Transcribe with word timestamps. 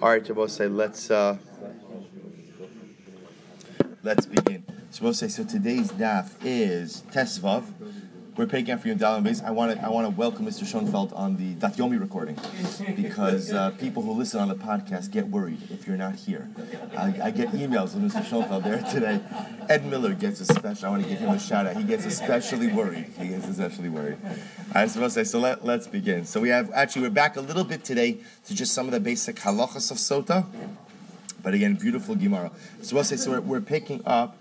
All 0.00 0.10
right, 0.10 0.22
Jabose, 0.22 0.72
let's 0.72 1.10
uh, 1.10 1.38
let's 4.04 4.26
begin. 4.26 4.64
Jabose, 4.92 5.28
so 5.28 5.42
today's 5.42 5.90
daf 5.90 6.30
is 6.44 7.02
Tesvav. 7.10 7.64
We're 8.38 8.44
up 8.44 8.80
for 8.80 8.86
you 8.86 8.92
in 8.92 9.00
Dalam 9.00 9.24
base. 9.24 9.42
I 9.42 9.50
want 9.50 9.76
to 9.76 9.84
I 9.84 9.88
want 9.88 10.06
to 10.06 10.16
welcome 10.16 10.46
Mr. 10.46 10.64
Schoenfeld 10.64 11.12
on 11.12 11.36
the 11.38 11.56
Daf 11.56 11.74
Yomi 11.74 11.98
recording 11.98 12.38
because 12.94 13.52
uh, 13.52 13.70
people 13.70 14.00
who 14.00 14.12
listen 14.12 14.38
on 14.38 14.46
the 14.46 14.54
podcast 14.54 15.10
get 15.10 15.26
worried 15.26 15.58
if 15.72 15.88
you're 15.88 15.96
not 15.96 16.14
here. 16.14 16.48
I, 16.96 17.18
I 17.20 17.30
get 17.32 17.48
emails 17.48 17.96
with 17.96 18.12
Mr. 18.12 18.24
Schoenfeld 18.24 18.62
there 18.62 18.80
today. 18.92 19.20
Ed 19.68 19.86
Miller 19.86 20.14
gets 20.14 20.40
a 20.40 20.44
special. 20.44 20.86
I 20.86 20.90
want 20.90 21.02
to 21.02 21.08
give 21.08 21.18
him 21.18 21.30
a 21.30 21.40
shout 21.40 21.66
out. 21.66 21.76
He 21.78 21.82
gets 21.82 22.06
especially 22.06 22.68
worried. 22.68 23.06
He 23.18 23.26
gets 23.26 23.48
especially 23.48 23.88
worried. 23.88 24.18
I 24.72 24.86
to 24.86 25.10
say 25.10 25.24
so. 25.24 25.40
Let, 25.40 25.64
let's 25.64 25.88
begin. 25.88 26.24
So 26.24 26.40
we 26.40 26.50
have 26.50 26.70
actually 26.72 27.02
we're 27.02 27.10
back 27.10 27.36
a 27.36 27.40
little 27.40 27.64
bit 27.64 27.82
today 27.82 28.18
to 28.46 28.54
just 28.54 28.72
some 28.72 28.86
of 28.86 28.92
the 28.92 29.00
basic 29.00 29.34
halachas 29.34 29.90
of 29.90 29.96
sota. 29.96 30.46
But 31.42 31.54
again, 31.54 31.74
beautiful 31.74 32.14
Gemara. 32.14 32.52
So 32.82 32.94
we'll 32.94 33.02
say 33.02 33.16
so. 33.16 33.32
We're, 33.32 33.40
we're 33.40 33.60
picking 33.60 34.00
up. 34.06 34.36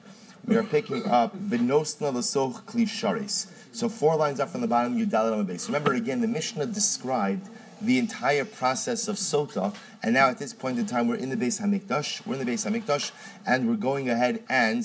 We 0.46 0.56
are 0.56 0.64
picking 0.64 1.08
up 1.08 1.36
Vinosna 1.36 2.14
Lasoch 2.14 2.64
Klisharis. 2.66 3.57
So 3.78 3.90
four 3.90 4.16
lines 4.16 4.40
up 4.40 4.50
from 4.50 4.62
the 4.62 4.68
bottom, 4.68 4.98
Yudalit 4.98 5.32
on 5.32 5.38
the 5.38 5.44
base. 5.44 5.68
Remember 5.68 5.94
again, 5.94 6.20
the 6.20 6.28
Mishnah 6.28 6.66
described 6.66 7.48
the 7.80 8.00
entire 8.00 8.44
process 8.44 9.08
of 9.08 9.18
Sota, 9.18 9.76
and 10.02 10.16
now 10.16 10.30
at 10.30 10.40
this 10.40 10.52
point 10.52 10.80
in 10.80 10.88
time, 10.88 11.08
we're 11.08 11.14
in 11.14 11.30
the 11.30 11.38
Beis 11.38 11.62
Hamikdash. 11.62 12.26
We're 12.26 12.40
in 12.40 12.44
the 12.44 12.52
Beis 12.52 12.68
Hamikdash, 12.68 13.12
and 13.46 13.70
we're 13.70 13.76
going 13.76 14.10
ahead 14.10 14.44
and 14.50 14.84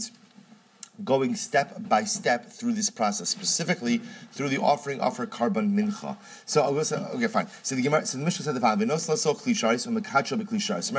going 1.02 1.34
step 1.34 1.88
by 1.88 2.04
step 2.04 2.50
through 2.50 2.74
this 2.74 2.90
process, 2.90 3.30
specifically 3.30 4.02
through 4.30 4.50
the 4.50 4.60
offering 4.60 5.00
of 5.00 5.16
her 5.16 5.26
korban 5.26 5.72
mincha. 5.72 6.18
So 6.44 6.60
I'll 6.60 6.74
go 6.74 6.82
say, 6.82 6.96
okay, 6.96 7.28
fine. 7.28 7.48
So 7.62 7.74
the 7.74 7.80
Gemara, 7.80 8.04
so 8.04 8.18
the 8.18 8.24
Mishnah 8.24 8.44
said 8.44 8.54
the 8.54 8.60
following: 8.60 8.80
Remember, 8.80 8.98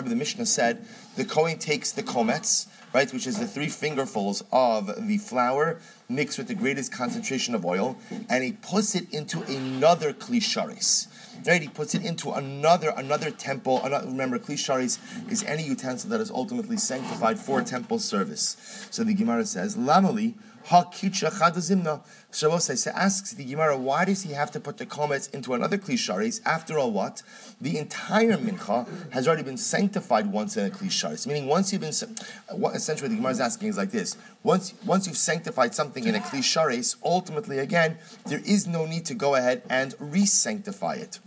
the 0.10 0.16
Mishnah 0.16 0.48
said 0.48 0.84
the 1.16 1.26
Kohen 1.26 1.60
takes 1.60 1.92
the 1.92 2.02
komets, 2.02 2.66
right, 2.92 3.14
which 3.14 3.28
is 3.28 3.38
the 3.40 3.46
three 3.46 3.70
fingerfuls 3.70 4.44
of 4.52 5.08
the 5.08 5.20
flour 5.20 5.80
mixed 6.16 6.38
with 6.38 6.48
the 6.48 6.56
greatest 6.56 6.92
concentration 6.92 7.56
of 7.56 7.66
oil, 7.66 7.98
and 8.30 8.44
he 8.44 8.54
puts 8.54 8.96
it 8.96 9.12
into 9.14 9.42
another 9.44 10.14
klisharis. 10.14 11.08
Right, 11.46 11.62
he 11.62 11.68
puts 11.68 11.94
it 11.94 12.06
into 12.06 12.32
another 12.32 12.94
another 12.96 13.32
temple. 13.32 13.84
Another, 13.84 14.06
remember, 14.08 14.40
klisharis 14.40 15.00
is 15.30 15.44
any 15.44 15.64
utensil 15.64 16.10
that 16.12 16.22
is 16.22 16.32
ultimately 16.32 16.78
sanctified 16.78 17.40
for 17.40 17.62
temple 17.62 18.00
service. 18.00 18.56
So 18.92 19.04
the 19.04 19.14
Gemara 19.14 19.46
says, 19.46 19.76
"Lamali 19.76 20.36
ha 20.66 20.86
kitcha 20.86 21.30
chadazimna." 21.30 22.02
Shabbos 22.34 22.88
asks 22.88 23.34
the 23.34 23.46
Gemara, 23.46 23.78
why 23.78 24.06
does 24.06 24.24
he 24.24 24.34
have 24.34 24.50
to 24.52 24.60
put 24.60 24.78
the 24.78 24.88
komets 24.88 25.32
into 25.34 25.54
another 25.54 25.78
klisharis? 25.78 26.42
After 26.46 26.80
all, 26.80 26.92
what 26.92 27.22
the 27.62 27.78
entire 27.78 28.38
mincha 28.38 28.88
has 29.12 29.28
already 29.28 29.44
been 29.44 29.58
sanctified 29.58 30.32
once 30.32 30.58
in 30.58 30.66
a 30.66 30.70
klisharis. 30.70 31.28
Meaning, 31.28 31.46
once 31.48 31.72
you've 31.72 31.82
been 31.82 31.94
what 32.58 32.76
essentially 32.76 33.10
the 33.10 33.16
Gemara 33.18 33.34
is 33.34 33.40
asking 33.40 33.68
is 33.70 33.78
like 33.78 33.92
this: 33.92 34.18
once 34.42 34.74
once 34.84 35.06
you've 35.06 35.18
sanctified 35.18 35.76
something 35.76 36.06
in 36.06 36.16
a 36.16 36.20
klisharis, 36.20 36.96
ultimately 37.04 37.60
again 37.60 38.00
there 38.26 38.42
is 38.44 38.66
no 38.66 38.86
need 38.86 39.06
to 39.06 39.14
go 39.14 39.36
ahead 39.36 39.62
and 39.70 39.94
re-sanctify 40.00 40.96
it. 40.96 41.20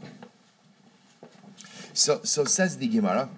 So 1.94 2.20
so 2.24 2.44
says 2.44 2.78
the 2.78 2.88
Gemara. 2.88 3.28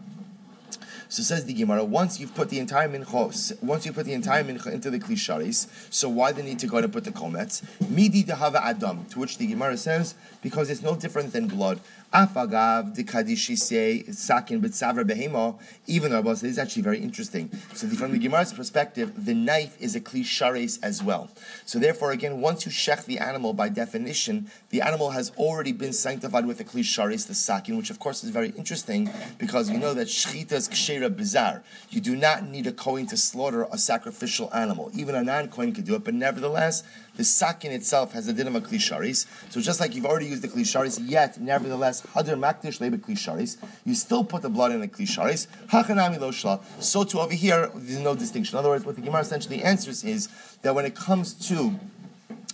So 1.11 1.23
says 1.23 1.47
the 1.47 1.55
Gemara, 1.55 1.85
once 1.85 2.21
you've 2.21 2.35
put 2.35 2.51
the 2.51 2.59
entire 2.59 2.87
mincha, 2.87 3.63
once 3.63 3.87
you 3.87 3.95
put 3.95 4.05
the 4.05 4.13
entire 4.13 4.45
mincha 4.45 4.71
into 4.71 4.91
the 4.91 4.99
klisharis, 4.99 5.67
so 5.89 6.07
why 6.07 6.33
the 6.33 6.43
need 6.43 6.59
to 6.59 6.67
go 6.67 6.77
and 6.77 6.93
put 6.93 7.05
the 7.05 7.11
komets? 7.11 7.63
Midi 7.89 8.23
dehava 8.23 8.57
adam, 8.57 9.07
to 9.07 9.19
which 9.19 9.39
the 9.39 9.47
Gemara 9.47 9.79
says, 9.79 10.15
because 10.43 10.69
it's 10.69 10.83
no 10.83 10.97
different 10.97 11.33
than 11.33 11.47
blood. 11.47 11.81
Afagav 12.13 12.95
de 12.95 13.03
kadishise 13.05 14.15
sakin 14.15 14.61
b'tzavra 14.61 15.05
behema. 15.05 15.59
Even 15.87 16.13
though 16.13 16.23
this 16.23 16.43
is 16.43 16.59
actually 16.59 16.83
very 16.83 16.99
interesting. 16.99 17.51
So 17.75 17.87
the, 17.87 17.97
from 17.97 18.13
the 18.13 18.19
Gemara's 18.19 18.53
perspective, 18.53 19.25
the 19.25 19.35
knife 19.35 19.81
is 19.81 19.97
a 19.97 20.01
klishares 20.01 20.79
as 20.83 21.03
well. 21.03 21.31
So 21.65 21.79
therefore, 21.79 22.13
again, 22.13 22.41
once 22.41 22.67
you 22.67 22.73
shech 22.73 23.05
the 23.07 23.19
animal, 23.19 23.53
by 23.53 23.69
definition, 23.69 24.51
the 24.71 24.83
animal 24.83 25.11
has 25.11 25.31
already 25.37 25.73
been 25.73 25.93
sanctified 25.93 26.47
with 26.47 26.61
a 26.61 26.65
the 26.65 26.65
klishares, 26.65 27.27
the 27.27 27.35
sakin, 27.35 27.77
which 27.77 27.91
of 27.91 27.99
course 27.99 28.23
is 28.23 28.31
very 28.31 28.51
interesting 28.51 29.11
because 29.39 29.71
you 29.71 29.79
know 29.79 29.95
that 29.95 30.09
shchita 30.09 30.53
is 30.53 30.69
kshera 30.69 31.15
bizarre. 31.15 31.63
You 31.91 32.01
do 32.01 32.15
not 32.15 32.45
need 32.45 32.67
a 32.67 32.73
kohen 32.73 33.07
to 33.07 33.17
slaughter 33.17 33.67
a 33.73 33.79
sacrificial 33.79 34.53
animal. 34.55 34.91
Even 34.95 35.15
a 35.15 35.23
non-kohen 35.23 35.73
could 35.73 35.85
do 35.85 35.95
it, 35.95 36.05
but 36.05 36.15
nevertheless, 36.15 36.83
the 37.19 37.25
sakin 37.25 37.73
itself 37.73 38.13
has 38.13 38.27
the 38.27 38.33
din 38.33 38.47
of 38.47 38.55
a 38.55 38.61
klisharis. 38.61 39.27
So 39.51 39.61
just 39.61 39.81
like 39.81 39.95
you've 39.95 40.07
already 40.07 40.27
used 40.27 40.41
the 40.41 40.49
klisharis, 40.49 41.01
yet 41.03 41.39
nevertheless 41.41 42.01
hadar 42.15 42.39
makdish 42.39 42.81
lebe 42.81 42.95
klisharis, 42.95 43.57
you 43.85 43.95
still 43.95 44.23
put 44.25 44.43
the 44.43 44.49
blood 44.49 44.71
in 44.71 44.81
the 44.81 44.89
klisharis. 44.89 45.49
Hachanami 45.67 46.21
lo 46.21 46.31
shla. 46.31 46.63
So 46.81 47.03
too 47.03 47.19
over 47.19 47.35
here, 47.35 47.71
there's 47.75 47.99
no 47.99 48.15
distinction. 48.15 48.55
In 48.55 48.61
other 48.61 48.69
words, 48.69 48.87
what 48.87 48.95
the 48.95 49.03
Gemara 49.03 49.23
essentially 49.23 49.63
answers 49.63 50.05
is 50.05 50.29
that 50.63 50.77
when 50.77 50.87
it 50.87 50.95
comes 50.95 51.35
to 51.49 51.79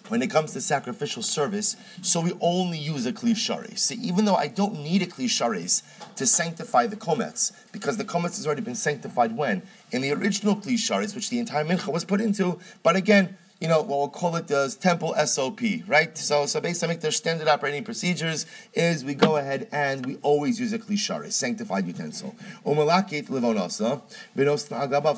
when 0.09 0.21
it 0.21 0.31
comes 0.31 0.53
to 0.53 0.61
sacrificial 0.61 1.23
service, 1.23 1.77
so 2.03 2.21
we 2.21 2.33
only 2.41 2.79
use 2.79 3.07
a 3.07 3.13
klisharis. 3.13 3.79
So 3.79 3.95
even 4.01 4.27
though 4.27 4.35
I 4.35 4.49
don't 4.49 4.83
need 4.83 5.03
a 5.03 5.07
klisharis 5.07 5.83
to 6.17 6.27
sanctify 6.27 6.87
the 6.87 6.97
komets, 6.97 7.53
because 7.73 7.97
the 7.97 8.05
komets 8.05 8.37
has 8.37 8.47
already 8.47 8.61
been 8.63 8.75
sanctified 8.75 9.37
when 9.37 9.63
in 9.93 10.03
the 10.03 10.13
original 10.13 10.57
klisharis, 10.57 11.15
which 11.15 11.31
the 11.31 11.39
entire 11.39 11.65
mincha 11.65 11.93
was 11.93 12.05
put 12.05 12.21
into, 12.21 12.59
but 12.83 12.97
again 12.97 13.37
you 13.65 13.71
know, 13.71 13.81
what 13.81 13.89
we'll 13.89 14.09
call 14.09 14.37
it 14.37 14.51
as 14.51 14.75
temple 14.77 15.15
SOP, 15.25 15.61
right? 15.87 16.19
So, 16.19 16.45
so 16.45 16.61
based 16.61 16.85
on 16.85 16.95
their 16.99 17.11
standard 17.11 17.49
operating 17.49 17.83
procedures 17.83 18.45
is 18.75 19.03
we 19.07 19.15
go 19.15 19.39
ahead 19.39 19.69
and 19.73 20.05
we 20.05 20.17
always 20.17 20.61
use 20.61 20.75
a 20.75 20.79
klishare, 20.79 21.33
sanctified 21.33 21.87
utensil. 21.87 22.37
Umalakit 22.67 23.29
livonasa, 23.29 24.03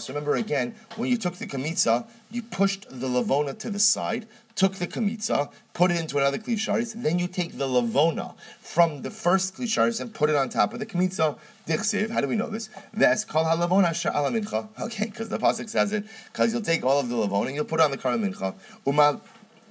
So 0.01 0.15
remember 0.15 0.37
again, 0.37 0.77
when 0.95 1.11
you 1.11 1.17
took 1.17 1.35
the 1.35 1.47
kamitza, 1.49 2.07
you 2.31 2.41
pushed 2.41 2.89
the 2.89 3.09
lavona 3.09 3.59
to 3.59 3.69
the 3.69 3.81
side, 3.81 4.29
took 4.57 4.75
the 4.77 4.87
kamitza, 4.87 5.53
put 5.75 5.91
it 5.91 6.01
into 6.01 6.17
another 6.17 6.39
klisharis, 6.39 6.95
then 7.01 7.19
you 7.19 7.29
take 7.29 7.59
the 7.59 7.67
lavona 7.67 8.35
from 8.59 9.03
the 9.03 9.11
first 9.11 9.55
klisharis 9.55 10.01
and 10.01 10.13
put 10.13 10.31
it 10.31 10.35
on 10.35 10.49
top 10.49 10.73
of 10.73 10.81
the 10.81 10.87
kamitza. 10.87 11.39
Dichsiv, 11.69 12.11
how 12.11 12.21
do 12.21 12.27
we 12.27 12.37
know 12.37 12.49
this? 12.49 12.71
Ve'eskal 12.97 13.45
halavona 13.45 13.91
sha'ala 13.91 14.33
mincha. 14.33 14.69
Okay, 14.81 15.05
because 15.07 15.29
the 15.29 15.39
pasuk 15.39 15.69
says 15.69 15.93
it. 15.93 16.05
Because 16.33 16.53
you'll 16.53 16.63
take 16.63 16.85
all 16.85 16.99
of 16.99 17.09
the 17.09 17.15
lavona 17.15 17.49
and 17.49 17.55
you'll 17.55 17.65
put 17.65 17.81
it 17.81 17.85
on 17.85 17.91
the 17.91 17.99
karma 17.99 18.27
mincha. 18.27 18.55
Umaleu 18.87 19.21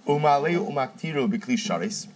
umaktiru 0.08 1.32
b'klisharis 1.34 2.08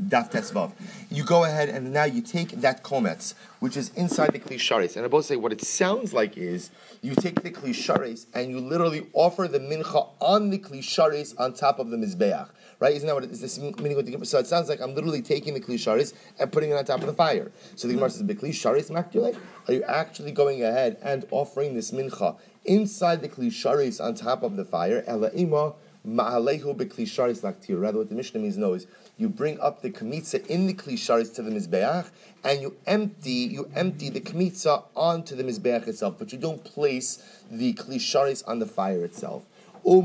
daf 0.00 0.30
tesvav. 0.30 0.72
You 1.10 1.24
go 1.24 1.44
ahead 1.44 1.68
and 1.68 1.92
now 1.92 2.04
you 2.04 2.20
take 2.20 2.50
that 2.60 2.82
komets, 2.82 3.34
which 3.60 3.76
is 3.76 3.90
inside 3.94 4.32
the 4.32 4.38
klisharis. 4.38 4.96
And 4.96 5.04
I 5.04 5.08
both 5.08 5.24
say 5.24 5.36
what 5.36 5.52
it 5.52 5.62
sounds 5.62 6.12
like 6.12 6.36
is 6.36 6.70
you 7.02 7.14
take 7.14 7.42
the 7.42 7.50
klisharis 7.50 8.26
and 8.34 8.50
you 8.50 8.60
literally 8.60 9.06
offer 9.12 9.48
the 9.48 9.58
mincha 9.58 10.08
on 10.20 10.50
the 10.50 10.58
klisharis 10.58 11.38
on 11.38 11.54
top 11.54 11.78
of 11.78 11.90
the 11.90 11.96
mizbeach. 11.96 12.48
Right? 12.78 12.94
Isn't 12.94 13.06
that 13.06 13.14
what 13.14 13.24
it 13.24 13.30
is? 13.30 13.40
This 13.40 13.58
meaning 13.58 14.24
so 14.24 14.38
it 14.38 14.46
sounds 14.46 14.68
like 14.68 14.82
I'm 14.82 14.94
literally 14.94 15.22
taking 15.22 15.54
the 15.54 15.60
klisharis 15.60 16.12
and 16.38 16.52
putting 16.52 16.70
it 16.70 16.74
on 16.74 16.84
top 16.84 17.00
of 17.00 17.06
the 17.06 17.14
fire. 17.14 17.50
So 17.74 17.88
the 17.88 17.94
Gemara 17.94 18.10
says, 18.10 18.22
"Beklisharis 18.22 18.90
makdule." 18.90 19.34
Are 19.66 19.72
you 19.72 19.82
actually 19.84 20.32
going 20.32 20.62
ahead 20.62 20.98
and 21.02 21.26
offering 21.30 21.74
this 21.74 21.90
mincha 21.90 22.36
inside 22.66 23.22
the 23.22 23.30
klisharis 23.30 23.98
on 23.98 24.14
top 24.14 24.42
of 24.42 24.56
the 24.56 24.64
fire? 24.66 25.02
Elaima 25.08 25.74
ma'alehu 26.06 26.76
beklisharis 26.76 27.40
laktir. 27.40 27.80
Rather, 27.80 27.98
what 27.98 28.10
the 28.10 28.14
Mishnah 28.14 28.40
means 28.40 28.58
no 28.58 28.74
is 28.74 28.86
you 29.18 29.28
bring 29.28 29.58
up 29.60 29.82
the 29.82 29.90
kmitza 29.90 30.46
in 30.46 30.66
the 30.66 30.74
klisharis 30.74 31.34
to 31.34 31.42
the 31.42 31.50
mizbeach, 31.50 32.10
and 32.44 32.60
you 32.60 32.76
empty 32.86 33.30
you 33.30 33.70
empty 33.74 34.10
the 34.10 34.20
kmitza 34.20 34.84
onto 34.94 35.34
the 35.34 35.42
mizbeach 35.42 35.88
itself, 35.88 36.16
but 36.18 36.32
you 36.32 36.38
don't 36.38 36.64
place 36.64 37.22
the 37.50 37.72
klisharis 37.74 38.46
on 38.46 38.58
the 38.58 38.66
fire 38.66 39.04
itself. 39.04 39.44
But 39.86 40.00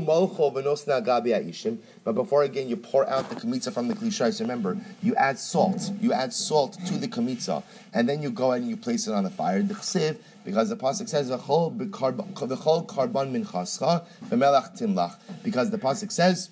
before 2.12 2.44
again 2.44 2.68
you 2.68 2.76
pour 2.76 3.10
out 3.10 3.28
the 3.28 3.34
kmitza 3.34 3.72
from 3.72 3.88
the 3.88 3.94
klisharis, 3.94 4.40
remember 4.40 4.78
you 5.02 5.16
add 5.16 5.40
salt. 5.40 5.90
You 6.00 6.12
add 6.12 6.32
salt 6.32 6.78
to 6.86 6.96
the 6.96 7.08
kmitza. 7.08 7.64
and 7.92 8.08
then 8.08 8.22
you 8.22 8.30
go 8.30 8.52
and 8.52 8.68
you 8.68 8.76
place 8.76 9.08
it 9.08 9.12
on 9.12 9.24
the 9.24 9.30
fire. 9.30 9.60
because 9.62 10.68
the 10.68 10.76
pasuk 10.76 11.08
says 11.08 11.30
karban 11.30 13.32
minchascha 13.32 14.04
v'melach 14.28 14.78
timlach. 14.78 15.16
Because 15.42 15.70
the 15.70 15.78
pasuk 15.78 16.12
says 16.12 16.50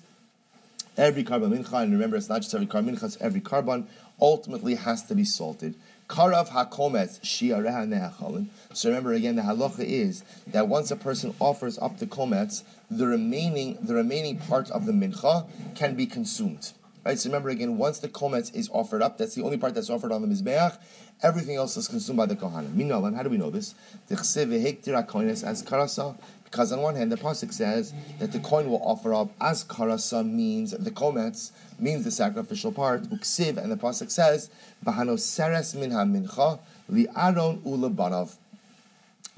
every 1.01 1.23
korban 1.23 1.51
mincha, 1.51 1.81
and 1.81 1.91
remember 1.91 2.15
it's 2.15 2.29
not 2.29 2.43
just 2.43 2.53
every 2.53 2.67
korban 2.67 2.91
mincha, 2.91 3.05
it's 3.05 3.17
every 3.19 3.41
korban 3.41 3.87
ultimately 4.21 4.75
has 4.75 5.01
to 5.03 5.15
be 5.15 5.25
salted. 5.25 5.73
Karav 6.07 6.49
hakometz 6.49 7.19
shiareha 7.21 7.87
ne'achalin. 7.87 8.45
So 8.73 8.89
remember 8.89 9.13
again, 9.13 9.35
the 9.35 9.41
halacha 9.41 9.79
is 9.79 10.23
that 10.45 10.67
once 10.67 10.91
a 10.91 10.95
person 10.95 11.33
offers 11.39 11.79
up 11.79 11.97
the 11.97 12.05
komets, 12.05 12.61
the 12.91 13.07
remaining 13.07 13.79
the 13.81 13.95
remaining 13.95 14.37
part 14.37 14.69
of 14.69 14.85
the 14.85 14.91
mincha 14.91 15.47
can 15.73 15.95
be 15.95 16.05
consumed. 16.05 16.71
Right. 17.03 17.17
So 17.17 17.29
remember 17.29 17.49
again, 17.49 17.79
once 17.79 17.97
the 17.97 18.07
komets 18.07 18.53
is 18.53 18.69
offered 18.71 19.01
up, 19.01 19.17
that's 19.17 19.33
the 19.33 19.41
only 19.41 19.57
part 19.57 19.73
that's 19.73 19.89
offered 19.89 20.11
on 20.11 20.21
the 20.21 20.27
mizbeach. 20.27 20.77
Everything 21.23 21.55
else 21.55 21.75
is 21.75 21.87
consumed 21.87 22.17
by 22.17 22.27
the 22.27 22.35
kohanim. 22.35 22.75
Meanwhile, 22.75 23.11
how 23.15 23.23
do 23.23 23.29
we 23.29 23.37
know 23.37 23.49
this? 23.49 23.73
As 24.11 24.35
karasa, 24.35 26.15
Because 26.51 26.73
on 26.73 26.81
one 26.81 26.95
hand, 26.95 27.09
the 27.09 27.15
pasuk 27.15 27.53
says 27.53 27.93
that 28.19 28.33
the 28.33 28.39
kohen 28.39 28.69
will 28.69 28.81
offer 28.83 29.13
up 29.13 29.29
as 29.39 29.63
karasa 29.63 30.29
means 30.29 30.71
the 30.71 30.91
komets 30.91 31.51
means 31.79 32.03
the 32.03 32.11
sacrificial 32.11 32.73
part 32.73 33.03
uksiv, 33.03 33.55
and 33.57 33.71
the 33.71 33.77
pasuk 33.77 34.11
says 34.11 34.49
bahano 34.85 35.17
seres 35.17 35.73
minha 35.73 36.03
mincha 36.05 36.59
li 36.89 37.07
aron 37.15 37.61
ulabanav. 37.61 38.35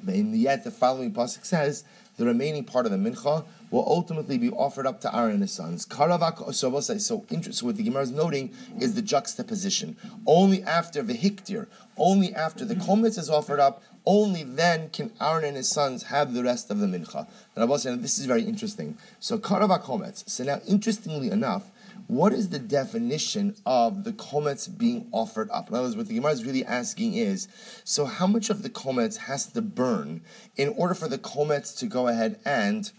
And 0.07 0.35
yet 0.35 0.63
the 0.63 0.71
following 0.71 1.13
pasuk 1.13 1.45
says 1.45 1.83
the 2.17 2.25
remaining 2.25 2.63
part 2.63 2.87
of 2.87 2.91
the 2.91 2.97
mincha 2.97 3.45
will 3.69 3.85
ultimately 3.87 4.37
be 4.37 4.49
offered 4.51 4.85
up 4.85 5.01
to 5.01 5.15
Aaron 5.15 5.33
and 5.33 5.41
his 5.41 5.51
sons. 5.51 5.85
Karavak 5.85 6.53
so 6.53 6.79
so 6.79 7.25
interesting. 7.29 7.67
What 7.67 7.77
the 7.77 7.83
Gemara 7.83 8.03
is 8.03 8.11
noting 8.11 8.53
is 8.79 8.93
the 8.93 9.01
juxtaposition. 9.01 9.97
Only 10.27 10.61
after 10.63 11.01
the 11.01 11.15
hiktir, 11.15 11.67
only 11.97 12.33
after 12.35 12.65
the 12.65 12.75
kometz 12.75 13.17
is 13.17 13.29
offered 13.29 13.59
up, 13.59 13.81
only 14.05 14.43
then 14.43 14.89
can 14.89 15.11
Aaron 15.21 15.45
and 15.45 15.57
his 15.57 15.69
sons 15.69 16.03
have 16.03 16.33
the 16.33 16.43
rest 16.43 16.69
of 16.69 16.79
the 16.79 16.87
mincha. 16.87 17.27
And 17.55 18.03
this 18.03 18.19
is 18.19 18.25
very 18.25 18.43
interesting. 18.43 18.97
So 19.19 19.37
karavak 19.37 19.83
kometz. 19.83 20.27
So 20.29 20.43
now, 20.43 20.59
interestingly 20.67 21.29
enough, 21.29 21.71
what 22.07 22.33
is 22.33 22.49
the 22.49 22.59
definition 22.59 23.55
of 23.65 24.03
the 24.03 24.11
comets 24.11 24.67
being 24.67 25.07
offered 25.13 25.49
up? 25.51 25.69
In 25.69 25.75
other 25.75 25.85
words, 25.85 25.95
what 25.95 26.07
the 26.07 26.15
Gemara 26.15 26.33
is 26.33 26.43
really 26.43 26.65
asking 26.65 27.13
is, 27.13 27.47
so 27.85 28.05
how 28.05 28.27
much 28.27 28.49
of 28.49 28.61
the 28.61 28.69
comets 28.69 29.15
has 29.17 29.45
to 29.47 29.61
burn 29.61 30.21
in 30.57 30.69
order 30.69 30.93
for 30.93 31.07
the 31.07 31.17
comets 31.17 31.73
to 31.75 31.85
go 31.85 32.09
ahead 32.09 32.39
and 32.43 32.91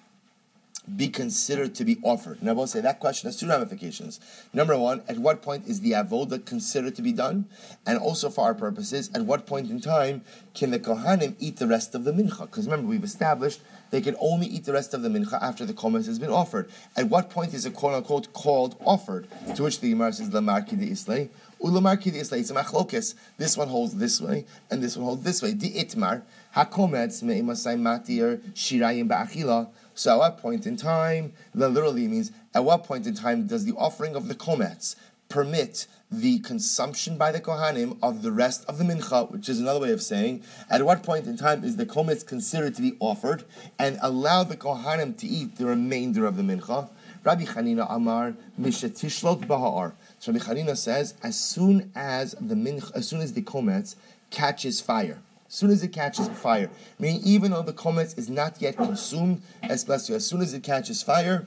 be 0.96 1.08
considered 1.08 1.74
to 1.76 1.84
be 1.84 1.98
offered? 2.02 2.40
And 2.40 2.48
I 2.50 2.52
will 2.52 2.66
say 2.66 2.80
that 2.80 3.00
question 3.00 3.28
has 3.28 3.38
two 3.38 3.48
ramifications. 3.48 4.20
Number 4.52 4.76
one, 4.78 5.02
at 5.08 5.18
what 5.18 5.42
point 5.42 5.66
is 5.66 5.80
the 5.80 5.92
avoda 5.92 6.44
considered 6.44 6.94
to 6.96 7.02
be 7.02 7.12
done? 7.12 7.46
And 7.86 7.98
also 7.98 8.30
for 8.30 8.44
our 8.44 8.54
purposes, 8.54 9.10
at 9.14 9.22
what 9.22 9.46
point 9.46 9.70
in 9.70 9.80
time 9.80 10.22
can 10.54 10.70
the 10.70 10.78
kohanim 10.78 11.34
eat 11.38 11.56
the 11.56 11.66
rest 11.66 11.94
of 11.94 12.04
the 12.04 12.12
mincha? 12.12 12.42
Because 12.42 12.66
remember, 12.66 12.88
we've 12.88 13.04
established 13.04 13.60
they 13.94 14.00
can 14.00 14.16
only 14.18 14.48
eat 14.48 14.64
the 14.64 14.72
rest 14.72 14.92
of 14.92 15.02
the 15.02 15.08
mincha 15.08 15.40
after 15.40 15.64
the 15.64 15.72
komets 15.72 16.06
has 16.06 16.18
been 16.18 16.30
offered. 16.30 16.68
At 16.96 17.08
what 17.08 17.30
point 17.30 17.54
is 17.54 17.64
it 17.64 17.74
quote 17.74 17.94
unquote 17.94 18.32
called 18.32 18.74
offered? 18.84 19.28
To 19.54 19.62
which 19.62 19.78
the 19.78 19.90
Gemara 19.90 20.12
says, 20.12 20.32
Lamar 20.32 20.62
Kidi 20.62 20.90
Islay. 20.90 21.28
Ulamar 21.62 21.96
Kidi 21.96 22.16
Islay, 22.16 22.40
it's 22.40 22.50
a 22.50 22.54
machlokis. 22.54 23.14
This 23.38 23.56
one 23.56 23.68
holds 23.68 23.94
this 23.94 24.20
way, 24.20 24.46
and 24.68 24.82
this 24.82 24.96
one 24.96 25.06
holds 25.06 25.22
this 25.22 25.42
way. 25.42 25.52
Di 25.54 25.70
itmar, 25.70 26.22
hakomets 26.56 27.22
me'imasai 27.22 27.78
matir 27.78 28.40
shirayim 28.54 29.08
ba'achila. 29.08 29.68
So 29.94 30.12
at 30.12 30.18
what 30.18 30.38
point 30.38 30.66
in 30.66 30.76
time, 30.76 31.32
that 31.54 31.68
literally 31.68 32.08
means, 32.08 32.32
at 32.52 32.64
what 32.64 32.84
point 32.84 33.06
in 33.06 33.14
time 33.14 33.46
does 33.46 33.64
the 33.64 33.74
offering 33.76 34.16
of 34.16 34.28
the 34.28 34.34
komets 34.34 34.96
permit 35.28 35.86
the 36.10 36.38
consumption 36.40 37.16
by 37.16 37.32
the 37.32 37.40
Kohanim 37.40 37.96
of 38.02 38.22
the 38.22 38.30
rest 38.30 38.64
of 38.66 38.78
the 38.78 38.84
mincha, 38.84 39.30
which 39.30 39.48
is 39.48 39.58
another 39.58 39.80
way 39.80 39.90
of 39.90 40.02
saying, 40.02 40.42
at 40.70 40.84
what 40.84 41.02
point 41.02 41.26
in 41.26 41.36
time 41.36 41.64
is 41.64 41.76
the 41.76 41.86
kometz 41.86 42.26
considered 42.26 42.74
to 42.74 42.82
be 42.82 42.96
offered, 43.00 43.44
and 43.78 43.98
allow 44.02 44.44
the 44.44 44.56
Kohanim 44.56 45.16
to 45.18 45.26
eat 45.26 45.56
the 45.56 45.66
remainder 45.66 46.26
of 46.26 46.36
the 46.36 46.42
mincha? 46.42 46.88
Rabbi 47.24 47.44
Chanina 47.44 47.86
Amar 47.88 48.34
Mishatishlot 48.60 49.48
Bahar. 49.48 49.94
So 50.18 50.30
Rabbi 50.30 50.44
Chanina 50.44 50.76
says, 50.76 51.14
as 51.22 51.40
soon 51.40 51.90
as 51.94 52.32
the 52.40 52.54
mincha, 52.54 52.94
as 52.94 53.08
soon 53.08 53.20
as 53.20 53.32
the 53.32 53.42
kometz 53.42 53.96
catches 54.30 54.80
fire, 54.80 55.20
as 55.54 55.58
soon 55.58 55.70
as 55.70 55.84
it 55.84 55.92
catches 55.92 56.26
fire, 56.30 56.68
meaning 56.98 57.20
even 57.22 57.52
though 57.52 57.62
the 57.62 57.72
kometz 57.72 58.18
is 58.18 58.28
not 58.28 58.60
yet 58.60 58.76
consumed, 58.76 59.40
as 59.62 59.84
bless 59.84 60.08
you, 60.08 60.16
as 60.16 60.26
soon 60.26 60.40
as 60.40 60.52
it 60.52 60.64
catches 60.64 61.00
fire, 61.00 61.46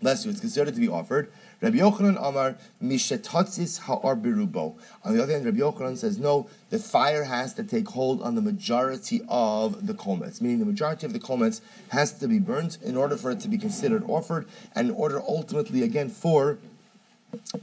bless 0.00 0.24
you, 0.24 0.30
it's 0.30 0.40
considered 0.40 0.74
to 0.74 0.80
be 0.80 0.88
offered. 0.88 1.30
Rabbi 1.60 1.76
Yochanan 1.76 2.16
Amar 2.18 2.56
Mishetatzis 2.82 3.80
Ha'ar 3.80 4.16
Birubo. 4.16 4.74
On 5.04 5.14
the 5.14 5.22
other 5.22 5.34
hand, 5.34 5.44
Rabbi 5.44 5.58
Yochanan 5.58 5.98
says 5.98 6.18
no, 6.18 6.48
the 6.70 6.78
fire 6.78 7.24
has 7.24 7.52
to 7.54 7.62
take 7.62 7.88
hold 7.88 8.22
on 8.22 8.36
the 8.36 8.40
majority 8.40 9.20
of 9.28 9.86
the 9.86 9.92
komets, 9.92 10.40
meaning 10.40 10.58
the 10.58 10.64
majority 10.64 11.04
of 11.04 11.12
the 11.12 11.18
komets 11.20 11.60
has 11.90 12.14
to 12.14 12.26
be 12.26 12.38
burnt 12.38 12.78
in 12.82 12.96
order 12.96 13.18
for 13.18 13.30
it 13.30 13.40
to 13.40 13.48
be 13.48 13.58
considered 13.58 14.02
offered, 14.08 14.48
and 14.74 14.88
in 14.88 14.94
order 14.94 15.20
ultimately 15.20 15.82
again 15.82 16.08
for 16.08 16.56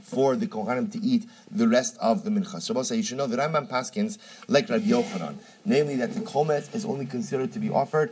for 0.02 0.36
the 0.36 0.46
Kohanim 0.46 0.90
to 0.92 0.98
eat 0.98 1.28
the 1.50 1.68
rest 1.68 1.96
of 2.00 2.24
the 2.24 2.30
mincha. 2.30 2.60
So 2.60 2.82
say 2.82 2.96
you 2.96 3.02
should 3.02 3.18
know 3.18 3.26
the 3.26 3.36
Rambam 3.36 3.68
Paskins 3.68 4.18
like 4.48 4.68
Rabbi 4.68 4.86
Yochanan, 4.86 5.36
namely 5.64 5.96
that 5.96 6.14
the 6.14 6.20
komet 6.20 6.74
is 6.74 6.84
only 6.84 7.06
considered 7.06 7.52
to 7.52 7.58
be 7.58 7.70
offered 7.70 8.10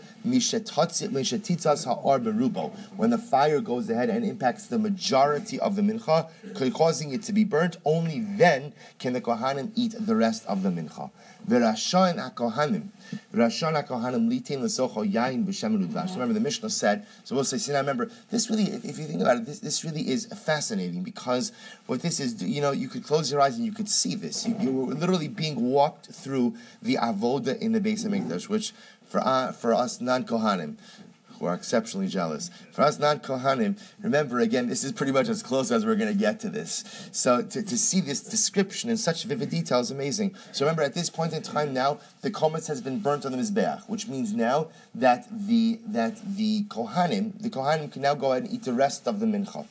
when 2.96 3.10
the 3.10 3.18
fire 3.18 3.60
goes 3.60 3.90
ahead 3.90 4.10
and 4.10 4.24
impacts 4.24 4.66
the 4.66 4.78
majority 4.78 5.60
of 5.60 5.76
the 5.76 5.82
mincha, 5.82 6.28
causing 6.72 7.12
it 7.12 7.22
to 7.22 7.32
be 7.32 7.44
burnt. 7.44 7.76
Only 7.84 8.20
then 8.20 8.72
can 8.98 9.12
the 9.12 9.20
Kohanim 9.20 9.70
eat 9.74 9.94
the 9.98 10.16
rest 10.16 10.44
of 10.46 10.62
the 10.62 10.70
mincha. 10.70 11.10
Yain. 15.04 15.46
Remember 16.14 16.34
the 16.34 16.40
Mishnah 16.40 16.70
said, 16.70 17.06
so 17.22 17.34
we'll 17.36 17.44
say, 17.44 17.58
see 17.58 17.72
now 17.72 17.78
remember, 17.78 18.10
this 18.30 18.50
really, 18.50 18.64
if 18.64 18.98
you 18.98 19.04
think 19.04 19.20
about 19.20 19.36
it, 19.36 19.46
this, 19.46 19.60
this 19.60 19.84
really 19.84 20.08
is 20.08 20.26
fascinating 20.26 21.04
because 21.04 21.52
what 21.86 22.02
this 22.02 22.18
is, 22.18 22.42
you 22.42 22.60
know, 22.60 22.72
you 22.72 22.88
could 22.88 23.04
close 23.04 23.30
your 23.30 23.40
eyes 23.40 23.56
and 23.56 23.64
you 23.64 23.70
could 23.70 23.88
see 23.88 24.16
this. 24.16 24.44
You, 24.46 24.56
you 24.58 24.72
were 24.72 24.94
literally 24.94 25.28
being 25.28 25.70
walked 25.70 26.06
through 26.06 26.56
the 26.82 26.98
in 27.46 27.72
the 27.72 27.80
base 27.80 28.04
of 28.04 28.12
Mikdash, 28.12 28.48
which 28.48 28.72
for, 29.04 29.20
uh, 29.20 29.52
for 29.52 29.74
us 29.74 30.00
non-Kohanim, 30.00 30.76
who 31.38 31.46
are 31.46 31.54
exceptionally 31.54 32.08
jealous. 32.08 32.50
For 32.72 32.82
us 32.82 32.98
non 32.98 33.20
Kohanim, 33.20 33.78
remember 34.00 34.40
again, 34.40 34.68
this 34.68 34.84
is 34.84 34.92
pretty 34.92 35.12
much 35.12 35.28
as 35.28 35.42
close 35.42 35.70
as 35.70 35.84
we're 35.84 35.96
going 35.96 36.12
to 36.12 36.18
get 36.18 36.40
to 36.40 36.48
this. 36.48 37.08
So 37.12 37.42
to, 37.42 37.62
to 37.62 37.78
see 37.78 38.00
this 38.00 38.20
description 38.20 38.90
in 38.90 38.96
such 38.96 39.24
vivid 39.24 39.50
detail 39.50 39.80
is 39.80 39.90
amazing. 39.90 40.34
So 40.52 40.64
remember, 40.64 40.82
at 40.82 40.94
this 40.94 41.10
point 41.10 41.32
in 41.32 41.42
time 41.42 41.72
now, 41.74 41.98
the 42.22 42.30
kometz 42.30 42.68
has 42.68 42.80
been 42.80 43.00
burnt 43.00 43.26
on 43.26 43.32
the 43.32 43.38
mizbeach, 43.38 43.88
which 43.88 44.08
means 44.08 44.32
now 44.32 44.68
that 44.94 45.26
the 45.30 45.78
that 45.86 46.36
the 46.36 46.64
Kohanim, 46.64 47.40
the 47.40 47.50
Kohanim 47.50 47.92
can 47.92 48.02
now 48.02 48.14
go 48.14 48.32
ahead 48.32 48.44
and 48.44 48.52
eat 48.52 48.64
the 48.64 48.72
rest 48.72 49.06
of 49.06 49.20
the 49.20 49.26
mincha. 49.26 49.66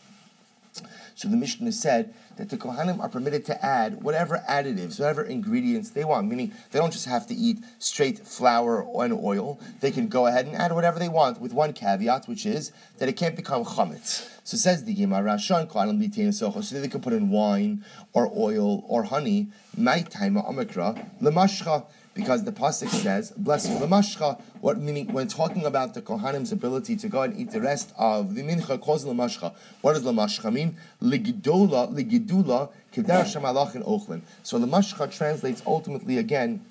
So 1.16 1.30
the 1.30 1.38
Mishnah 1.38 1.72
said 1.72 2.14
that 2.38 2.50
the 2.50 2.58
Kohanim 2.58 3.00
are 3.00 3.10
permitted 3.10 3.46
to 3.46 3.66
add 3.66 4.02
whatever 4.04 4.44
additives, 4.50 5.00
whatever 5.00 5.24
ingredients 5.24 5.92
they 5.92 6.04
want, 6.04 6.28
meaning 6.28 6.54
they 6.72 6.80
don't 6.80 6.92
just 6.92 7.06
have 7.06 7.28
to 7.28 7.34
eat 7.34 7.60
straight 7.80 8.20
flour 8.20 8.86
and 9.04 9.14
oil. 9.14 9.60
They 9.80 9.92
can 9.92 10.08
go 10.08 10.28
ahead 10.28 10.46
and 10.46 10.56
add 10.56 10.74
whatever 10.74 11.00
they 11.00 11.10
want 11.10 11.40
with 11.40 11.54
one 11.54 11.74
caveat, 11.74 12.28
which 12.28 12.46
is 12.46 12.72
that 12.98 13.10
it 13.10 13.14
can't 13.14 13.36
become 13.36 13.64
chametz. 13.64 14.30
So 14.44 14.58
says 14.58 14.84
the 14.84 14.94
Gemara, 14.94 15.40
so 15.40 15.66
they 15.66 16.88
can 16.88 17.02
put 17.02 17.14
in 17.14 17.30
wine 17.32 17.84
or 18.14 18.32
oil 18.38 18.84
or 18.88 19.04
honey, 19.04 19.48
my 19.76 20.02
time 20.02 20.36
omikra, 20.36 21.10
lemashcha 21.22 21.86
because 22.16 22.46
the 22.46 22.52
pasuk 22.52 22.90
says, 22.90 23.32
"Bless 23.38 23.68
you, 23.68 23.76
lemashcha." 23.76 24.42
What 24.62 24.80
meaning 24.80 25.14
when 25.14 25.28
talking 25.28 25.66
about 25.66 25.94
the 25.94 26.02
kohanim's 26.02 26.52
ability 26.52 26.96
to 26.96 27.08
go 27.08 27.22
and 27.22 27.38
eat 27.38 27.52
the 27.52 27.62
rest 27.62 27.94
of 27.98 28.34
the 28.34 28.42
mincha 28.42 28.82
calls 28.82 29.06
lemashcha. 29.06 29.54
What 29.82 29.94
does 29.94 30.04
lemashcha 30.04 30.52
mean? 30.52 30.78
Ligidola, 31.04 31.94
ligidula, 31.94 32.70
keder 32.94 33.26
shemalach 33.26 33.76
in 33.76 33.84
ochlin. 33.84 34.22
So 34.42 34.58
the 34.58 34.66
lemashcha 34.66 35.12
translates 35.16 35.62
ultimately 35.68 36.18
again 36.18 36.66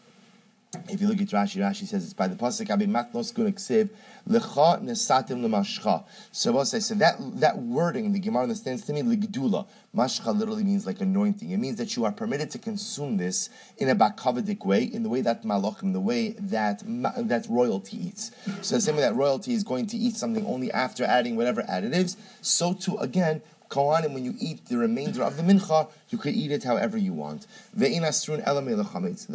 if 0.89 1.01
you 1.01 1.09
look 1.09 1.21
at 1.21 1.29
Rashi, 1.29 1.61
Rashi 1.61 1.87
says 1.87 2.05
it's 2.05 2.15
by 2.15 2.27
the 2.27 2.35
pasuk 2.35 2.71
I 2.71 2.75
Abi 2.75 2.87
Matnos 2.87 3.33
Gunaksiv 3.33 3.91
Lecha 4.29 4.83
Nesatim 4.83 5.43
Lemashcha. 5.43 6.05
So 6.33 6.53
we'll 6.53 6.65
say 6.65 6.79
that 6.97 7.17
that 7.41 7.59
wording 7.59 8.13
the 8.13 8.19
Gemara 8.19 8.45
understands 8.45 8.85
to 8.87 8.93
me 8.93 9.03
Ligdula. 9.03 9.67
Mashcha 9.95 10.37
literally 10.37 10.65
means 10.65 10.87
like 10.87 11.01
anointing. 11.01 11.51
It 11.51 11.59
means 11.59 11.77
that 11.77 11.95
you 11.97 12.05
are 12.05 12.13
permitted 12.13 12.51
to 12.51 12.59
consume 12.59 13.17
this 13.17 13.49
in 13.79 13.89
a 13.89 13.95
bakavadik 13.95 14.65
way, 14.65 14.83
in 14.85 15.03
the 15.03 15.09
way 15.09 15.21
that 15.21 15.43
malachim, 15.43 15.93
the 15.93 16.01
way 16.01 16.31
that 16.39 16.83
that 16.85 17.47
royalty 17.49 18.09
eats. 18.09 18.31
So 18.63 18.77
the 18.77 18.81
same 18.81 18.97
way 18.97 19.03
that 19.03 19.15
royalty 19.15 19.53
is 19.55 19.63
going 19.63 19.87
to 19.89 19.97
eat 19.97 20.17
something 20.17 20.45
only 20.47 20.73
after 20.73 21.05
adding 21.05 21.37
whatever 21.37 21.63
additives, 21.63 22.17
so 22.41 22.73
too 22.73 22.97
again 22.97 23.43
Kohanim, 23.75 24.15
when 24.15 24.25
you 24.25 24.37
eat 24.39 24.67
the 24.67 24.79
remainder 24.79 25.25
of 25.25 25.37
the 25.37 25.43
mincha, 25.43 25.89
you 26.09 26.17
could 26.17 26.33
eat 26.33 26.53
it 26.53 26.63
however 26.63 26.97
you 26.97 27.13
want. 27.13 27.49
The 27.75 27.89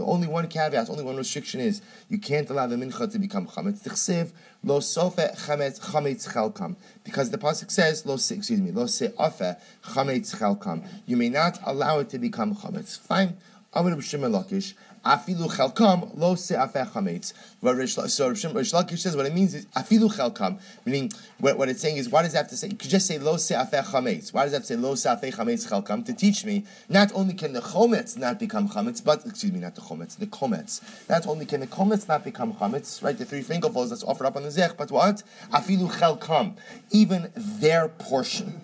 only 0.02 0.28
one 0.28 0.48
caveat, 0.48 0.90
only 0.90 1.04
one 1.04 1.18
restriction 1.18 1.60
is 1.60 1.82
you 2.08 2.20
can't 2.20 2.50
allow 2.50 2.66
the 2.68 2.78
mincha 2.78 3.12
to 3.12 3.20
become 3.20 3.48
chametz. 3.48 4.32
Lo 4.64 4.80
sofe 4.80 5.36
chametz 5.46 5.82
chametz 5.82 6.30
chalkam 6.32 6.78
because 7.04 7.32
the 7.32 7.38
pasuk 7.38 7.70
says 7.70 8.06
lo 8.06 8.14
excuse 8.14 8.62
me 8.62 8.72
lo 8.72 8.86
se'afe 8.86 9.58
chametz 9.84 10.38
chalkam. 10.38 10.88
You 11.06 11.18
may 11.18 11.28
not 11.28 11.60
allow 11.66 12.00
it 12.00 12.10
to 12.12 12.18
become 12.18 12.56
chametz. 12.56 12.98
Fine. 12.98 13.36
Afilu 15.06 15.50
chelkam 15.50 16.18
lo 16.18 16.36
se'afeh 16.36 16.90
chametz. 16.92 17.34
So 18.10 18.34
Reish 18.34 18.74
Lakish 18.74 19.00
says 19.00 19.16
what 19.16 19.26
it 19.26 19.34
means 19.34 19.54
is 19.54 19.66
afilu 19.68 20.14
chelkam, 20.14 20.60
meaning 20.86 21.12
what, 21.40 21.58
what, 21.58 21.70
it's 21.70 21.82
saying 21.82 21.98
is 21.98 22.10
why 22.10 22.24
does 22.24 22.34
it 22.34 22.38
have 22.38 22.48
to 22.50 22.58
say? 22.58 22.68
You 22.68 22.76
could 22.76 22.90
just 22.90 23.08
say 23.08 23.18
lo 23.18 23.36
se'afeh 23.36 23.86
chametz. 23.86 24.34
Why 24.34 24.44
does 24.44 24.54
it 24.54 24.58
have 24.58 24.62
to 24.64 24.68
say 24.68 24.76
lo 24.76 24.94
se'afeh 24.96 25.34
chametz 25.34 25.70
chelkam 25.70 26.06
to 26.06 26.14
teach 26.14 26.44
me 26.46 26.66
not 26.90 27.12
only 27.14 27.34
can 27.34 27.54
the 27.54 27.62
chometz 27.62 28.18
not 28.18 28.40
become 28.40 28.68
chametz, 28.70 29.04
but 29.04 29.26
excuse 29.26 29.52
me, 29.52 29.60
not 29.60 29.76
the 29.76 29.82
chometz, 29.82 30.18
the 30.18 30.28
kometz. 30.28 30.82
Not 31.10 31.28
only 31.28 31.46
can 31.46 31.62
the 31.62 31.68
kometz 31.68 32.08
not 32.08 32.24
become 32.24 32.54
chametz, 32.54 33.04
right? 33.04 33.18
The 33.18 33.26
three 33.26 33.42
fingerfuls 33.42 33.90
that's 33.90 34.04
offered 34.04 34.26
up 34.26 34.36
on 34.36 34.44
the 34.44 34.52
zech, 34.52 34.78
but 34.78 34.92
what 34.92 35.24
afilu 35.52 35.90
chelkam, 35.92 36.56
even 36.92 37.32
their 37.36 37.88
portion 37.88 38.62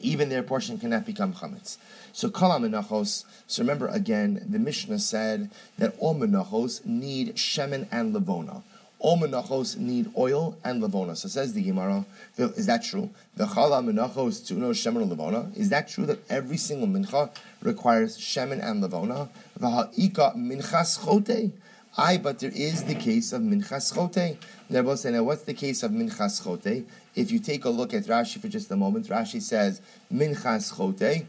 even 0.00 0.28
their 0.28 0.42
portion 0.42 0.78
cannot 0.78 1.04
become 1.04 1.32
chametz. 1.34 1.76
So 2.12 2.30
kol 2.30 2.50
menachos. 2.58 3.24
So 3.46 3.62
remember 3.62 3.88
again, 3.88 4.44
the 4.48 4.58
Mishnah 4.58 4.98
said 4.98 5.50
that 5.78 5.94
all 5.98 6.14
menachos 6.14 6.84
need 6.84 7.36
shemen 7.36 7.86
and 7.90 8.14
levona. 8.14 8.62
all 9.00 9.16
menachos 9.16 9.76
need 9.76 10.10
oil 10.16 10.56
and 10.64 10.82
lavona. 10.82 11.16
So 11.16 11.28
says 11.28 11.52
the 11.52 11.62
Gemara, 11.62 12.04
is 12.36 12.66
that 12.66 12.82
true? 12.82 13.10
The 13.36 13.46
chala 13.46 13.84
menachos 13.84 14.46
tuno 14.46 14.72
shemen 14.72 15.02
and 15.02 15.12
lavona. 15.12 15.56
Is 15.56 15.68
that 15.68 15.88
true 15.88 16.06
that 16.06 16.18
every 16.28 16.56
single 16.56 16.88
mincha 16.88 17.30
requires 17.62 18.18
shemen 18.18 18.64
and 18.64 18.82
lavona? 18.82 19.28
V'ha'ika 19.58 20.36
minchas 20.36 20.98
chote. 21.04 21.52
Aye, 21.96 22.18
but 22.18 22.38
there 22.40 22.52
is 22.54 22.84
the 22.84 22.94
case 22.94 23.32
of 23.32 23.42
minchas 23.42 23.92
chote. 23.94 24.36
Now 24.68 24.82
what's 25.22 25.42
the 25.42 25.54
case 25.54 25.82
of 25.82 25.92
minchas 25.92 26.42
chote? 26.42 26.84
If 27.14 27.30
you 27.30 27.38
take 27.38 27.64
a 27.64 27.70
look 27.70 27.94
at 27.94 28.04
Rashi 28.04 28.40
for 28.40 28.48
just 28.48 28.70
a 28.70 28.76
moment, 28.76 29.08
Rashi 29.08 29.40
says 29.40 29.80
minchas 30.12 30.76
chote. 30.76 31.26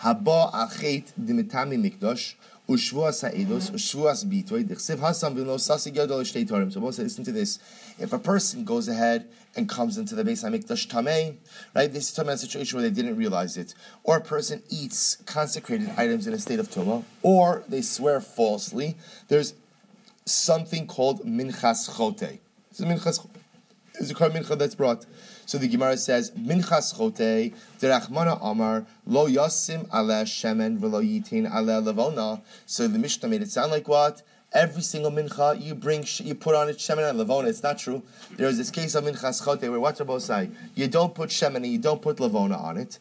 Haba 0.00 0.52
achet 0.52 1.12
dimitami 1.20 1.78
mikdosh. 1.78 2.34
Ushvuas 2.66 3.20
ha'idos, 3.20 3.70
ushvuas 3.72 4.24
bitoy, 4.24 4.64
dichsiv 4.64 4.96
hasam 4.96 5.34
v'lo 5.34 5.60
sasi 5.60 5.90
gadol 5.90 6.20
shtei 6.20 6.48
torim. 6.48 6.72
So 6.72 6.80
Moshe, 6.80 7.00
listen 7.00 7.22
to 7.24 7.32
this. 7.32 7.58
If 7.98 8.14
a 8.14 8.18
person 8.18 8.64
goes 8.64 8.88
ahead 8.88 9.28
and 9.54 9.68
comes 9.68 9.98
into 9.98 10.14
the 10.14 10.24
Beis 10.24 10.42
HaMikdash 10.42 10.88
tamei, 10.88 11.36
right, 11.74 11.92
this 11.92 12.10
is 12.10 12.18
a 12.18 12.38
situation 12.38 12.78
where 12.78 12.88
they 12.88 12.94
didn't 12.94 13.16
realize 13.16 13.58
it, 13.58 13.74
or 14.02 14.16
a 14.16 14.20
person 14.22 14.62
eats 14.70 15.16
consecrated 15.26 15.90
items 15.98 16.26
in 16.26 16.32
a 16.32 16.38
state 16.38 16.58
of 16.58 16.70
tuma, 16.70 17.04
or 17.22 17.64
they 17.68 17.82
swear 17.82 18.18
falsely, 18.22 18.96
there's 19.28 19.52
something 20.24 20.86
called 20.86 21.20
minchas 21.20 21.94
chote. 21.94 22.38
It's 22.70 22.80
a 22.80 22.84
minchas 22.84 23.28
It's 23.96 24.10
a 24.10 24.14
mincha 24.14 24.58
that's 24.58 24.74
brought. 24.74 25.06
So 25.46 25.58
the 25.58 25.68
Gemara 25.68 25.96
says, 25.96 26.30
Minchas 26.32 26.96
chote, 26.96 27.52
derachmana 27.80 28.38
amar, 28.42 28.86
lo 29.06 29.28
yasim 29.28 29.86
ale 29.92 30.24
shemen 30.24 30.78
v'lo 30.78 31.02
yitin 31.02 31.46
ale 31.52 31.82
levona. 31.82 32.40
So 32.66 32.88
the 32.88 32.98
Mishnah 32.98 33.28
made 33.28 33.42
it 33.42 33.50
sound 33.50 33.70
like 33.70 33.88
what? 33.88 34.22
Every 34.52 34.82
single 34.82 35.10
mincha 35.10 35.60
you 35.60 35.74
bring, 35.74 36.06
you 36.18 36.34
put 36.34 36.54
on 36.54 36.68
it 36.68 36.78
shemen 36.78 37.08
and 37.10 37.18
levona. 37.18 37.48
It's 37.48 37.62
not 37.62 37.78
true. 37.78 38.02
There 38.36 38.48
is 38.48 38.56
this 38.56 38.70
case 38.70 38.94
of 38.94 39.04
minchas 39.04 39.44
chote 39.44 39.68
where 39.68 39.80
what's 39.80 40.00
both 40.00 40.22
say? 40.22 40.50
You 40.74 40.88
don't 40.88 41.14
put 41.14 41.30
shemen 41.30 41.56
and 41.56 41.66
you 41.66 41.78
don't 41.78 42.00
put 42.00 42.18
levona 42.18 42.58
on 42.62 42.76
it. 42.76 42.98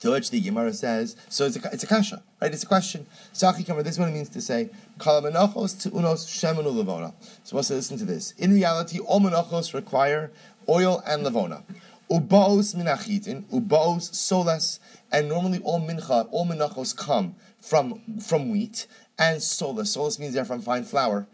To 0.00 0.10
which 0.10 0.30
the 0.32 0.40
Gemara 0.40 0.72
says, 0.72 1.14
so 1.28 1.46
it's 1.46 1.56
a, 1.56 1.70
it's 1.72 1.84
a 1.84 1.86
kasha, 1.86 2.24
right? 2.40 2.52
It's 2.52 2.64
a 2.64 2.66
question. 2.66 3.06
Sachi 3.32 3.64
Kamar, 3.64 3.84
this 3.84 3.92
is 3.92 3.98
what 4.00 4.08
it 4.08 4.12
means 4.12 4.30
to 4.30 4.40
say, 4.40 4.68
Kalamenachos 4.98 5.80
to 5.82 5.90
unos 5.90 6.26
shemenu 6.26 6.74
levona. 6.74 7.14
So 7.44 7.54
let's 7.54 7.70
listen 7.70 7.98
to 7.98 8.04
this. 8.04 8.32
In 8.32 8.52
reality, 8.52 8.98
all 8.98 9.20
menachos 9.20 9.74
require 9.74 10.32
oil 10.68 11.02
and 11.06 11.24
lavona. 11.24 11.62
Ubaos 12.10 12.74
minachitin, 12.74 13.44
ubaos 13.44 14.10
solas, 14.10 14.78
and 15.10 15.28
normally 15.28 15.60
all 15.60 15.80
mincha, 15.80 16.28
all 16.30 16.46
minachos 16.46 16.96
come 16.96 17.34
from 17.60 18.00
from 18.20 18.50
wheat 18.50 18.86
and 19.18 19.40
solas. 19.40 19.96
Solas 19.96 20.18
means 20.18 20.34
they're 20.34 20.44
from 20.44 20.60
fine 20.60 20.84
flour. 20.84 21.26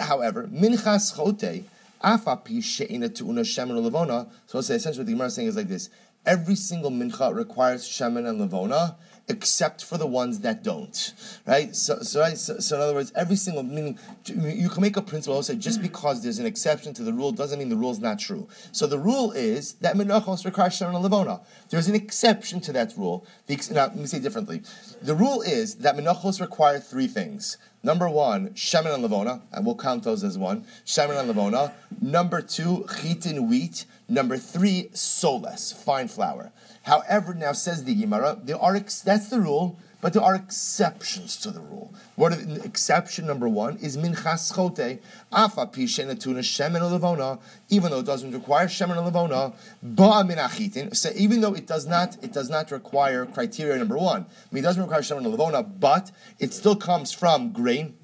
However, 0.00 0.46
minchas 0.46 1.16
chote, 1.16 1.64
afapi 2.02 2.62
she'ina 2.62 3.08
tu'una 3.08 3.40
shemen 3.40 3.90
lavona. 3.90 4.28
So 4.46 4.58
essentially 4.58 4.98
what 4.98 5.06
the 5.06 5.12
Gemara 5.12 5.26
is 5.26 5.34
saying 5.34 5.48
is 5.48 5.56
like 5.56 5.68
this. 5.68 5.90
Every 6.26 6.54
single 6.54 6.90
mincha 6.90 7.34
requires 7.34 7.84
shemen 7.86 8.28
and 8.28 8.40
lavona, 8.40 8.96
except 9.28 9.84
for 9.84 9.96
the 9.96 10.06
ones 10.06 10.40
that 10.40 10.62
don't, 10.62 11.14
right? 11.46 11.74
So, 11.74 11.98
so, 12.00 12.20
right, 12.20 12.36
so, 12.36 12.58
so 12.58 12.76
in 12.76 12.82
other 12.82 12.94
words, 12.94 13.12
every 13.16 13.36
single 13.36 13.62
meaning 13.62 13.98
you 14.26 14.68
can 14.68 14.82
make 14.82 14.96
a 14.96 15.02
principle 15.02 15.42
say 15.42 15.56
just 15.56 15.80
because 15.80 16.22
there's 16.22 16.38
an 16.38 16.46
exception 16.46 16.92
to 16.94 17.02
the 17.02 17.12
rule 17.12 17.32
doesn't 17.32 17.58
mean 17.58 17.70
the 17.70 17.76
rule 17.76 17.90
is 17.90 18.00
not 18.00 18.18
true. 18.18 18.46
So 18.72 18.86
the 18.86 18.98
rule 18.98 19.32
is 19.32 19.74
that 19.74 19.96
menachos 19.96 20.44
requires 20.44 20.80
and 20.82 20.94
levona. 20.94 21.40
There's 21.70 21.88
an 21.88 21.94
exception 21.94 22.60
to 22.62 22.72
that 22.72 22.92
rule. 22.96 23.26
The, 23.46 23.56
now, 23.72 23.86
let 23.86 23.96
me 23.96 24.06
say 24.06 24.18
it 24.18 24.22
differently. 24.22 24.62
The 25.00 25.14
rule 25.14 25.40
is 25.40 25.76
that 25.76 25.96
menachos 25.96 26.40
require 26.40 26.78
three 26.78 27.06
things. 27.06 27.56
Number 27.82 28.08
one, 28.08 28.50
shemen 28.50 28.94
and 28.94 29.04
levona, 29.04 29.42
and 29.52 29.66
we'll 29.66 29.74
count 29.74 30.04
those 30.04 30.24
as 30.24 30.38
one. 30.38 30.64
Shemen 30.86 31.20
and 31.20 31.30
levona. 31.30 31.72
Number 32.00 32.40
two, 32.40 32.86
chitin 33.00 33.48
wheat. 33.48 33.84
Number 34.08 34.38
three, 34.38 34.88
soles, 34.92 35.72
fine 35.72 36.08
flour. 36.08 36.50
However, 36.84 37.32
now 37.32 37.52
says 37.52 37.84
the 37.84 37.94
Gemara, 37.94 38.38
there 38.42 38.58
are 38.58 38.76
ex- 38.76 39.00
that's 39.00 39.28
the 39.28 39.40
rule, 39.40 39.78
but 40.02 40.12
there 40.12 40.22
are 40.22 40.34
exceptions 40.34 41.38
to 41.38 41.50
the 41.50 41.60
rule. 41.60 41.94
What 42.14 42.32
the, 42.32 42.62
exception 42.62 43.26
number 43.26 43.48
one 43.48 43.78
is 43.78 43.96
minchas 43.96 44.52
chote, 44.54 45.00
afa 45.32 45.66
pishenatuna 45.66 46.40
shemen 46.40 46.82
levona, 46.82 47.40
even 47.70 47.90
though 47.90 48.00
it 48.00 48.06
doesn't 48.06 48.32
require 48.32 48.66
shemen 48.66 48.96
levona, 48.96 49.54
ba 49.82 50.22
minachitin. 50.28 50.94
So 50.94 51.08
even 51.16 51.40
though 51.40 51.54
it 51.54 51.66
does 51.66 51.86
not, 51.86 52.22
it 52.22 52.34
does 52.34 52.50
not 52.50 52.70
require 52.70 53.24
criteria 53.24 53.78
number 53.78 53.96
one. 53.96 54.26
I 54.26 54.54
mean, 54.54 54.62
it 54.62 54.66
doesn't 54.66 54.82
require 54.82 55.00
shemen 55.00 55.24
levona, 55.24 55.66
but 55.80 56.12
it 56.38 56.52
still 56.52 56.76
comes 56.76 57.12
from 57.12 57.52
grain 57.52 57.96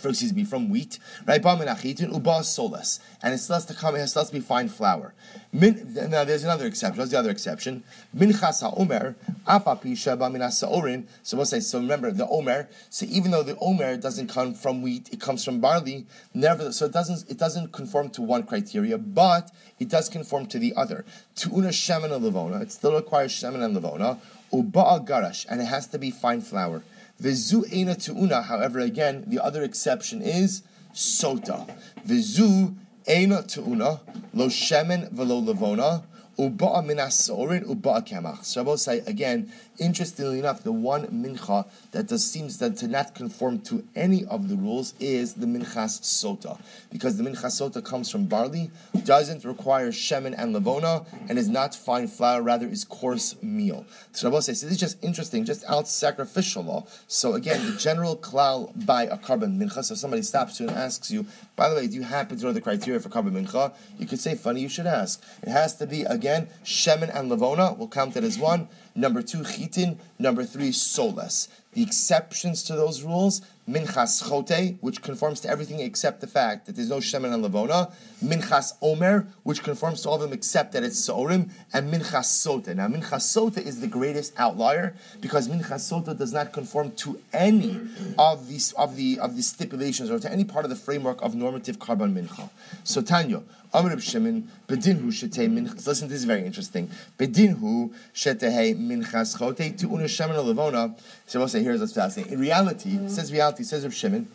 from, 0.00 0.10
excuse 0.10 0.34
me, 0.34 0.44
from 0.44 0.68
wheat, 0.70 0.98
right? 1.26 1.40
Uba 1.40 2.40
solas, 2.40 3.00
and 3.22 3.34
it 3.34 3.38
still 3.38 3.54
has 3.54 3.66
to 3.66 3.74
come. 3.74 3.94
It 3.94 4.00
has 4.00 4.14
to 4.14 4.32
be 4.32 4.40
fine 4.40 4.68
flour. 4.68 5.14
Min, 5.52 5.96
now 6.08 6.24
there's 6.24 6.44
another 6.44 6.66
exception. 6.66 6.98
What's 6.98 7.10
the 7.10 7.18
other 7.18 7.30
exception? 7.30 7.82
Minchas 8.16 8.62
haomer 8.62 9.14
apapisha 9.46 10.16
baminas 10.16 10.62
saorin. 10.62 11.06
So 11.22 11.36
we'll 11.36 11.46
say. 11.46 11.60
So 11.60 11.78
remember 11.78 12.10
the 12.10 12.28
omer. 12.28 12.68
So 12.88 13.06
even 13.06 13.30
though 13.30 13.42
the 13.42 13.56
omer 13.60 13.96
doesn't 13.96 14.28
come 14.28 14.54
from 14.54 14.82
wheat, 14.82 15.08
it 15.12 15.20
comes 15.20 15.44
from 15.44 15.60
barley. 15.60 16.06
Never. 16.34 16.72
So 16.72 16.86
it 16.86 16.92
doesn't. 16.92 17.30
It 17.30 17.38
doesn't 17.38 17.72
conform 17.72 18.10
to 18.10 18.22
one 18.22 18.44
criteria, 18.44 18.98
but 18.98 19.50
it 19.78 19.88
does 19.88 20.08
conform 20.08 20.46
to 20.46 20.58
the 20.58 20.74
other. 20.76 21.04
Tuuna 21.36 21.70
shemen 21.70 22.12
and 22.12 22.24
levona. 22.24 22.62
It 22.62 22.72
still 22.72 22.94
requires 22.94 23.32
shemen 23.32 23.62
and 23.62 23.76
levona. 23.76 24.18
Uba 24.52 25.00
garash, 25.04 25.46
and 25.48 25.60
it 25.60 25.66
has 25.66 25.86
to 25.88 25.98
be 25.98 26.10
fine 26.10 26.40
flour. 26.40 26.82
Vizu 27.20 27.64
ena 27.72 27.94
tuuna. 27.94 28.42
However, 28.44 28.80
again, 28.80 29.24
the 29.26 29.42
other 29.42 29.62
exception 29.62 30.22
is 30.22 30.62
sota. 30.94 31.68
Vizu 32.06 32.74
ena 33.06 33.42
tuuna 33.42 34.00
lo 34.32 34.46
shemen 34.48 35.10
velo 35.12 35.40
levona. 35.42 36.04
Uba'a 36.38 36.82
minasorin, 36.82 37.64
uba'a 37.64 38.06
kemach. 38.06 38.44
So 38.44 38.62
I 38.62 38.64
will 38.64 38.78
say 38.78 39.00
again, 39.00 39.52
interestingly 39.80 40.38
enough, 40.38 40.62
the 40.62 40.72
one 40.72 41.06
mincha 41.06 41.66
that 41.90 42.06
does 42.06 42.24
seems 42.24 42.58
that 42.58 42.76
to 42.76 42.86
not 42.86 43.14
conform 43.14 43.60
to 43.62 43.82
any 43.96 44.24
of 44.26 44.48
the 44.48 44.56
rules 44.56 44.94
is 45.00 45.34
the 45.34 45.46
minchas 45.46 46.00
sota, 46.02 46.60
because 46.92 47.16
the 47.16 47.24
minchas 47.24 47.60
sota 47.60 47.84
comes 47.84 48.10
from 48.10 48.26
barley, 48.26 48.70
doesn't 49.04 49.44
require 49.44 49.90
shemen 49.90 50.34
and 50.36 50.54
levona, 50.54 51.06
and 51.28 51.38
is 51.38 51.48
not 51.48 51.74
fine 51.74 52.06
flour, 52.06 52.42
rather 52.42 52.68
is 52.68 52.84
coarse 52.84 53.34
meal. 53.42 53.84
So 54.12 54.28
I 54.28 54.30
will 54.30 54.42
say, 54.42 54.52
this 54.52 54.62
is 54.62 54.76
just 54.78 55.02
interesting, 55.02 55.44
just 55.44 55.64
out 55.68 55.88
sacrificial 55.88 56.62
law. 56.62 56.86
So 57.08 57.32
again, 57.34 57.64
the 57.64 57.76
general 57.76 58.16
klal 58.16 58.72
by 58.86 59.04
a 59.04 59.16
korban 59.16 59.58
mincha. 59.58 59.82
So 59.82 59.94
somebody 59.94 60.22
stops 60.22 60.60
you 60.60 60.68
and 60.68 60.76
asks 60.76 61.10
you, 61.10 61.26
by 61.56 61.68
the 61.70 61.76
way, 61.76 61.86
do 61.86 61.94
you 61.94 62.02
happen 62.02 62.36
to 62.36 62.44
know 62.44 62.52
the 62.52 62.60
criteria 62.60 63.00
for 63.00 63.08
korban 63.08 63.32
mincha? 63.32 63.72
You 63.98 64.06
could 64.06 64.20
say, 64.20 64.34
funny, 64.34 64.60
you 64.60 64.68
should 64.68 64.86
ask. 64.86 65.22
It 65.42 65.48
has 65.48 65.74
to 65.76 65.86
be 65.86 66.02
again 66.02 66.48
shemen 66.64 67.10
and 67.16 67.30
levona, 67.30 67.76
we'll 67.76 67.88
count 67.88 68.16
it 68.16 68.24
as 68.24 68.38
one. 68.38 68.68
Number 68.94 69.22
two, 69.22 69.44
chitin. 69.44 69.98
Number 70.20 70.44
three, 70.44 70.68
solas. 70.68 71.48
The 71.72 71.82
exceptions 71.82 72.64
to 72.64 72.74
those 72.74 73.02
rules, 73.02 73.40
minchas 73.66 74.28
chote, 74.28 74.76
which 74.80 75.00
conforms 75.00 75.40
to 75.40 75.48
everything 75.48 75.80
except 75.80 76.20
the 76.20 76.26
fact 76.26 76.66
that 76.66 76.74
there's 76.76 76.90
no 76.90 76.98
shemen 76.98 77.32
and 77.32 77.44
levona, 77.44 77.92
minchas 78.22 78.72
omer, 78.82 79.28
which 79.44 79.62
conforms 79.62 80.02
to 80.02 80.08
all 80.08 80.16
of 80.16 80.22
them 80.22 80.32
except 80.32 80.72
that 80.72 80.82
it's 80.82 81.00
sorim, 81.00 81.50
and 81.72 81.90
minchas 81.90 82.26
sota. 82.26 82.74
Now, 82.74 82.88
minchas 82.88 83.22
sota 83.22 83.64
is 83.64 83.80
the 83.80 83.86
greatest 83.86 84.34
outlier 84.36 84.94
because 85.20 85.48
minchas 85.48 85.88
sota 85.88 86.16
does 86.18 86.32
not 86.32 86.52
conform 86.52 86.90
to 86.96 87.20
any 87.32 87.80
of 88.18 88.48
these 88.48 88.72
of 88.72 88.96
the 88.96 89.18
of 89.20 89.36
the 89.36 89.42
stipulations 89.42 90.10
or 90.10 90.18
to 90.18 90.30
any 90.30 90.44
part 90.44 90.64
of 90.64 90.70
the 90.70 90.76
framework 90.76 91.22
of 91.22 91.34
normative 91.34 91.78
korban 91.78 92.12
mincha. 92.12 92.50
So, 92.82 93.00
Tanya, 93.00 93.42
Amr 93.72 94.00
Shimon, 94.00 94.50
bedinhu 94.66 95.06
shetei 95.12 95.48
minchas. 95.48 95.86
Listen, 95.86 96.08
this 96.08 96.18
is 96.18 96.24
very 96.24 96.44
interesting. 96.44 96.90
Bedinhu 97.16 97.94
shetei 98.12 98.76
minchas 98.76 99.38
chote 99.38 99.78
to 99.78 99.86
shemen 100.10 100.36
levona. 100.36 100.98
So 101.26 101.38
we'll 101.38 101.48
say 101.48 101.62
here's 101.62 101.80
what's 101.80 101.92
fascinating. 101.92 102.34
In 102.34 102.40
reality, 102.40 102.96
mm. 102.96 103.10
says 103.10 103.32
reality, 103.32 103.62
says 103.62 103.84
of 103.84 103.94
Shimon. 103.94 104.28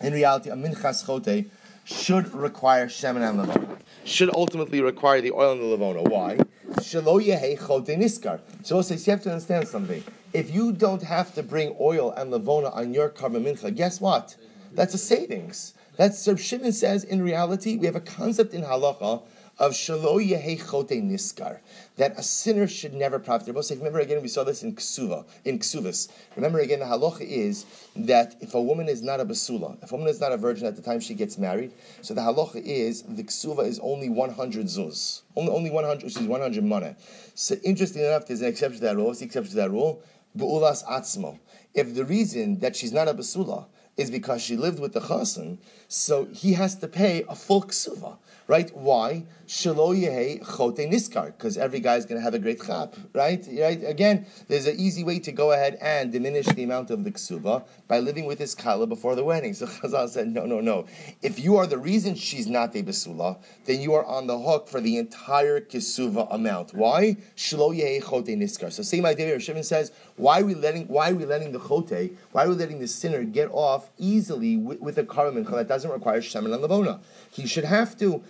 In 0.00 0.12
reality, 0.12 0.50
a 0.50 0.54
minchas 0.54 1.04
chote 1.06 1.46
should 1.84 2.32
require 2.34 2.86
shemen 2.86 3.28
and 3.28 3.40
levona. 3.40 3.78
Should 4.04 4.34
ultimately 4.34 4.80
require 4.80 5.20
the 5.20 5.32
oil 5.32 5.52
and 5.52 5.60
the 5.60 5.76
levona. 5.76 6.08
Why? 6.08 6.38
Shelo 6.80 7.22
yehe 7.24 7.58
chote 7.58 7.98
niskar. 7.98 8.40
So 8.62 8.76
we'll 8.76 8.82
say 8.82 8.96
so 8.96 9.10
you 9.10 9.16
have 9.16 9.22
to 9.24 9.30
understand 9.30 9.68
something. 9.68 10.02
If 10.32 10.54
you 10.54 10.72
don't 10.72 11.02
have 11.02 11.34
to 11.34 11.42
bring 11.42 11.76
oil 11.80 12.10
and 12.12 12.32
levona 12.32 12.74
on 12.74 12.94
your 12.94 13.10
korban 13.10 13.44
mincha, 13.44 13.74
guess 13.74 14.00
what? 14.00 14.36
That's 14.72 14.94
a 14.94 14.98
savings. 14.98 15.74
That's 15.96 16.26
Reb 16.26 16.38
Shimon 16.38 16.72
says 16.72 17.04
in 17.04 17.22
reality, 17.22 17.76
we 17.76 17.86
have 17.86 17.96
a 17.96 18.00
concept 18.00 18.54
in 18.54 18.62
halacha 18.62 19.22
of 19.58 19.72
shalo 19.72 20.18
chote 20.58 21.02
niskar 21.02 21.58
that 21.96 22.18
a 22.18 22.22
sinner 22.22 22.66
should 22.66 22.94
never 22.94 23.18
profit. 23.18 23.54
Remember 23.70 24.00
again, 24.00 24.22
we 24.22 24.28
saw 24.28 24.44
this 24.44 24.62
in 24.62 24.74
ksuva, 24.74 25.24
in 25.44 25.58
ksuvas. 25.58 26.08
Remember 26.36 26.58
again, 26.58 26.80
the 26.80 26.86
halacha 26.86 27.20
is 27.20 27.66
that 27.94 28.36
if 28.40 28.54
a 28.54 28.62
woman 28.62 28.88
is 28.88 29.02
not 29.02 29.20
a 29.20 29.24
basula, 29.24 29.82
if 29.82 29.92
a 29.92 29.94
woman 29.94 30.08
is 30.08 30.20
not 30.20 30.32
a 30.32 30.36
virgin 30.36 30.66
at 30.66 30.76
the 30.76 30.82
time 30.82 31.00
she 31.00 31.14
gets 31.14 31.38
married, 31.38 31.72
so 32.00 32.14
the 32.14 32.20
halacha 32.20 32.62
is 32.64 33.02
the 33.02 33.22
ksuva 33.22 33.66
is 33.66 33.78
only 33.80 34.08
100 34.08 34.66
zuz, 34.66 35.22
only 35.36 35.52
only 35.52 35.70
100, 35.70 36.02
which 36.04 36.16
is 36.16 36.22
100 36.22 36.64
mana. 36.64 36.96
So 37.34 37.56
interesting 37.62 38.02
enough, 38.02 38.26
there's 38.26 38.40
an 38.40 38.48
exception 38.48 38.80
to 38.80 38.86
that 38.86 38.96
rule. 38.96 39.06
What's 39.06 39.20
the 39.20 39.26
exception 39.26 39.50
to 39.50 39.56
that 39.56 39.70
rule? 39.70 40.02
Bu'ulas 40.36 40.84
atzmo. 40.84 41.38
If 41.74 41.94
the 41.94 42.04
reason 42.04 42.60
that 42.60 42.74
she's 42.74 42.92
not 42.92 43.08
a 43.08 43.14
basula 43.14 43.66
is 43.98 44.10
because 44.10 44.40
she 44.40 44.56
lived 44.56 44.80
with 44.80 44.94
the 44.94 45.00
chassan, 45.00 45.58
so 45.88 46.24
he 46.32 46.54
has 46.54 46.76
to 46.76 46.88
pay 46.88 47.24
a 47.28 47.34
full 47.34 47.62
ksuva 47.62 48.16
right? 48.46 48.74
Why? 48.76 49.24
Shelo 49.52 49.94
yehe 49.94 50.40
chote 50.40 50.90
niskar, 50.90 51.26
because 51.26 51.58
every 51.58 51.78
guy 51.78 51.96
is 51.96 52.06
going 52.06 52.18
to 52.18 52.22
have 52.22 52.32
a 52.32 52.38
great 52.38 52.62
chap, 52.62 52.94
right? 53.12 53.46
Right? 53.52 53.84
Again, 53.84 54.24
there's 54.48 54.66
an 54.66 54.80
easy 54.80 55.04
way 55.04 55.18
to 55.18 55.30
go 55.30 55.52
ahead 55.52 55.76
and 55.82 56.10
diminish 56.10 56.46
the 56.46 56.62
amount 56.62 56.90
of 56.90 57.04
the 57.04 57.10
ksuba 57.10 57.62
by 57.86 57.98
living 57.98 58.24
with 58.24 58.38
his 58.38 58.54
kala 58.54 58.86
before 58.86 59.14
the 59.14 59.22
wedding. 59.22 59.52
So 59.62 59.66
Chazal 59.66 60.08
said, 60.08 60.28
no, 60.28 60.46
no, 60.46 60.62
no. 60.62 60.86
If 61.20 61.38
you 61.38 61.58
are 61.58 61.66
the 61.66 61.76
reason 61.76 62.14
she's 62.14 62.46
not 62.46 62.74
a 62.74 62.82
besula, 62.82 63.36
then 63.66 63.82
you 63.82 63.92
are 63.92 64.06
on 64.06 64.26
the 64.26 64.38
hook 64.38 64.68
for 64.68 64.80
the 64.80 64.96
entire 64.96 65.60
kisuva 65.60 66.32
amount. 66.34 66.72
Why? 66.72 67.18
Shelo 67.36 67.76
yehe 67.78 68.02
chote 68.02 68.28
niskar. 68.28 68.72
So 68.72 68.82
same 68.82 69.04
idea. 69.04 69.38
Shimon 69.38 69.64
says, 69.64 69.92
why 70.16 70.40
are 70.40 70.44
we 70.46 70.54
letting 70.54 70.88
why 70.88 71.10
are 71.10 71.14
we 71.14 71.26
letting 71.26 71.52
the 71.52 71.58
chote, 71.58 72.16
why 72.32 72.46
are 72.46 72.48
we 72.48 72.54
letting 72.54 72.78
the 72.78 72.88
sinner 72.88 73.22
get 73.22 73.50
off 73.52 73.90
easily 73.98 74.56
with, 74.56 74.80
with 74.80 74.96
a 74.96 75.02
karban 75.02 75.46
that 75.50 75.68
doesn't 75.68 75.90
require 75.90 76.22
shemen 76.22 76.54
and 76.54 76.64
lavona? 76.64 77.00
He 77.30 77.46
should 77.46 77.64
have 77.64 77.98
to. 77.98 78.24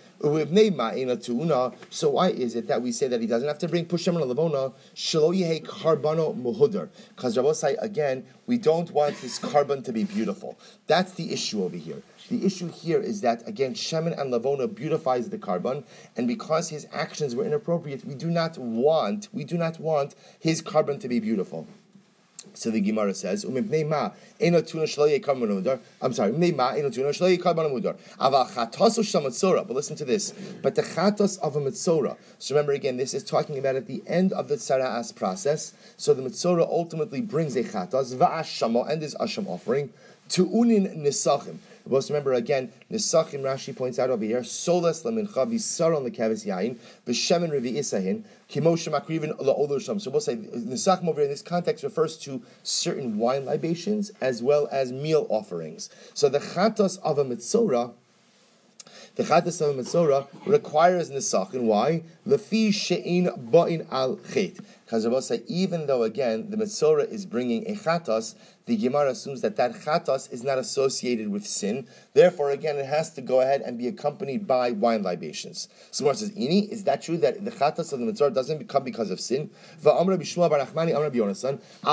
So 1.21 2.09
why 2.09 2.29
is 2.29 2.55
it 2.55 2.67
that 2.67 2.81
we 2.81 2.91
say 2.91 3.07
that 3.07 3.21
he 3.21 3.27
doesn't 3.27 3.47
have 3.47 3.59
to 3.59 3.67
bring 3.67 3.85
pushem 3.85 4.21
and 4.21 4.31
lavona 4.31 4.73
shelo 4.95 5.37
yehe 5.37 5.65
karbano 5.65 6.35
muhudar? 6.39 6.89
Because 7.15 7.37
Rabbosai 7.37 7.75
again, 7.79 8.25
we 8.47 8.57
don't 8.57 8.89
want 8.91 9.15
his 9.15 9.39
korban 9.39 9.83
to 9.83 9.91
be 9.91 10.03
beautiful. 10.03 10.57
That's 10.87 11.13
the 11.13 11.31
issue 11.33 11.63
over 11.63 11.77
here. 11.77 12.01
The 12.29 12.45
issue 12.45 12.69
here 12.69 13.01
is 13.01 13.21
that 13.21 13.45
again, 13.47 13.73
Shemin 13.73 14.19
and 14.19 14.33
Lavona 14.33 14.73
beautifies 14.73 15.29
the 15.29 15.37
korban, 15.37 15.83
and 16.15 16.25
because 16.27 16.69
his 16.69 16.87
actions 16.93 17.35
were 17.35 17.43
inappropriate, 17.43 18.05
we 18.05 18.15
do 18.15 18.29
not 18.31 18.57
want, 18.57 19.27
we 19.33 19.43
do 19.43 19.57
not 19.57 19.79
want 19.79 20.15
his 20.39 20.61
korban 20.61 21.01
to 21.01 21.09
be 21.09 21.19
beautiful. 21.19 21.67
So 22.53 22.69
the 22.69 22.81
Gemara 22.81 23.13
says, 23.13 23.43
I'm 23.45 23.71
sorry, 26.13 26.31
ma 26.51 26.73
But 29.63 29.69
listen 29.69 29.95
to 29.95 30.05
this. 30.05 30.31
But 30.61 30.75
the 30.75 30.81
chatos 30.81 31.39
of 31.39 31.55
a 31.55 31.61
mitzora. 31.61 32.17
So 32.39 32.55
remember 32.55 32.73
again, 32.73 32.97
this 32.97 33.13
is 33.13 33.23
talking 33.23 33.57
about 33.57 33.75
at 33.75 33.87
the 33.87 34.03
end 34.05 34.33
of 34.33 34.47
the 34.47 34.55
tzaraas 34.55 35.15
process. 35.15 35.73
So 35.97 36.13
the 36.13 36.21
mitzora 36.21 36.67
ultimately 36.67 37.21
brings 37.21 37.55
a 37.55 37.63
chatos, 37.63 38.11
and 38.11 39.01
this 39.01 39.15
asham 39.15 39.47
offering, 39.47 39.91
to 40.29 40.45
unin 40.47 40.97
nisachim. 40.97 41.57
We 41.85 41.91
must 41.91 42.09
remember 42.09 42.33
again, 42.33 42.71
Nisachim 42.91 43.41
Rashi 43.41 43.75
points 43.75 43.99
out 43.99 44.09
over 44.09 44.23
here, 44.23 44.41
Solas 44.41 45.03
Lamincha 45.03 45.45
Visaron 45.51 46.09
Lekavis 46.09 46.45
Yain, 46.45 46.77
B'Shemen 47.05 47.51
Revi 47.51 47.77
Isahin, 47.77 48.23
Kimosha 48.49 48.91
Makrivin 48.91 49.37
La'olosham. 49.37 49.99
So 49.99 50.09
we'll 50.09 50.21
say 50.21 50.37
Nisachim 50.37 51.09
over 51.09 51.19
here 51.19 51.25
in 51.25 51.29
this 51.29 51.41
context 51.41 51.83
refers 51.83 52.17
to 52.19 52.41
certain 52.63 53.17
wine 53.17 53.45
libations 53.45 54.11
as 54.21 54.41
well 54.41 54.69
as 54.71 54.93
meal 54.93 55.27
offerings. 55.29 55.89
So 56.13 56.29
the 56.29 56.39
Chatos 56.39 56.99
of 56.99 57.17
a 57.17 57.25
Mitzorah 57.25 57.93
the 59.15 59.23
Chatas 59.23 59.61
of 59.61 59.77
a 59.77 59.83
Mitzora 59.83 60.27
requires 60.47 61.11
Nisachin. 61.11 61.61
Why? 61.61 62.01
Lefi 62.27 62.73
she'in 62.73 63.27
ba'in 63.27 63.85
al 63.91 64.15
chet. 64.15 64.55
Because 64.93 65.25
say, 65.25 65.41
even 65.47 65.87
though 65.87 66.03
again 66.03 66.51
the 66.51 66.57
Mitzora 66.57 67.09
is 67.09 67.25
bringing 67.25 67.67
a 67.67 67.73
Chatas, 67.73 68.35
the 68.65 68.77
Gemara 68.77 69.09
assumes 69.09 69.41
that 69.41 69.57
that 69.57 69.73
chatos 69.73 70.31
is 70.31 70.41
not 70.43 70.57
associated 70.57 71.27
with 71.27 71.45
sin. 71.45 71.85
Therefore, 72.13 72.51
again, 72.51 72.77
it 72.77 72.85
has 72.85 73.11
to 73.11 73.21
go 73.21 73.41
ahead 73.41 73.61
and 73.61 73.77
be 73.77 73.89
accompanied 73.89 74.47
by 74.47 74.71
wine 74.71 75.03
libations. 75.03 75.67
So 75.91 76.05
Gemara 76.05 76.15
says, 76.15 76.31
Ini, 76.31 76.69
is 76.69 76.85
that 76.85 77.01
true 77.01 77.17
that 77.17 77.43
the 77.43 77.51
chatos 77.51 77.91
of 77.91 77.99
the 77.99 78.05
mitzora 78.05 78.33
doesn't 78.33 78.59
become 78.59 78.85
because 78.85 79.11
of 79.11 79.19
sin? 79.19 79.49
Al 79.85 80.15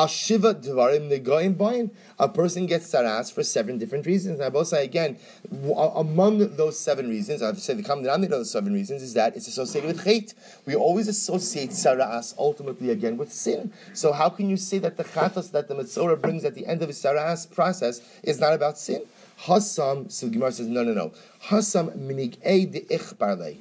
shiva 0.07 0.55
dvarim 0.55 1.91
A 2.19 2.29
person 2.29 2.67
gets 2.67 2.93
tzaraas 2.93 3.33
for 3.33 3.43
seven 3.43 3.79
different 3.79 4.07
reasons. 4.07 4.39
And 4.39 4.47
I 4.47 4.51
both 4.51 4.69
say 4.69 4.85
again, 4.85 5.19
among 5.51 6.55
those 6.57 6.79
seven 6.79 7.09
reasons, 7.09 7.43
I've 7.43 7.59
said 7.59 7.79
the 7.79 7.83
common 7.83 8.05
denominator 8.05 8.35
of 8.35 8.41
those 8.41 8.53
seven 8.53 8.73
reasons 8.73 9.03
is 9.03 9.15
that 9.15 9.35
it's 9.35 9.49
associated 9.49 9.89
with 9.89 10.05
chait. 10.05 10.35
We 10.67 10.77
always 10.77 11.09
associate 11.09 11.71
tzaraas 11.71 12.35
ultimately 12.39 12.90
again 12.91 13.17
with 13.17 13.33
sin. 13.33 13.73
So 13.95 14.13
how 14.13 14.29
can 14.29 14.49
you 14.49 14.57
say 14.57 14.79
that 14.79 14.97
the 14.97 15.05
chatos 15.05 15.51
that 15.53 15.69
the 15.69 15.75
mitzora 15.75 16.21
brings 16.21 16.45
at 16.45 16.55
the 16.55 16.67
end 16.67 16.83
of 16.83 16.89
his 16.89 16.99
tzaraas 16.99 17.51
process 17.51 18.01
is 18.23 18.41
not 18.41 18.53
about 18.53 18.79
sin. 18.79 19.03
Hasam, 19.45 20.11
so 20.13 20.29
Gemara 20.29 20.53
says, 20.53 20.67
no, 20.67 20.83
no, 20.83 20.93
no. 20.93 21.13
Hasam 21.45 21.97
minig 21.97 22.41
de 22.43 22.81
ichbarle. 22.83 23.59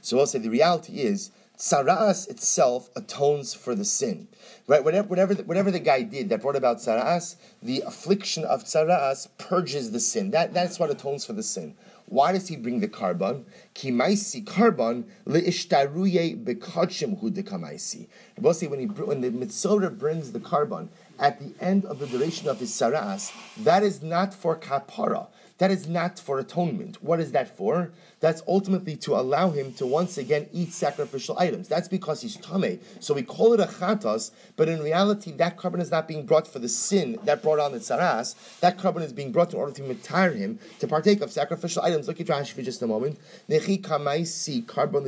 So 0.00 0.24
say 0.24 0.38
the 0.38 0.50
reality 0.50 1.00
is, 1.00 1.30
tzaraas 1.58 2.28
itself 2.28 2.90
atones 2.94 3.54
for 3.54 3.74
the 3.74 3.84
sin. 3.84 4.28
Right? 4.66 4.84
Whatever, 4.84 5.08
whatever, 5.08 5.34
the, 5.34 5.42
whatever 5.44 5.70
the 5.70 5.80
guy 5.80 6.02
did 6.02 6.28
that 6.28 6.42
brought 6.42 6.56
about 6.56 6.78
tzaraas, 6.78 7.36
the 7.62 7.82
affliction 7.82 8.44
of 8.44 8.64
tzaraas 8.64 9.28
purges 9.38 9.90
the 9.90 10.00
sin. 10.00 10.30
That, 10.30 10.54
that's 10.54 10.78
what 10.78 10.90
atones 10.90 11.24
for 11.24 11.32
the 11.32 11.42
sin. 11.42 11.74
Why 12.12 12.32
does 12.32 12.48
he 12.48 12.56
bring 12.56 12.80
the 12.80 12.88
korban? 12.88 13.44
Kimaisi 13.74 14.44
korban 14.44 15.04
leishtaruye 15.26 16.44
bekachim 16.44 17.18
hu 17.18 17.30
dekamaisi. 17.30 18.06
When 18.36 18.80
he 18.80 18.84
when 18.84 19.22
the 19.22 19.30
mitzora 19.30 19.98
brings 19.98 20.32
the 20.32 20.38
korban 20.38 20.88
at 21.18 21.40
the 21.40 21.54
end 21.58 21.86
of 21.86 22.00
the 22.00 22.06
duration 22.06 22.48
of 22.48 22.60
his 22.60 22.70
tzaraas, 22.70 23.32
that 23.64 23.82
is 23.82 24.02
not 24.02 24.34
for 24.34 24.58
kapara. 24.58 25.28
That 25.62 25.70
is 25.70 25.86
not 25.86 26.18
for 26.18 26.40
atonement. 26.40 27.04
What 27.04 27.20
is 27.20 27.30
that 27.30 27.56
for? 27.56 27.92
That's 28.18 28.42
ultimately 28.48 28.96
to 28.96 29.14
allow 29.14 29.50
him 29.50 29.72
to 29.74 29.86
once 29.86 30.18
again 30.18 30.48
eat 30.52 30.72
sacrificial 30.72 31.38
items. 31.38 31.68
That's 31.68 31.86
because 31.86 32.20
he's 32.20 32.34
tame. 32.34 32.80
So 32.98 33.14
we 33.14 33.22
call 33.22 33.52
it 33.52 33.60
a 33.60 33.66
chatas, 33.66 34.32
but 34.56 34.68
in 34.68 34.82
reality, 34.82 35.30
that 35.30 35.56
korban 35.56 35.80
is 35.80 35.92
not 35.92 36.08
being 36.08 36.26
brought 36.26 36.48
for 36.48 36.58
the 36.58 36.68
sin 36.68 37.16
that 37.26 37.44
brought 37.44 37.60
on 37.60 37.70
the 37.70 37.78
tzaraas. 37.78 38.58
That 38.58 38.76
korban 38.76 39.02
is 39.02 39.12
being 39.12 39.30
brought 39.30 39.52
in 39.52 39.58
order 39.60 39.72
to 39.74 39.84
retire 39.84 40.32
him 40.32 40.58
to 40.80 40.88
partake 40.88 41.20
of 41.20 41.30
sacrificial 41.30 41.84
items. 41.84 42.08
Look 42.08 42.20
at 42.20 42.26
Rashi 42.26 42.54
for 42.54 42.62
just 42.62 42.82
a 42.82 42.88
moment. 42.88 43.20
Nechi 43.48 43.80
kamaisi 43.80 44.64
korban 44.66 45.06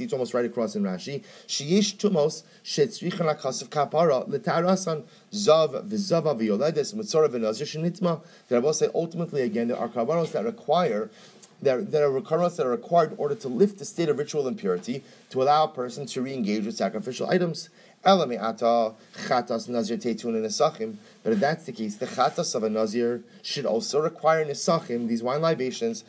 It's 0.00 0.12
almost 0.12 0.34
right 0.34 0.44
across 0.44 0.76
in 0.76 0.84
Rashi. 0.84 1.24
Sheyish 1.48 1.96
tumos 1.96 2.44
kapara 3.68 4.24
zav 5.32 5.88
v'zava 5.88 6.38
v'yoledes 6.38 6.94
mitzora 6.94 7.28
shenitma. 7.28 8.20
That 8.48 8.56
I 8.56 8.58
will 8.58 8.72
say 8.72 8.88
ultimately 8.94 9.42
again 9.42 9.68
there 9.68 9.78
are 9.78 9.88
karbanos 9.88 10.32
that 10.32 10.44
require 10.44 11.10
there, 11.62 11.80
there 11.80 12.04
are 12.04 12.10
requirements 12.10 12.56
that 12.56 12.66
are 12.66 12.70
required 12.70 13.12
in 13.12 13.18
order 13.18 13.36
to 13.36 13.48
lift 13.48 13.78
the 13.78 13.84
state 13.84 14.08
of 14.08 14.18
ritual 14.18 14.48
impurity 14.48 15.04
to 15.30 15.42
allow 15.42 15.64
a 15.64 15.68
person 15.68 16.06
to 16.06 16.20
re-engage 16.20 16.66
with 16.66 16.76
sacrificial 16.76 17.30
items. 17.30 17.70
But 18.04 18.28
if 21.24 21.38
that's 21.38 21.64
the 21.64 21.72
case, 21.72 21.96
the 21.96 22.06
chatas 22.06 22.54
of 22.56 22.64
a 22.64 22.70
nazir 22.70 23.22
should 23.42 23.64
also 23.64 24.00
require 24.00 24.44
nisachim, 24.44 25.06
these 25.06 25.22
wine 25.22 25.40
libations, 25.40 26.02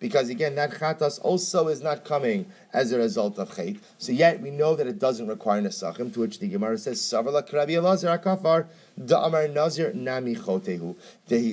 because 0.00 0.28
again, 0.28 0.56
that 0.56 0.72
chatas 0.72 1.20
also 1.22 1.68
is 1.68 1.80
not 1.80 2.04
coming 2.04 2.46
as 2.72 2.90
a 2.90 2.98
result 2.98 3.38
of 3.38 3.50
chait. 3.54 3.78
So 3.98 4.10
yet 4.10 4.40
we 4.40 4.50
know 4.50 4.74
that 4.74 4.88
it 4.88 4.98
doesn't 4.98 5.28
require 5.28 5.62
nisachim, 5.62 6.12
to 6.14 6.20
which 6.20 6.40
the 6.40 6.48
Gemara 6.48 6.78
says, 6.78 7.00
Nazir 9.00 9.92
Nami 9.94 10.34
Chotehu. 10.34 10.94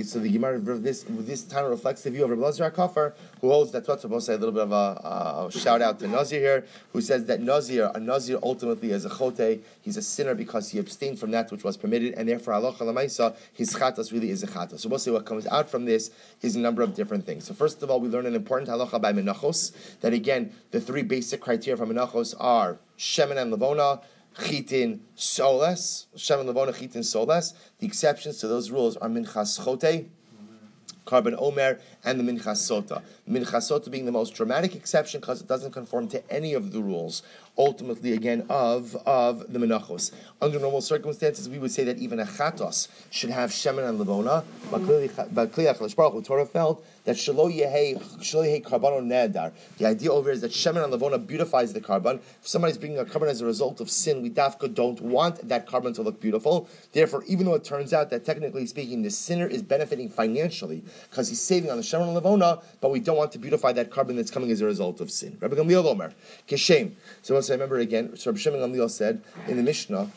So 0.05 0.19
the 0.19 0.29
Gemara 0.29 0.59
this 0.59 1.05
this 1.07 1.43
time 1.43 1.65
reflects 1.65 2.03
the 2.03 2.11
view 2.11 2.25
of 2.25 2.29
Rabbi 2.31 2.41
Lazar 2.41 2.71
Kafar, 2.71 3.13
who 3.41 3.49
holds 3.49 3.71
that 3.71 3.87
what's 3.87 4.01
supposed 4.01 4.25
to 4.25 4.33
say 4.33 4.35
a 4.35 4.37
little 4.37 4.53
bit 4.53 4.63
of 4.63 4.71
a, 4.71 5.47
a, 5.47 5.51
shout 5.51 5.81
out 5.81 5.99
to 5.99 6.07
Nazir 6.07 6.39
here, 6.39 6.65
who 6.91 7.01
says 7.01 7.25
that 7.25 7.41
Nazir, 7.41 7.91
a 7.93 7.99
Nazir 7.99 8.37
ultimately 8.43 8.91
is 8.91 9.05
a 9.05 9.09
chote, 9.09 9.61
he's 9.81 9.97
a 9.97 10.01
sinner 10.01 10.35
because 10.35 10.71
he 10.71 10.79
abstained 10.79 11.19
from 11.19 11.31
that 11.31 11.49
which 11.51 11.63
was 11.63 11.77
permitted, 11.77 12.15
and 12.15 12.27
therefore 12.27 12.53
Allah 12.53 12.73
lamaisa, 12.73 13.35
his 13.53 13.73
chatas 13.73 14.11
really 14.11 14.29
is 14.29 14.43
a 14.43 14.47
chatas. 14.47 14.79
So 14.79 14.89
we'll 14.89 15.13
what 15.13 15.25
comes 15.25 15.47
out 15.47 15.69
from 15.69 15.85
this 15.85 16.11
is 16.41 16.55
a 16.55 16.59
number 16.59 16.81
of 16.81 16.95
different 16.95 17.25
things. 17.25 17.45
So 17.45 17.53
first 17.53 17.81
of 17.81 17.89
all, 17.89 18.01
we 18.01 18.09
learn 18.09 18.25
an 18.25 18.35
important 18.35 18.69
halacha 18.69 19.01
by 19.01 19.13
menachos 19.13 19.71
that 20.01 20.11
again 20.11 20.51
the 20.71 20.81
three 20.81 21.03
basic 21.03 21.39
criteria 21.39 21.77
for 21.77 21.85
menachos 21.85 22.35
are 22.39 22.77
shemen 22.97 23.37
and 23.37 23.53
levona 23.53 24.01
chitin 24.43 25.01
soles, 25.15 26.07
Shem 26.15 26.39
and 26.39 26.49
Levona 26.49 26.77
chitin 26.77 27.03
soles. 27.03 27.53
The 27.79 27.87
exceptions 27.87 28.37
to 28.39 28.47
those 28.47 28.71
rules 28.71 28.97
are 28.97 29.09
minchas 29.09 29.59
chote, 29.59 30.09
korban 31.05 31.35
omer, 31.37 31.79
and 32.07 32.17
the 32.17 32.23
minchas 32.23 32.59
sota. 32.69 33.01
Minchas 33.29 33.69
sota 33.69 33.91
being 33.91 34.05
the 34.05 34.11
most 34.13 34.33
dramatic 34.33 34.75
exception 34.75 35.19
because 35.19 35.41
it 35.41 35.47
doesn't 35.47 35.71
conform 35.71 36.07
to 36.07 36.31
any 36.31 36.53
of 36.53 36.71
the 36.71 36.81
rules 36.81 37.21
ultimately 37.57 38.13
again 38.13 38.45
of, 38.49 38.95
of 39.05 39.51
the 39.51 39.59
menachos. 39.59 40.11
Under 40.41 40.59
normal 40.59 40.81
circumstances, 40.81 41.49
we 41.49 41.57
would 41.57 41.71
say 41.71 41.83
that 41.83 41.97
even 41.97 42.19
a 42.19 42.25
chatos 42.25 42.87
should 43.09 43.31
have 43.31 43.49
shemen 43.49 43.87
and 43.87 43.99
levona, 43.99 44.43
but 44.71 44.85
Baruch 45.33 46.25
Torah 46.25 46.45
felt 46.45 46.85
that 47.05 47.15
shelo 47.15 47.51
yehei 47.51 47.97
korban 48.63 49.07
nedar. 49.07 49.51
The 49.77 49.85
idea 49.87 50.11
over 50.11 50.29
here 50.29 50.33
is 50.33 50.41
that 50.41 50.51
shemen 50.51 50.83
and 50.83 50.93
levona 50.93 51.25
beautifies 51.25 51.73
the 51.73 51.81
korban. 51.81 52.19
If 52.41 52.47
somebody's 52.47 52.77
bringing 52.77 52.99
a 52.99 53.05
korban 53.05 53.27
as 53.27 53.41
a 53.41 53.45
result 53.45 53.81
of 53.81 53.89
sin, 53.89 54.21
we 54.21 54.29
dafka 54.29 54.73
don't 54.73 55.01
want 55.01 55.47
that 55.47 55.67
korban 55.67 55.95
to 55.95 56.03
look 56.03 56.19
beautiful. 56.19 56.69
Therefore, 56.91 57.23
even 57.27 57.45
though 57.45 57.55
it 57.55 57.63
turns 57.63 57.93
out 57.93 58.09
that 58.11 58.25
technically 58.25 58.65
speaking, 58.67 59.01
the 59.01 59.09
sinner 59.09 59.47
is 59.47 59.63
benefiting 59.63 60.09
financially 60.09 60.83
because 61.09 61.29
he's 61.29 61.41
saving 61.41 61.71
on 61.71 61.77
the 61.77 61.83
shemen 61.83 61.96
and 62.01 62.17
levona, 62.17 62.63
but 62.81 62.91
we 62.91 62.99
don't 62.99 63.17
want 63.17 63.31
to 63.33 63.39
beautify 63.39 63.71
that 63.73 63.89
korban 63.89 64.15
that's 64.15 64.31
coming 64.31 64.51
as 64.51 64.61
a 64.61 64.65
result 64.65 65.01
of 65.01 65.11
sin. 65.11 65.37
Rabbi 65.39 65.55
Gamliel 65.55 65.85
Omer, 65.85 66.13
Keshem. 66.47 66.91
So 67.21 67.35
I 67.35 67.41
remember 67.49 67.79
again, 67.79 68.15
so 68.17 68.31
Rabbi 68.31 68.39
Shimon 68.39 68.59
Gamliel 68.59 68.89
said 68.89 69.21
in 69.47 69.57
the 69.57 69.63
Mishnah, 69.63 70.09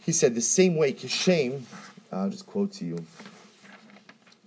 he 0.00 0.12
said 0.12 0.34
the 0.34 0.40
same 0.40 0.76
way 0.76 0.92
Kishem 0.92 1.62
I'll 2.12 2.28
just 2.28 2.46
quote 2.46 2.72
to 2.72 2.84
you. 2.84 3.04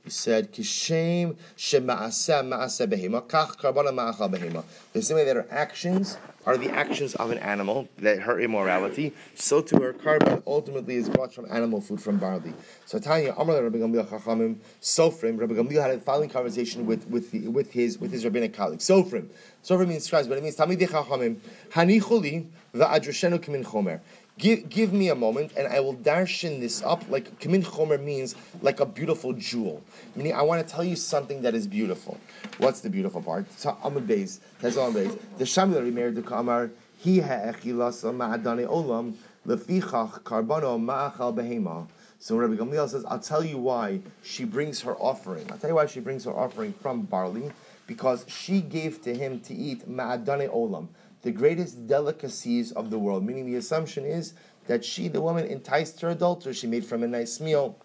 He 0.04 0.12
said, 0.12 0.54
"Kishem 0.54 1.36
shema'aseh 1.58 2.48
ma'aseh 2.48 2.88
behema 2.88 3.24
kach 3.24 3.58
karbana 3.58 3.90
ma'achal 3.90 4.32
behema." 4.32 4.64
The 4.94 5.02
same 5.02 5.18
way 5.18 5.26
that 5.26 5.36
her 5.36 5.48
actions 5.50 6.18
are 6.46 6.58
the 6.58 6.70
actions 6.70 7.16
of 7.16 7.32
an 7.32 7.38
animal, 7.40 7.88
that 7.98 8.20
her 8.20 8.40
immorality, 8.40 9.14
so 9.34 9.62
to 9.62 9.80
her 9.82 9.94
korban 9.94 10.44
ultimately 10.46 10.96
is 10.96 11.10
brought 11.10 11.34
from 11.34 11.46
animal 11.52 11.82
food, 11.82 12.02
from 12.02 12.18
barley. 12.18 12.54
So 12.86 13.00
Tanya 13.00 13.34
Amar 13.38 13.64
Rabbi 13.64 13.78
Gamliel 13.80 14.08
Chachamim 14.08 14.58
Sofrim. 14.82 15.40
Rabbi 15.40 15.54
Gamliel 15.54 15.82
had 15.82 15.92
a 15.92 16.00
following 16.00 16.30
conversation 16.30 16.86
with 16.86 17.08
with, 17.08 17.32
the, 17.32 17.48
with 17.48 17.72
his 17.72 17.98
with 17.98 18.12
his 18.12 18.24
rabbinic 18.26 18.54
colleague. 18.54 18.80
Sofrim. 18.80 19.30
Sofrim 19.64 19.88
means 19.88 20.04
scribes, 20.04 20.28
but 20.28 20.38
it 20.38 20.44
means 20.44 20.56
Talmidei 20.56 20.88
Chachamim 20.88 21.38
Hanichuli 21.72 22.48
va'adrashenu 22.74 23.40
kimin 23.40 23.66
chomer. 23.66 24.00
Give, 24.38 24.68
give 24.68 24.92
me 24.92 25.10
a 25.10 25.16
moment 25.16 25.54
and 25.56 25.66
I 25.68 25.80
will 25.80 25.96
darshan 25.96 26.60
this 26.60 26.84
up 26.84 27.10
like 27.10 27.40
Kamin 27.40 27.64
Chomer 27.64 28.02
means 28.02 28.36
like 28.62 28.82
a 28.82 28.86
beautiful 28.86 29.32
jewel. 29.32 29.82
Meaning 30.16 30.34
I 30.34 30.42
want 30.42 30.66
to 30.66 30.74
tell 30.74 30.84
you 30.84 30.98
something 30.98 31.42
that 31.44 31.56
is 31.56 31.68
beautiful. 31.68 32.20
What's 32.58 32.82
the 32.82 32.90
beautiful 32.90 33.22
part? 33.22 33.50
Amud 33.50 34.06
Beis, 34.06 34.40
Tezon 34.62 34.94
Beis. 34.94 35.18
The 35.38 35.46
Shamil 35.46 35.82
Rimer 35.82 36.14
de 36.14 36.22
Kamar, 36.22 36.70
Hi 37.04 37.20
ha'echilasa 37.20 38.14
ma'adane 38.14 38.68
olam, 38.68 39.14
lefichach 39.48 40.24
karbano 40.24 40.78
ma'achal 40.80 41.34
behema. 41.34 41.88
So 42.20 42.36
Rabbi 42.36 42.56
Gamliel 42.56 42.90
says, 42.90 43.06
I'll 43.06 43.20
tell 43.20 43.44
you 43.44 43.58
why 43.58 44.02
she 44.24 44.44
brings 44.44 44.82
her 44.82 44.96
offering. 44.96 45.50
I'll 45.52 45.58
tell 45.58 45.70
you 45.70 45.76
why 45.76 45.86
she 45.86 46.00
brings 46.00 46.26
her 46.26 46.32
offering 46.32 46.74
from 46.74 47.04
barley, 47.04 47.52
because 47.86 48.26
she 48.28 48.62
gave 48.62 49.02
to 49.04 49.14
him 49.14 49.40
to 49.42 49.54
eat 49.54 49.88
ma'adane 49.88 50.50
olam, 50.52 50.88
the 51.26 51.32
greatest 51.32 51.88
delicacies 51.88 52.72
of 52.72 52.92
the 52.92 53.00
world. 53.00 53.26
Meaning 53.26 53.48
the 53.48 53.56
assumption 53.56 54.06
is 54.06 54.36
that 54.68 54.86
she, 54.86 55.08
the 55.08 55.20
woman, 55.20 55.46
enticed 55.48 56.00
her 56.02 56.10
adulterer. 56.10 56.54
She 56.54 56.68
made 56.68 56.86
from 56.86 57.02
a 57.02 57.08
nice 57.08 57.40
meal. 57.40 57.80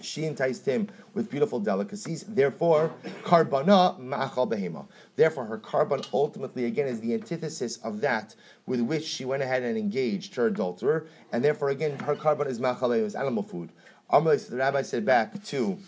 She 0.00 0.24
enticed 0.24 0.64
him 0.64 0.88
with 1.12 1.30
beautiful 1.30 1.60
delicacies. 1.60 2.24
Therefore, 2.26 2.90
karbana 3.22 4.00
ma'achal 4.00 4.50
behema. 4.50 4.86
Therefore, 5.14 5.44
her 5.44 5.58
korban 5.58 6.08
ultimately 6.14 6.64
again 6.64 6.88
is 6.88 7.00
the 7.00 7.12
antithesis 7.12 7.76
of 7.84 8.00
that 8.00 8.34
with 8.64 8.80
which 8.80 9.04
she 9.04 9.26
went 9.26 9.42
ahead 9.42 9.62
and 9.62 9.76
engaged 9.76 10.34
her 10.36 10.46
adulterer. 10.46 11.06
And 11.32 11.44
therefore, 11.44 11.68
again, 11.68 11.98
her 11.98 12.16
korban 12.16 12.46
is 12.46 12.60
ma'achal 12.60 12.98
is 12.98 13.14
animal 13.14 13.42
food. 13.42 13.72
The 14.10 14.40
rabbi 14.52 14.80
said 14.82 15.04
back 15.04 15.44
to 15.44 15.78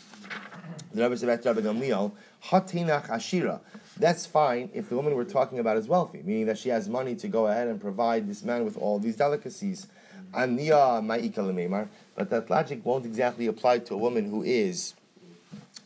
the 0.92 1.02
rabbi 1.02 1.14
said 1.14 1.26
back 1.26 1.42
to 1.42 1.52
Rabbi 1.52 1.60
Gamliel, 1.60 2.12
hatinach 2.44 3.08
ashira. 3.08 3.60
That's 3.98 4.26
fine 4.26 4.70
if 4.74 4.90
the 4.90 4.96
woman 4.96 5.14
we're 5.14 5.24
talking 5.24 5.58
about 5.58 5.78
is 5.78 5.88
wealthy, 5.88 6.22
meaning 6.22 6.46
that 6.46 6.58
she 6.58 6.68
has 6.68 6.88
money 6.88 7.14
to 7.16 7.28
go 7.28 7.46
ahead 7.46 7.68
and 7.68 7.80
provide 7.80 8.28
this 8.28 8.42
man 8.42 8.64
with 8.64 8.76
all 8.76 8.98
these 8.98 9.16
delicacies. 9.16 9.86
But 10.32 10.48
that 10.56 12.50
logic 12.50 12.84
won't 12.84 13.06
exactly 13.06 13.46
apply 13.46 13.78
to 13.78 13.94
a 13.94 13.96
woman 13.96 14.28
who 14.30 14.42
is 14.42 14.94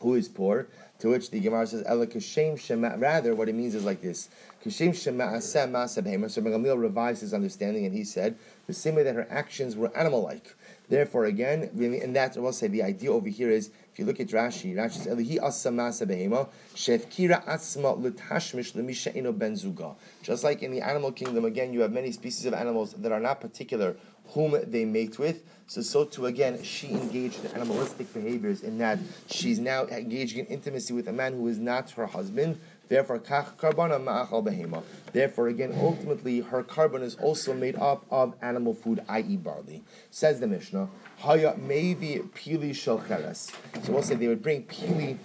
who 0.00 0.14
is 0.14 0.28
poor. 0.28 0.66
To 1.00 1.08
which 1.08 1.30
the 1.30 1.40
Gemara 1.40 1.66
says, 1.66 1.82
"Ela 1.86 2.06
kashem 2.06 2.58
shema." 2.58 2.96
Rather, 2.96 3.34
what 3.34 3.48
it 3.48 3.54
means 3.54 3.74
is 3.74 3.84
like 3.84 4.02
this: 4.02 4.28
kashem 4.62 4.94
shema 4.94 5.38
So 5.38 6.42
Gamliel 6.42 6.78
revised 6.78 7.22
his 7.22 7.32
understanding, 7.32 7.86
and 7.86 7.94
he 7.94 8.04
said 8.04 8.36
the 8.66 8.74
same 8.74 8.96
way 8.96 9.02
that 9.04 9.14
her 9.14 9.26
actions 9.30 9.76
were 9.76 9.96
animal-like. 9.96 10.54
Therefore, 10.88 11.24
again, 11.24 11.70
and 11.78 12.14
that's 12.14 12.36
I 12.36 12.40
will 12.40 12.52
say 12.52 12.66
the 12.66 12.82
idea 12.82 13.12
over 13.12 13.28
here 13.28 13.50
is 13.50 13.70
if 13.92 13.98
you 13.98 14.04
look 14.04 14.20
at 14.20 14.28
Rashi, 14.28 14.74
Rashi 14.74 14.92
says 14.92 15.18
Elihi 15.18 15.38
asamasa 15.38 16.06
behema 16.06 16.48
shefkira 16.74 17.44
atzma 17.44 17.98
l'tashmish 17.98 18.72
lemisha 18.72 19.14
eno 19.16 19.32
ben 19.32 19.54
zuga. 19.54 19.96
Just 20.22 20.44
like 20.44 20.62
in 20.62 20.70
the 20.70 20.80
animal 20.80 21.10
kingdom, 21.10 21.44
again, 21.44 21.72
you 21.72 21.80
have 21.80 21.92
many 21.92 22.12
species 22.12 22.46
of 22.46 22.54
animals 22.54 22.92
that 22.94 23.10
are 23.10 23.20
not 23.20 23.40
particular 23.40 23.96
whom 24.28 24.56
they 24.70 24.84
mate 24.84 25.18
with. 25.18 25.42
So, 25.66 25.82
so 25.82 26.04
too 26.04 26.26
again, 26.26 26.62
she 26.62 26.90
engaged 26.90 27.44
in 27.44 27.50
animalistic 27.52 28.12
behaviors 28.12 28.62
in 28.62 28.78
that 28.78 28.98
she's 29.26 29.58
now 29.58 29.86
engaging 29.86 30.40
in 30.40 30.46
intimacy 30.46 30.92
with 30.92 31.08
a 31.08 31.12
man 31.12 31.34
who 31.34 31.48
is 31.48 31.58
not 31.58 31.90
her 31.92 32.06
husband. 32.06 32.60
Therefore, 32.90 33.20
kach 33.20 33.56
karbana 33.56 34.02
ma'achal 34.02 34.44
behema. 34.44 34.82
Therefore, 35.12 35.46
again, 35.46 35.72
ultimately, 35.80 36.40
her 36.40 36.64
korban 36.64 37.02
is 37.02 37.14
also 37.14 37.54
made 37.54 37.76
up 37.76 38.04
of 38.10 38.34
animal 38.42 38.74
food, 38.74 39.00
i.e., 39.08 39.36
barley. 39.36 39.84
Says 40.10 40.40
the 40.40 40.48
Mishnah, 40.48 40.88
haya 41.18 41.54
maybe 41.56 42.20
pili 42.34 42.70
shalcheres. 42.70 43.52
So 43.84 43.92
we'll 43.92 44.02
say 44.02 44.16
they 44.16 44.26
would 44.26 44.42
bring 44.42 44.64
pili. 44.64 45.18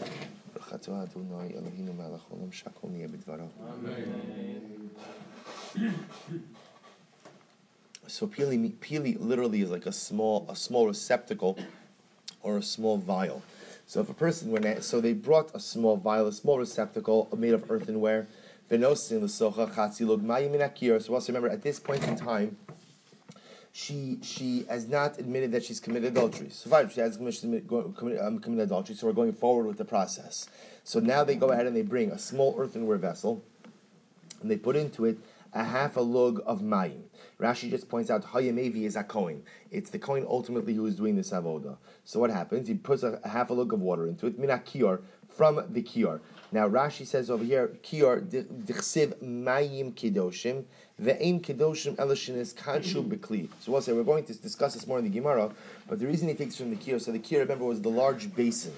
So 8.07 8.27
pili, 8.27 8.73
pili 8.73 9.17
literally 9.19 9.61
is 9.61 9.71
like 9.71 9.87
a 9.87 9.91
small, 9.91 10.45
a 10.47 10.55
small 10.55 10.85
receptacle 10.85 11.57
or 12.43 12.57
a 12.57 12.61
small 12.61 12.97
vial. 12.97 13.41
So 13.87 14.01
if 14.01 14.09
a 14.09 14.13
person 14.13 14.51
went, 14.51 14.83
so 14.83 14.99
they 14.99 15.13
brought 15.13 15.53
a 15.53 15.59
small 15.59 15.97
vial, 15.97 16.27
a 16.27 16.33
small 16.33 16.57
receptacle 16.57 17.29
made 17.37 17.53
of 17.53 17.69
earthenware. 17.69 18.27
So 18.67 18.81
also 18.83 19.15
remember 21.27 21.49
at 21.49 21.61
this 21.61 21.79
point 21.79 22.07
in 22.07 22.15
time, 22.15 22.57
she 23.71 24.17
she 24.23 24.65
has 24.69 24.87
not 24.87 25.19
admitted 25.19 25.51
that 25.51 25.63
she's 25.63 25.79
committed 25.79 26.13
adultery. 26.13 26.49
So 26.49 26.69
fine, 26.69 26.89
she 26.89 27.01
has 27.01 27.17
um, 27.17 27.93
committed 27.93 28.59
adultery. 28.59 28.95
So 28.95 29.05
we're 29.05 29.13
going 29.13 29.33
forward 29.33 29.67
with 29.67 29.77
the 29.77 29.85
process. 29.85 30.49
So 30.83 30.99
now 30.99 31.23
they 31.23 31.35
go 31.35 31.51
ahead 31.51 31.67
and 31.67 31.75
they 31.75 31.81
bring 31.81 32.09
a 32.09 32.17
small 32.17 32.55
earthenware 32.57 32.97
vessel, 32.97 33.43
and 34.41 34.49
they 34.49 34.57
put 34.57 34.75
into 34.75 35.05
it 35.05 35.19
a 35.55 35.63
half 35.63 35.95
a 35.95 36.01
lug 36.01 36.41
of 36.45 36.61
mayim. 36.61 37.03
Rashi 37.39 37.69
just 37.69 37.89
points 37.89 38.11
out 38.11 38.23
Hayamevi 38.23 38.83
is 38.83 38.95
a 38.95 39.03
Kohen. 39.03 39.41
It's 39.71 39.89
the 39.89 39.97
Kohen 39.97 40.25
ultimately 40.29 40.73
who 40.73 40.85
is 40.85 40.95
doing 40.95 41.15
this 41.15 41.31
avoda. 41.31 41.77
So 42.03 42.19
what 42.19 42.29
happens? 42.29 42.67
He 42.67 42.75
puts 42.75 43.03
a, 43.03 43.19
a 43.23 43.29
half 43.29 43.49
a 43.49 43.53
lug 43.53 43.73
of 43.73 43.79
water 43.79 44.07
into 44.07 44.27
it, 44.27 44.37
mina 44.37 44.61
kior, 44.65 45.01
from 45.29 45.63
the 45.69 45.81
kior. 45.81 46.19
Now 46.51 46.69
Rashi 46.69 47.07
says 47.07 47.31
over 47.31 47.43
here, 47.43 47.77
kior 47.83 48.21
dichsiv 48.21 49.15
mayim 49.23 49.93
kidoshim, 49.93 50.65
ve'im 51.01 51.41
kidoshim 51.41 51.95
elishin 51.95 52.35
is 52.35 52.53
kanshu 52.53 53.07
bekli. 53.07 53.47
So 53.61 53.71
we'll 53.71 53.81
say 53.81 53.93
we're 53.93 54.03
going 54.03 54.25
to 54.25 54.33
discuss 54.33 54.73
this 54.73 54.85
more 54.85 54.99
in 54.99 55.05
the 55.05 55.09
Gemara, 55.09 55.51
but 55.87 55.99
the 55.99 56.07
reason 56.07 56.27
he 56.27 56.33
takes 56.35 56.57
from 56.57 56.69
the 56.69 56.75
kior, 56.75 57.01
so 57.01 57.11
the 57.11 57.19
kior, 57.19 57.39
remember, 57.39 57.65
was 57.65 57.81
the 57.81 57.89
large 57.89 58.33
basin. 58.35 58.73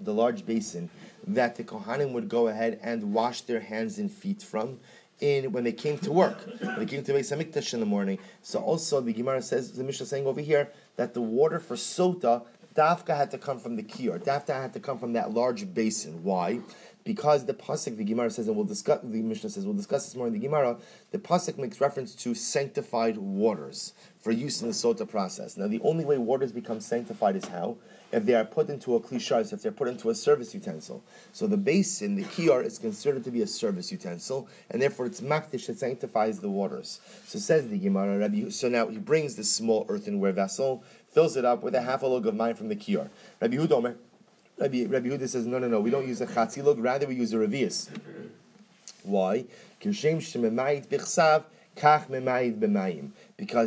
The 0.00 0.12
large 0.12 0.44
basin 0.44 0.90
that 1.26 1.56
the 1.56 1.64
Kohanim 1.64 2.12
would 2.12 2.28
go 2.28 2.48
ahead 2.48 2.80
and 2.82 3.14
wash 3.14 3.42
their 3.42 3.60
hands 3.60 3.98
and 3.98 4.10
feet 4.10 4.42
from 4.42 4.80
in 5.22 5.52
when 5.52 5.64
they 5.64 5.72
came 5.72 5.96
to 5.98 6.12
work, 6.12 6.38
when 6.60 6.80
they 6.80 6.86
came 6.86 7.02
to 7.04 7.12
Beis 7.12 7.34
Hamikdash 7.34 7.72
in 7.72 7.80
the 7.80 7.86
morning. 7.86 8.18
So 8.42 8.58
also 8.58 9.00
the 9.00 9.12
Gemara 9.12 9.40
says 9.40 9.72
the 9.72 9.84
Mishnah 9.84 10.06
saying 10.06 10.26
over 10.26 10.40
here 10.40 10.68
that 10.96 11.14
the 11.14 11.22
water 11.22 11.58
for 11.60 11.76
sota 11.76 12.42
dafka 12.74 13.16
had 13.16 13.30
to 13.30 13.38
come 13.38 13.58
from 13.58 13.76
the 13.76 13.82
kior. 13.82 14.22
Dafka 14.22 14.54
had 14.54 14.72
to 14.74 14.80
come 14.80 14.98
from 14.98 15.12
that 15.12 15.32
large 15.32 15.72
basin. 15.72 16.22
Why? 16.24 16.60
Because 17.04 17.46
the 17.46 17.54
pasuk 17.54 17.96
the 17.96 18.04
Gemara 18.04 18.30
says, 18.30 18.46
and 18.46 18.56
we'll 18.56 18.64
discuss 18.64 19.00
the 19.02 19.22
Mishnah 19.22 19.50
says 19.50 19.64
we'll 19.64 19.74
discuss 19.74 20.06
this 20.06 20.14
more 20.14 20.28
in 20.28 20.32
the 20.32 20.38
Gemara. 20.38 20.76
The 21.10 21.18
pasuk 21.18 21.58
makes 21.58 21.80
reference 21.80 22.14
to 22.16 22.34
sanctified 22.34 23.16
waters 23.16 23.92
for 24.20 24.30
use 24.30 24.62
in 24.62 24.68
the 24.68 24.74
sota 24.74 25.08
process. 25.08 25.56
Now, 25.56 25.66
the 25.66 25.80
only 25.82 26.04
way 26.04 26.16
waters 26.16 26.52
become 26.52 26.80
sanctified 26.80 27.34
is 27.34 27.46
how 27.46 27.76
if 28.12 28.26
they 28.26 28.34
are 28.34 28.44
put 28.44 28.68
into 28.68 28.94
a 28.94 29.00
klishar, 29.00 29.52
if 29.52 29.62
they're 29.62 29.72
put 29.72 29.88
into 29.88 30.10
a 30.10 30.14
service 30.14 30.54
utensil. 30.54 31.02
So 31.32 31.46
the 31.46 31.56
basin, 31.56 32.14
the 32.14 32.24
kiyar, 32.24 32.64
is 32.64 32.78
considered 32.78 33.24
to 33.24 33.30
be 33.30 33.42
a 33.42 33.46
service 33.46 33.90
utensil, 33.90 34.48
and 34.70 34.80
therefore 34.80 35.06
it's 35.06 35.20
makdish 35.20 35.66
that 35.66 35.78
sanctifies 35.78 36.38
the 36.38 36.50
waters. 36.50 37.00
So 37.26 37.38
says 37.38 37.68
the 37.68 37.78
Gemara, 37.78 38.18
Rabbi, 38.18 38.50
so 38.50 38.68
now 38.68 38.86
he 38.88 38.98
brings 38.98 39.34
this 39.34 39.50
small 39.50 39.86
earthenware 39.88 40.32
vessel, 40.32 40.84
fills 41.08 41.36
it 41.36 41.44
up 41.44 41.62
with 41.62 41.74
a 41.74 41.82
half 41.82 42.02
a 42.02 42.06
log 42.06 42.26
of 42.26 42.36
wine 42.36 42.54
from 42.54 42.68
the 42.68 42.76
kiyar. 42.76 43.08
Rabbi 43.40 43.56
Hudomer, 43.56 43.96
Rabbi, 44.58 44.84
Rabbi 44.84 45.08
Huda 45.08 45.28
says, 45.28 45.46
no, 45.46 45.58
no, 45.58 45.68
no, 45.68 45.80
we 45.80 45.90
don't 45.90 46.06
use 46.06 46.20
a 46.20 46.26
chatzi 46.26 46.62
rather 46.82 47.06
we 47.06 47.14
use 47.16 47.32
a 47.32 47.36
revius. 47.36 47.88
Why? 49.02 49.44
Because 49.80 50.04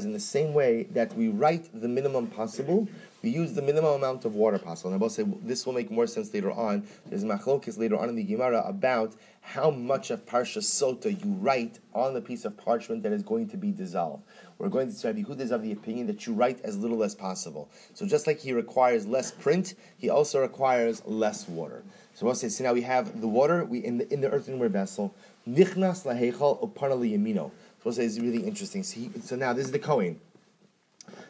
in 0.05 0.13
the 0.13 0.19
same 0.19 0.53
way 0.53 0.83
that 0.83 1.15
we 1.15 1.27
write 1.27 1.81
the 1.81 1.87
minimum 1.87 2.27
possible, 2.27 2.87
we 3.25 3.31
use 3.31 3.53
the 3.53 3.61
minimum 3.63 3.95
amount 3.95 4.23
of 4.23 4.35
water 4.35 4.59
possible. 4.59 4.91
And 4.91 4.99
I 4.99 5.01
will 5.01 5.09
say 5.09 5.25
this 5.41 5.65
will 5.65 5.73
make 5.73 5.89
more 5.89 6.05
sense 6.05 6.31
later 6.31 6.51
on. 6.51 6.85
There's 7.07 7.23
machlokis 7.23 7.79
later 7.79 7.97
on 7.97 8.07
in 8.07 8.15
the 8.15 8.23
Gemara 8.23 8.63
about 8.67 9.15
how 9.41 9.71
much 9.71 10.11
of 10.11 10.27
Parsha 10.27 10.59
Sota 10.59 11.09
you 11.09 11.31
write 11.33 11.79
on 11.95 12.13
the 12.13 12.21
piece 12.21 12.45
of 12.45 12.55
parchment 12.55 13.01
that 13.01 13.11
is 13.11 13.23
going 13.23 13.49
to 13.49 13.57
be 13.57 13.71
dissolved. 13.71 14.23
We're 14.59 14.69
going 14.69 14.87
to 14.89 14.93
say 14.93 15.11
Yehuda 15.11 15.39
is 15.39 15.51
of 15.51 15.63
the 15.63 15.71
opinion 15.71 16.05
that 16.05 16.27
you 16.27 16.33
write 16.33 16.61
as 16.63 16.77
little 16.77 17.01
as 17.01 17.15
possible. 17.15 17.67
So 17.95 18.05
just 18.05 18.27
like 18.27 18.39
he 18.39 18.53
requires 18.53 19.07
less 19.07 19.31
print, 19.31 19.73
he 19.97 20.07
also 20.07 20.39
requires 20.39 21.01
less 21.05 21.47
water. 21.47 21.83
So 22.13 22.27
we'll 22.27 22.35
say, 22.35 22.49
so 22.49 22.63
now 22.63 22.73
we 22.73 22.83
have 22.83 23.21
the 23.21 23.27
water 23.27 23.65
we 23.65 23.79
in 23.79 23.97
the 23.97 24.13
in 24.13 24.21
the 24.21 24.29
earthenware 24.29 24.69
vessel. 24.69 25.15
Nichnas 25.49 26.05
laheichal 26.05 26.71
yamino. 26.71 27.49
So 27.49 27.51
we'll 27.85 27.93
say 27.95 28.05
it's 28.05 28.19
really 28.19 28.45
interesting. 28.45 28.83
So, 28.83 28.99
he, 28.99 29.11
so 29.19 29.35
now 29.35 29.51
this 29.53 29.65
is 29.65 29.71
the 29.71 29.79
Kohen. 29.79 30.19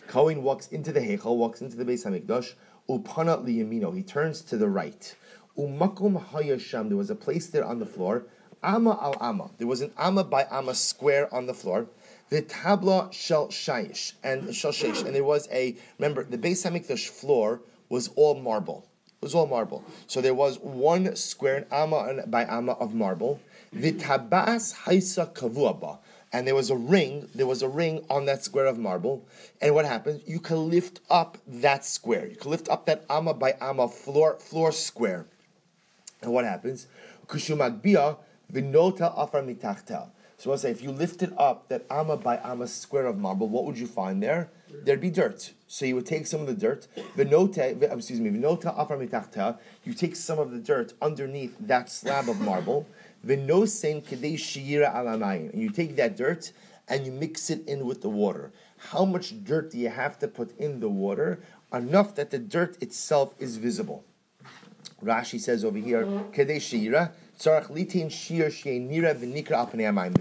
Kohen 0.07 0.43
walks 0.43 0.67
into 0.67 0.91
the 0.91 0.99
Heichal, 0.99 1.35
walks 1.35 1.61
into 1.61 1.75
the 1.75 1.85
Beis 1.85 2.05
Hamikdash, 2.05 2.53
upana 2.89 3.43
liyamino, 3.43 3.95
he 3.95 4.03
turns 4.03 4.41
to 4.41 4.57
the 4.57 4.69
right. 4.69 5.15
Umakum 5.57 6.23
hayasham, 6.31 6.89
there 6.89 6.97
was 6.97 7.09
a 7.09 7.15
place 7.15 7.47
there 7.47 7.65
on 7.65 7.79
the 7.79 7.85
floor, 7.85 8.25
ama 8.63 8.97
al 9.01 9.15
ama, 9.21 9.49
there 9.57 9.67
was 9.67 9.81
an 9.81 9.91
ama 9.97 10.23
by 10.23 10.45
ama 10.51 10.75
square 10.75 11.33
on 11.33 11.45
the 11.45 11.53
floor. 11.53 11.87
V'tabla 12.31 13.11
shel 13.13 13.47
shayish 13.49 14.13
and 14.23 14.53
shel 14.55 14.71
sheish, 14.71 15.05
and 15.05 15.15
there 15.15 15.23
was 15.23 15.47
a 15.51 15.75
remember 15.99 16.23
the 16.23 16.37
Beis 16.37 16.69
Hamikdash 16.69 17.07
floor 17.07 17.61
was 17.89 18.09
all 18.15 18.35
marble. 18.35 18.87
It 19.07 19.25
was 19.25 19.35
all 19.35 19.47
marble. 19.47 19.83
So 20.07 20.21
there 20.21 20.33
was 20.33 20.59
one 20.59 21.15
square 21.15 21.67
amma 21.71 22.23
by 22.27 22.45
ama 22.45 22.73
of 22.73 22.93
marble. 22.93 23.39
V'tabas 23.73 24.75
haisa 24.83 25.31
kavuaba 25.33 25.99
and 26.35 26.45
there 26.45 26.53
was 26.53 26.69
a 26.69 26.75
ring, 26.75 27.29
there 27.33 27.47
was 27.47 27.61
a 27.61 27.69
ring 27.69 28.03
on 28.09 28.25
that 28.25 28.43
square 28.43 28.65
of 28.65 28.77
marble. 28.77 29.25
And 29.61 29.73
what 29.73 29.85
happens? 29.85 30.21
You 30.27 30.41
can 30.41 30.69
lift 30.69 30.99
up 31.09 31.37
that 31.47 31.85
square. 31.85 32.27
You 32.27 32.35
can 32.35 32.51
lift 32.51 32.67
up 32.67 32.85
that 32.87 33.05
amma 33.09 33.33
by 33.33 33.55
amma 33.61 33.87
floor 33.87 34.35
floor 34.37 34.73
square. 34.73 35.27
And 36.21 36.33
what 36.33 36.43
happens? 36.43 36.87
Kushumagbia 37.27 38.17
vinota 38.51 39.13
afar 39.15 39.43
mitachta. 39.43 40.09
So 40.37 40.51
I'll 40.51 40.57
say 40.57 40.71
if 40.71 40.81
you 40.83 40.91
lifted 40.91 41.33
up 41.37 41.69
that 41.69 41.85
amma 41.89 42.17
by 42.17 42.37
amma 42.43 42.67
square 42.67 43.05
of 43.05 43.17
marble, 43.17 43.47
what 43.47 43.63
would 43.63 43.79
you 43.79 43.87
find 43.87 44.21
there? 44.21 44.49
There'd 44.83 44.99
be 44.99 45.09
dirt. 45.09 45.53
So 45.67 45.85
you 45.85 45.95
would 45.95 46.05
take 46.05 46.27
some 46.27 46.41
of 46.41 46.47
the 46.47 46.53
dirt. 46.53 46.89
Excuse 47.17 48.19
me, 48.19 48.29
vinota 48.29 48.77
afar 48.77 48.97
mitachta. 48.97 49.57
You 49.85 49.93
take 49.93 50.17
some 50.17 50.39
of 50.39 50.51
the 50.51 50.59
dirt 50.59 50.91
underneath 51.01 51.55
that 51.61 51.89
slab 51.89 52.27
of 52.27 52.41
marble. 52.41 52.87
V'nosen 53.25 54.03
kedei 54.03 54.37
shira 54.37 54.91
alamayim. 54.95 55.51
And 55.53 55.61
you 55.61 55.69
take 55.69 55.95
that 55.95 56.15
dirt 56.15 56.51
and 56.87 57.05
you 57.05 57.11
mix 57.11 57.49
it 57.49 57.67
in 57.67 57.85
with 57.85 58.01
the 58.01 58.09
water. 58.09 58.51
How 58.77 59.05
much 59.05 59.43
dirt 59.43 59.71
do 59.71 59.77
you 59.77 59.89
have 59.89 60.19
to 60.19 60.27
put 60.27 60.57
in 60.59 60.79
the 60.79 60.89
water? 60.89 61.39
Enough 61.73 62.15
that 62.15 62.29
the 62.29 62.37
dirt 62.37 62.77
itself 62.81 63.33
is 63.39 63.57
visible. 63.57 64.05
Rashi 65.03 65.39
says 65.39 65.65
over 65.65 65.77
here, 65.77 66.05
kedei 66.05 66.61
shira. 66.61 67.11
The 67.37 67.49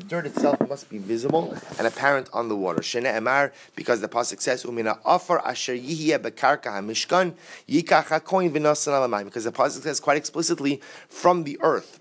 dirt 0.08 0.26
itself 0.26 0.68
must 0.68 0.90
be 0.90 0.98
visible 0.98 1.56
and 1.78 1.86
apparent 1.86 2.28
on 2.32 2.48
the 2.48 2.56
water. 2.56 2.80
Shene 2.80 3.04
Emar, 3.04 3.52
because 3.76 4.00
the 4.00 4.08
pasuk 4.08 4.40
says, 4.40 4.64
"Umina 4.64 4.98
offer 5.04 5.38
asher 5.46 5.76
yihye 5.76 6.18
bekarka 6.18 6.72
hamishkan 6.72 7.34
yikach 7.68 8.06
hakoin 8.06 8.50
v'nasan 8.50 8.94
alamayim." 8.94 9.26
Because 9.26 9.44
the 9.44 9.52
pasuk 9.52 9.82
says 9.82 10.00
quite 10.00 10.16
explicitly, 10.16 10.80
from 11.08 11.44
the 11.44 11.56
earth 11.60 12.00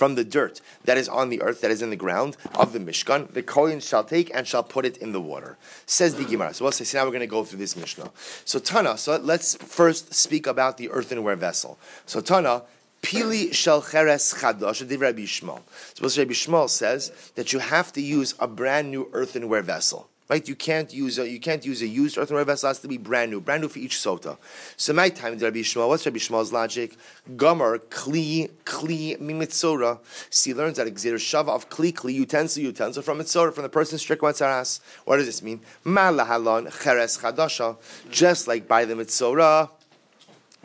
from 0.00 0.14
the 0.14 0.24
dirt 0.24 0.62
that 0.86 0.96
is 0.96 1.10
on 1.10 1.28
the 1.28 1.42
earth, 1.42 1.60
that 1.60 1.70
is 1.70 1.82
in 1.82 1.90
the 1.90 2.02
ground 2.04 2.34
of 2.54 2.72
the 2.72 2.78
Mishkan, 2.78 3.30
the 3.34 3.42
Kohen 3.42 3.80
shall 3.80 4.02
take 4.02 4.34
and 4.34 4.48
shall 4.48 4.62
put 4.62 4.86
it 4.86 4.96
in 4.96 5.12
the 5.12 5.20
water. 5.20 5.58
Says 5.84 6.14
the 6.14 6.24
Gemara. 6.24 6.54
So 6.54 6.64
we'll 6.64 6.72
say, 6.72 6.86
now 6.96 7.04
we're 7.04 7.10
going 7.10 7.20
to 7.20 7.26
go 7.26 7.44
through 7.44 7.58
this 7.58 7.76
Mishnah. 7.76 8.10
So 8.46 8.58
Tana, 8.58 8.96
so 8.96 9.18
let's 9.18 9.56
first 9.56 10.14
speak 10.14 10.46
about 10.46 10.78
the 10.78 10.88
earthenware 10.88 11.36
vessel. 11.36 11.78
So 12.06 12.22
Tana, 12.22 12.62
Pili 13.02 13.52
shel 13.52 13.82
cheres 13.82 14.32
chadash, 14.32 14.80
Rabbi 14.98 15.24
Shmuel. 15.24 15.60
So 15.92 16.22
Rabbi 16.22 16.32
Shmuel 16.32 16.70
says 16.70 17.12
that 17.34 17.52
you 17.52 17.58
have 17.58 17.92
to 17.92 18.00
use 18.00 18.34
a 18.38 18.48
brand 18.48 18.90
new 18.90 19.10
earthenware 19.12 19.60
vessel 19.60 20.09
right? 20.30 20.48
You 20.48 20.54
can't 20.54 20.94
use 20.94 21.18
a, 21.18 21.28
you 21.28 21.40
can't 21.40 21.66
use 21.66 21.82
a 21.82 21.88
used 21.88 22.16
earthenware 22.16 22.44
vessel. 22.44 22.68
It 22.68 22.70
has 22.70 22.78
to 22.80 22.88
be 22.88 22.96
brand 22.96 23.32
new, 23.32 23.40
brand 23.40 23.62
new 23.62 23.68
for 23.68 23.80
each 23.80 23.96
sota. 23.96 24.38
So 24.76 24.92
my 24.92 25.08
time, 25.08 25.36
Rabbi 25.36 25.58
Shmuel, 25.58 25.88
what's 25.88 26.06
Rabbi 26.06 26.18
Shmuel's 26.18 26.52
logic? 26.52 26.96
Gomer 27.36 27.78
kli 27.78 28.48
kli 28.64 29.18
mimitzora. 29.20 29.98
See, 30.30 30.54
learns 30.54 30.76
that 30.76 30.86
exer 30.86 31.14
shava 31.14 31.48
of 31.48 31.68
kli 31.68 31.92
kli 31.92 32.14
utensil 32.24 32.62
utensil 32.72 33.02
from 33.02 33.18
mitzora 33.18 33.52
from 33.52 33.64
the 33.64 33.68
person's 33.68 34.02
strict 34.02 34.22
matzaras. 34.22 34.78
What 35.04 35.16
does 35.16 35.26
this 35.26 35.42
mean? 35.42 35.60
Malahalon 35.84 36.70
cheres 36.80 37.18
chadasha, 37.18 37.76
just 38.10 38.46
like 38.46 38.68
by 38.68 38.84
the 38.84 38.94
mitzora 38.94 39.70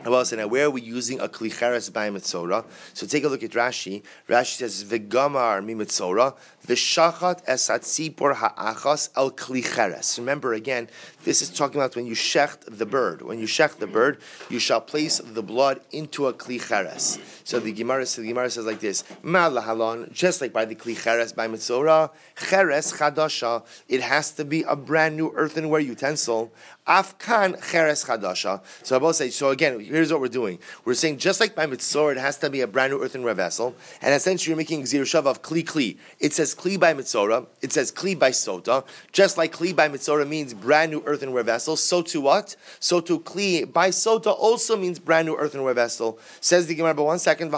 Well, 0.04 0.24
so 0.26 0.36
now, 0.36 0.46
where 0.46 0.66
are 0.66 0.70
we 0.70 0.82
using 0.82 1.20
a 1.20 1.28
klicheres 1.28 1.90
by 1.90 2.10
mitzora? 2.10 2.66
So 2.92 3.06
take 3.06 3.24
a 3.24 3.28
look 3.28 3.42
at 3.42 3.52
Rashi. 3.52 4.02
Rashi 4.28 4.56
says, 4.56 4.84
"V'gamar 4.84 5.64
mi 5.64 5.74
mitzora 5.74 6.34
v'shachat 6.66 7.44
esat 7.46 7.82
sipor 7.82 8.34
ha'achas 8.34 9.10
el 9.16 9.30
klicheres." 9.30 10.18
Remember 10.18 10.52
again, 10.52 10.88
this 11.24 11.42
is 11.42 11.50
talking 11.50 11.80
about 11.80 11.96
when 11.96 12.06
you 12.06 12.14
shecht 12.14 12.60
the 12.66 12.86
bird. 12.86 13.22
When 13.22 13.38
you 13.38 13.46
shecht 13.46 13.78
the 13.78 13.86
bird, 13.86 14.18
you 14.48 14.58
shall 14.58 14.80
place 14.80 15.20
the 15.24 15.42
blood 15.42 15.80
into 15.90 16.26
a 16.26 16.32
klicheres. 16.32 17.18
So 17.44 17.60
the 17.60 17.72
Gemara, 17.72 18.06
so 18.06 18.22
the 18.22 18.28
Gemara 18.28 18.50
says 18.50 18.66
like 18.66 18.80
this: 18.80 19.04
Malahalon, 19.22 20.12
just 20.12 20.40
like 20.40 20.52
by 20.52 20.64
the 20.64 20.74
klicheres 20.74 21.34
by 21.34 21.48
mitzora, 21.48 22.10
cheres 22.36 22.92
chadasha. 22.92 23.64
It 23.88 24.02
has 24.02 24.32
to 24.32 24.44
be 24.44 24.62
a 24.64 24.76
brand 24.76 25.16
new 25.16 25.32
earthenware 25.34 25.80
utensil. 25.80 26.50
Afkan 26.86 27.54
cheres 27.70 28.04
chadasha. 28.04 28.62
So 28.82 28.96
I 28.96 28.98
both 28.98 29.16
say. 29.16 29.30
So 29.30 29.50
again, 29.50 29.78
here's 29.80 30.12
what 30.12 30.20
we're 30.20 30.28
doing. 30.28 30.58
We're 30.84 30.94
saying 30.94 31.18
just 31.18 31.40
like 31.40 31.54
by 31.54 31.66
mitzora, 31.66 32.12
it 32.12 32.18
has 32.18 32.38
to 32.38 32.50
be 32.50 32.60
a 32.62 32.66
brand 32.66 32.92
new 32.92 33.02
earthenware 33.02 33.34
vessel, 33.34 33.74
and 34.02 34.14
essentially 34.14 34.50
you're 34.50 34.56
making 34.56 34.82
zirushav 34.82 35.26
of 35.26 35.42
kli 35.42 35.64
kli. 35.64 35.98
It 36.18 36.32
says 36.32 36.54
kli 36.56 36.78
by 36.80 36.94
mitzora. 36.94 37.46
It 37.62 37.72
says 37.72 37.92
kli 37.92 38.18
by 38.18 38.30
sota. 38.30 38.84
Just 39.12 39.36
like 39.36 39.54
kli 39.54 39.76
by 39.76 39.88
mitzora 39.88 40.26
means 40.26 40.54
brand 40.54 40.90
new 40.90 41.02
earthenware 41.06 41.42
vessel. 41.42 41.76
So 41.76 42.02
to 42.02 42.20
what? 42.20 42.56
So 42.80 43.00
to 43.00 43.20
kli 43.20 43.72
by 43.72 43.90
sota 43.90 44.34
also 44.36 44.76
means 44.76 44.98
brand 44.98 45.26
new 45.26 45.36
earthenware 45.36 45.74
vessel. 45.74 46.18
Says 46.40 46.66
the 46.66 46.74
Gemara. 46.74 46.94
But 46.94 47.04
one 47.04 47.18
second, 47.18 47.52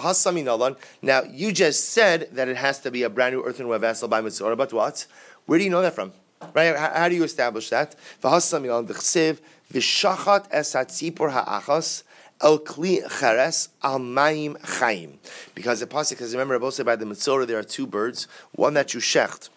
Now 1.03 1.23
you 1.23 1.53
just 1.53 1.91
said 1.91 2.29
that 2.33 2.49
it 2.49 2.57
has 2.57 2.81
to 2.81 2.91
be 2.91 3.05
a 3.05 3.11
brand 3.11 3.35
new 3.35 3.45
earthenware 3.45 3.79
vessel 3.79 4.09
by 4.09 4.21
mitzora. 4.21 4.57
But 4.57 4.73
what? 4.73 5.07
Where 5.47 5.59
do 5.59 5.65
you 5.65 5.71
know 5.71 5.83
that 5.83 5.95
from? 5.95 6.13
Right? 6.55 6.77
How, 6.77 6.93
how 6.95 7.09
do 7.09 7.15
you 7.15 7.25
establish 7.25 7.71
that? 7.71 7.95
V'shachat 9.73 10.51
esat 10.51 10.89
tzipor 10.89 11.31
ha'achas 11.31 12.03
el 12.42 12.59
kli 12.59 13.03
cheres 13.18 13.68
al 13.83 13.98
mayim 13.98 14.59
chayim. 14.61 15.16
Because 15.55 15.81
the 15.81 15.87
pasuk 15.87 16.18
says, 16.18 16.33
remember, 16.33 16.62
also 16.62 16.85
by 16.85 16.96
the 16.96 17.05
Mitzorah, 17.05 17.46
there 17.46 17.59
are 17.59 17.64
two 17.64 17.87
birds, 17.87 18.29
one 18.53 18.74
that 18.74 18.94
you 18.94 19.01
shecht, 19.01 19.48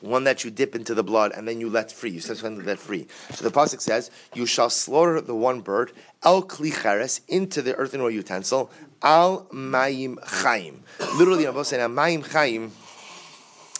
one 0.00 0.24
that 0.24 0.44
you 0.44 0.50
dip 0.50 0.74
into 0.74 0.94
the 0.94 1.02
blood, 1.02 1.32
and 1.34 1.48
then 1.48 1.60
you 1.60 1.70
let 1.70 1.90
free. 1.90 2.10
You 2.10 2.20
set 2.20 2.42
let 2.42 2.78
free. 2.78 3.06
So 3.32 3.44
the 3.44 3.50
pasuk 3.50 3.80
says, 3.80 4.10
you 4.34 4.46
shall 4.46 4.70
slaughter 4.70 5.20
the 5.20 5.34
one 5.34 5.60
bird, 5.60 5.92
el 6.22 6.42
kli 6.42 6.72
cheres, 6.82 7.20
into 7.28 7.62
the 7.62 7.74
earthenware 7.74 8.10
utensil, 8.10 8.70
al 9.02 9.46
mayim 9.52 10.16
chayim. 10.16 10.80
Literally, 11.16 11.46
I'm 11.46 11.64
saying, 11.64 11.88
mayim 11.90 12.24
chayim 12.24 12.70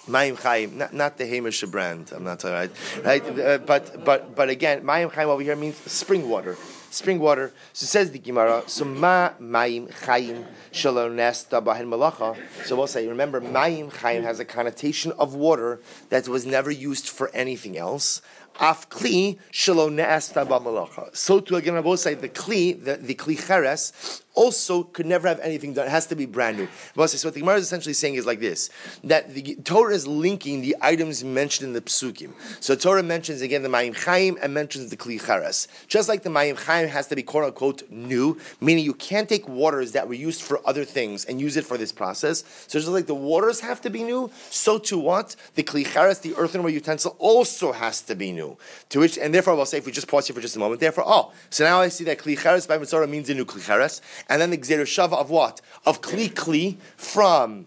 Mayim 0.09 0.41
Chaim, 0.41 0.79
not, 0.79 0.95
not 0.95 1.19
the 1.19 1.27
Hamish 1.27 1.63
brand. 1.63 2.13
I'm 2.15 2.23
not 2.23 2.45
right, 2.45 2.71
right? 3.03 3.41
Uh, 3.41 3.59
but 3.59 4.05
but 4.05 4.37
but 4.37 4.49
again, 4.49 4.83
Mayim 4.83 5.13
Chaim 5.13 5.29
over 5.29 5.43
here 5.43 5.57
means 5.57 5.77
spring 5.91 6.29
water. 6.29 6.57
Spring 6.97 7.19
water. 7.19 7.53
So 7.75 7.85
says 7.85 8.11
the 8.11 8.19
Gemara. 8.19 8.63
So 8.69 8.87
ma 8.87 9.33
Mayim 9.39 9.93
Chaim 10.07 10.47
shalonesta 10.73 11.63
bahin 11.63 11.89
malacha. 11.89 12.35
So 12.65 12.75
we'll 12.75 12.87
say, 12.87 13.07
remember, 13.07 13.39
Mayim 13.39 13.93
Chaim 13.93 14.23
has 14.23 14.41
a 14.41 14.47
connotation 14.47 15.13
of 15.19 15.35
water 15.35 15.79
that 16.09 16.27
was 16.27 16.47
never 16.47 16.71
used 16.71 17.07
for 17.07 17.29
anything 17.35 17.77
else. 17.77 18.23
Af 18.59 18.89
kli 18.89 19.39
shelo 19.53 19.91
ne'asta 19.91 20.49
malacha. 20.49 21.15
So 21.15 21.39
to 21.41 21.57
again, 21.57 21.75
I 21.75 21.81
will 21.81 21.99
say 21.99 22.15
the 22.15 22.31
kli, 22.31 22.83
the, 22.83 22.97
the 22.97 23.15
kli 23.15 23.47
cheres, 23.47 24.23
also 24.37 24.85
could 24.85 25.07
never 25.07 25.27
have 25.27 25.41
anything 25.41 25.73
done. 25.73 25.87
It 25.87 25.91
has 25.91 26.07
to 26.07 26.15
be 26.15 26.27
brand 26.27 26.59
new. 26.59 26.69
So 26.95 27.27
what 27.27 27.35
the 27.35 27.41
Gemara 27.41 27.57
is 27.57 27.65
essentially 27.65 27.95
saying 27.95 28.15
is 28.15 28.27
like 28.27 28.39
this: 28.39 28.71
that 29.03 29.35
the 29.35 29.57
Torah 29.65 29.95
is 29.95 30.07
linking 30.07 30.61
the 30.61 30.77
items 30.81 31.25
mentioned 31.25 31.67
in 31.67 31.73
the 31.73 31.81
psukim. 31.81 32.33
So 32.61 32.77
Torah 32.77 33.03
mentions 33.03 33.41
again 33.41 33.63
the 33.63 33.69
Mayim 33.69 33.97
Chaim 33.97 34.39
and 34.41 34.55
mentions 34.55 34.91
the 34.91 34.97
Kli 34.97 35.21
Charas. 35.21 35.67
Just 35.89 36.09
like 36.09 36.23
the 36.23 36.31
Mayim 36.31 36.57
Chaim 36.57 36.89
has 36.89 37.09
to 37.09 37.17
be 37.17 37.23
quote 37.23 37.45
unquote 37.45 37.91
new, 37.91 38.39
meaning 38.61 38.85
you 38.85 38.95
can't 38.95 39.29
take 39.29 39.49
waters 39.49 39.93
that 39.93 40.07
were 40.07 40.15
used 40.15 40.43
for 40.43 40.61
other 40.67 40.85
things 40.85 41.25
and 41.25 41.41
use 41.41 41.57
it 41.57 41.65
for 41.65 41.79
this 41.79 41.91
process. 41.91 42.45
So 42.69 42.79
just 42.79 42.91
like 42.91 43.07
the 43.07 43.15
waters 43.15 43.61
have 43.61 43.81
to 43.83 43.91
be 43.91 44.05
new, 44.05 44.31
so 44.51 44.79
to 44.79 44.99
what 44.99 45.35
the 45.55 45.63
Kli 45.63 45.87
Charas, 45.87 46.21
the 46.21 46.35
earthenware 46.37 46.71
utensil, 46.71 47.17
also 47.19 47.73
has 47.73 48.03
to 48.03 48.15
be 48.15 48.33
new. 48.33 48.59
To 48.91 49.01
which, 49.01 49.19
and 49.19 49.33
therefore, 49.33 49.59
I'll 49.59 49.67
say 49.67 49.79
if 49.79 49.87
we 49.87 49.93
just 49.93 50.09
pause 50.09 50.27
here 50.27 50.35
for 50.35 50.41
just 50.43 50.57
a 50.57 50.59
moment. 50.59 50.81
Therefore, 50.81 51.05
oh, 51.07 51.33
so 51.51 51.65
now 51.65 51.81
I 51.81 51.89
see 51.89 52.05
that 52.05 52.19
Kli 52.19 52.39
Charas 52.39 52.69
by 52.69 52.79
Mitzora 52.79 53.09
means 53.09 53.31
a 53.31 53.35
new 53.35 53.45
Kli 53.45 53.61
Charas 53.61 54.01
and 54.29 54.41
then 54.41 54.51
the 54.51 54.59
Gzer 54.59 54.83
Shava 54.83 55.15
of 55.15 55.31
what? 55.31 55.61
Of 55.85 56.01
Kli 56.01 56.31
Kli 56.31 56.77
from 56.97 57.67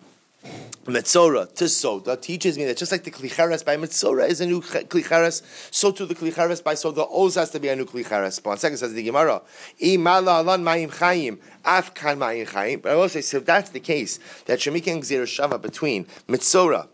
Metzora 0.86 1.54
to 1.56 1.66
Sota 1.66 2.20
teaches 2.20 2.58
me 2.58 2.66
that 2.66 2.78
just 2.78 2.92
like 2.92 3.04
the 3.04 3.12
Klicheres 3.12 3.64
by 3.64 3.78
Metzora 3.78 4.28
is 4.28 4.42
a 4.42 4.46
new 4.46 4.62
Klicheres, 4.62 5.44
so 5.72 5.92
too 5.92 6.06
the 6.06 6.16
Klicheres 6.16 6.64
by 6.64 6.74
Sota 6.74 7.08
also 7.08 7.42
has 7.42 7.52
to 7.52 7.60
be 7.60 7.68
a 7.68 7.76
new 7.76 7.86
Klicheres. 7.86 8.42
But 8.42 8.60
second 8.60 8.78
says 8.78 8.94
the 8.94 9.04
Gemara, 9.04 9.42
Imala 9.82 10.40
alan 10.40 10.64
ma'im 10.64 10.90
chayim, 10.90 11.38
afkan 11.64 12.18
ma'im 12.18 12.48
chayim. 12.48 12.82
But 12.82 12.94
I 12.94 12.96
will 12.96 13.10
say, 13.10 13.22
so 13.22 13.38
if 13.38 13.46
that's 13.46 13.70
the 13.70 13.80
case, 13.80 14.20
that 14.46 14.60
Shemika 14.60 14.92
and 14.92 15.04
Shava 15.04 15.62
between 15.62 16.06
Metzora 16.28 16.88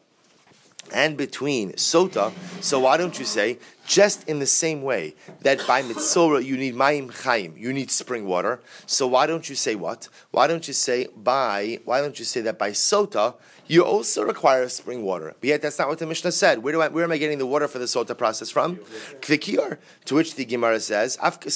and 0.93 1.15
between 1.17 1.71
Sota, 1.73 2.33
so 2.61 2.81
why 2.81 2.97
don't 2.97 3.17
you 3.17 3.25
say 3.25 3.57
Just 3.85 4.27
in 4.27 4.39
the 4.39 4.45
same 4.45 4.81
way 4.81 5.15
that 5.41 5.65
by 5.67 5.81
mitzora 5.83 6.43
you 6.43 6.57
need 6.57 6.75
mayim 6.75 7.13
Chaim, 7.23 7.55
you 7.57 7.71
need 7.71 7.91
spring 7.91 8.25
water. 8.25 8.59
So 8.85 9.07
why 9.07 9.27
don't 9.27 9.47
you 9.47 9.55
say 9.55 9.75
what? 9.75 10.09
Why 10.31 10.47
don't 10.47 10.67
you 10.67 10.73
say 10.73 11.07
by? 11.15 11.79
Why 11.85 12.01
don't 12.01 12.17
you 12.17 12.25
say 12.25 12.41
that 12.41 12.57
by 12.57 12.71
sota 12.71 13.35
you 13.67 13.83
also 13.83 14.23
require 14.23 14.67
spring 14.69 15.03
water. 15.03 15.35
But 15.39 15.47
yet 15.47 15.61
that's 15.61 15.79
not 15.79 15.87
what 15.87 15.99
the 15.99 16.05
Mishnah 16.05 16.31
said. 16.31 16.63
Where 16.63 16.73
do 16.73 16.81
I, 16.81 16.87
where 16.89 17.03
am 17.03 17.11
I 17.11 17.17
getting 17.17 17.37
the 17.37 17.45
water 17.45 17.67
for 17.67 17.79
the 17.79 17.85
sota 17.85 18.17
process 18.17 18.49
from? 18.51 18.77
Kvikir. 19.21 19.77
To 20.05 20.15
which 20.15 20.35
the 20.35 20.45
Gemara 20.45 20.79
says, 20.79 21.17
uh, 21.21 21.31
to 21.31 21.47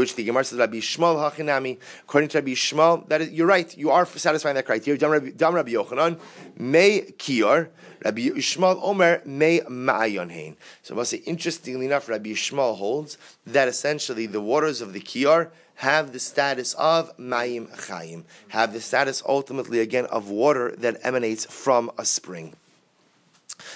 which 0.00 0.14
the 0.16 0.24
Gemara 0.24 0.44
says, 0.44 0.58
Rabbi 0.58 0.78
Shmuel 0.78 1.30
hachinami. 1.30 1.78
According 2.02 2.28
to 2.30 2.38
Rabbi 2.38 2.50
Shmuel, 2.52 3.08
that 3.08 3.20
is, 3.20 3.30
you're 3.30 3.46
right. 3.46 3.76
You 3.76 3.90
are 3.90 4.06
satisfying 4.06 4.56
that 4.56 4.66
criteria. 4.66 4.98
Dam 4.98 5.54
Rabbi 5.54 5.70
Yochanan, 5.70 6.18
may 6.56 7.02
kior. 7.18 7.68
Rabbi 8.04 8.28
Yishmael 8.28 8.78
Omer 8.82 9.22
may 9.24 9.60
ma'ayon 9.60 10.56
So, 10.82 10.94
I 10.94 10.96
must 10.98 11.10
say, 11.10 11.22
interestingly 11.24 11.86
enough, 11.86 12.06
Rabbi 12.06 12.30
Yishmael 12.30 12.76
holds 12.76 13.16
that 13.46 13.66
essentially 13.66 14.26
the 14.26 14.42
waters 14.42 14.82
of 14.82 14.92
the 14.92 15.00
Kiyar 15.00 15.48
have 15.76 16.12
the 16.12 16.20
status 16.20 16.74
of 16.74 17.16
Mayim 17.16 17.68
Chaim, 17.88 18.26
have 18.48 18.74
the 18.74 18.80
status 18.80 19.22
ultimately 19.26 19.80
again 19.80 20.04
of 20.06 20.28
water 20.28 20.74
that 20.76 20.98
emanates 21.02 21.46
from 21.46 21.90
a 21.96 22.04
spring. 22.04 22.54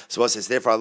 So 0.08 0.22
what 0.22 0.30
says 0.30 0.48
therefore 0.48 0.72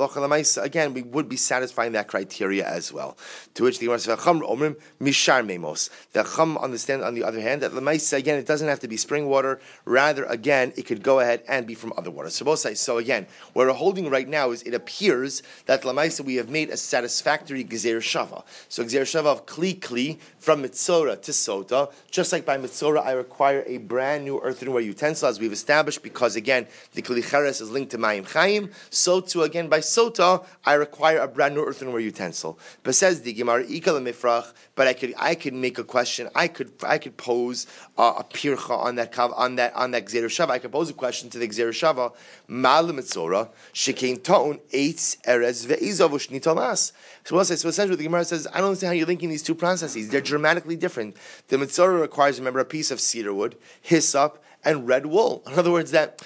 again 0.63 0.93
we 0.93 1.01
would 1.01 1.27
be 1.27 1.35
satisfying 1.35 1.91
that 1.91 2.07
criteria 2.07 2.65
as 2.65 2.93
well. 2.93 3.17
To 3.55 3.63
which 3.63 3.79
the 3.79 3.87
Gemara 3.87 3.99
says 3.99 4.17
Omrim 4.17 4.77
Mishar 5.01 5.45
Memos. 5.45 5.89
The 6.13 6.23
Chum 6.23 6.57
understand 6.57 7.03
on 7.03 7.13
the 7.13 7.25
other 7.25 7.41
hand 7.41 7.61
that 7.61 7.71
Lamaisa 7.71 8.17
again 8.17 8.39
it 8.39 8.47
doesn't 8.47 8.69
have 8.69 8.79
to 8.79 8.87
be 8.87 8.95
spring 8.95 9.27
water, 9.27 9.59
rather 9.83 10.23
again 10.25 10.71
it 10.77 10.83
could 10.83 11.03
go 11.03 11.19
ahead 11.19 11.43
and 11.47 11.67
be 11.67 11.75
from 11.75 11.93
other 11.97 12.09
water. 12.09 12.29
So 12.29 12.45
both 12.45 12.59
sides. 12.59 12.79
So 12.79 12.97
again, 12.99 13.27
what 13.51 13.67
we're 13.67 13.73
holding 13.73 14.09
right 14.09 14.27
now 14.27 14.51
is 14.51 14.63
it 14.63 14.73
appears 14.73 15.43
that 15.65 15.83
Lamaisa 15.83 16.23
we 16.23 16.35
have 16.35 16.49
made 16.49 16.69
a 16.69 16.77
satisfactory 16.77 17.65
Gezer 17.65 17.97
Shava. 17.97 18.45
So 18.69 18.85
Gezer 18.85 19.01
Shava 19.01 19.25
of 19.25 19.45
Kli 19.45 19.77
Kli 19.77 20.19
from 20.39 20.63
Mitzora 20.63 21.21
to 21.21 21.31
Sota, 21.31 21.91
just 22.09 22.31
like 22.31 22.45
by 22.45 22.57
Mitzora 22.57 23.03
I 23.03 23.11
require 23.11 23.63
a 23.67 23.77
brand 23.77 24.23
new 24.23 24.39
earthenware 24.39 24.81
utensil 24.81 25.27
as 25.27 25.37
we've 25.37 25.51
established 25.51 26.01
because 26.01 26.37
again 26.37 26.67
the 26.93 27.01
Kli 27.01 27.29
Cheres 27.29 27.59
is 27.59 27.71
linked 27.71 27.91
to 27.91 27.97
Mayim 27.97 28.25
Chaim 28.31 28.71
so 28.89 29.16
too 29.21 29.43
again 29.43 29.67
by 29.67 29.79
sota, 29.79 30.45
I 30.65 30.73
require 30.73 31.19
a 31.19 31.27
brand 31.27 31.55
new 31.55 31.63
earthenware 31.63 31.99
utensil. 31.99 32.59
But 32.83 32.95
says 32.95 33.21
the 33.21 33.33
Gemara, 33.33 33.63
mifrach. 33.65 34.53
But 34.75 34.87
I 34.87 34.93
could 34.93 35.13
I 35.17 35.35
could 35.35 35.53
make 35.53 35.77
a 35.77 35.83
question. 35.83 36.29
I 36.35 36.47
could 36.47 36.71
I 36.83 36.97
could 36.97 37.17
pose 37.17 37.67
uh, 37.97 38.13
a 38.17 38.23
pircha 38.23 38.77
on 38.77 38.95
that 38.95 39.17
on 39.17 39.55
that 39.55 39.75
on 39.75 39.91
that 39.91 40.05
gzeir 40.05 40.25
shava. 40.25 40.51
I 40.51 40.59
could 40.59 40.71
pose 40.71 40.89
a 40.89 40.93
question 40.93 41.29
to 41.31 41.39
the 41.39 41.47
gzeir 41.47 41.69
shava. 41.69 42.13
Mal 42.47 42.85
mitzora 42.87 43.49
shekein 43.73 44.21
taun 44.23 44.59
eitz 44.71 45.17
erez 45.23 45.65
ve'izavush 45.65 46.29
nitolas. 46.29 46.91
So, 47.23 47.35
what 47.35 47.45
says 47.45 47.61
so 47.61 47.69
essentially, 47.69 47.97
the 47.97 48.03
Gemara 48.03 48.23
says, 48.23 48.47
I 48.53 48.59
don't 48.59 48.67
understand 48.67 48.89
how 48.89 48.93
you're 48.93 49.05
linking 49.05 49.29
these 49.29 49.43
two 49.43 49.55
processes. 49.55 50.09
They're 50.09 50.21
dramatically 50.21 50.77
different. 50.77 51.17
The 51.49 51.57
mitzora 51.57 51.99
requires, 51.99 52.39
remember, 52.39 52.59
a 52.59 52.65
piece 52.65 52.89
of 52.89 53.01
cedar 53.01 53.33
wood, 53.33 53.57
hyssop, 53.81 54.41
and 54.63 54.87
red 54.87 55.05
wool. 55.05 55.43
In 55.45 55.59
other 55.59 55.71
words, 55.71 55.91
that 55.91 56.25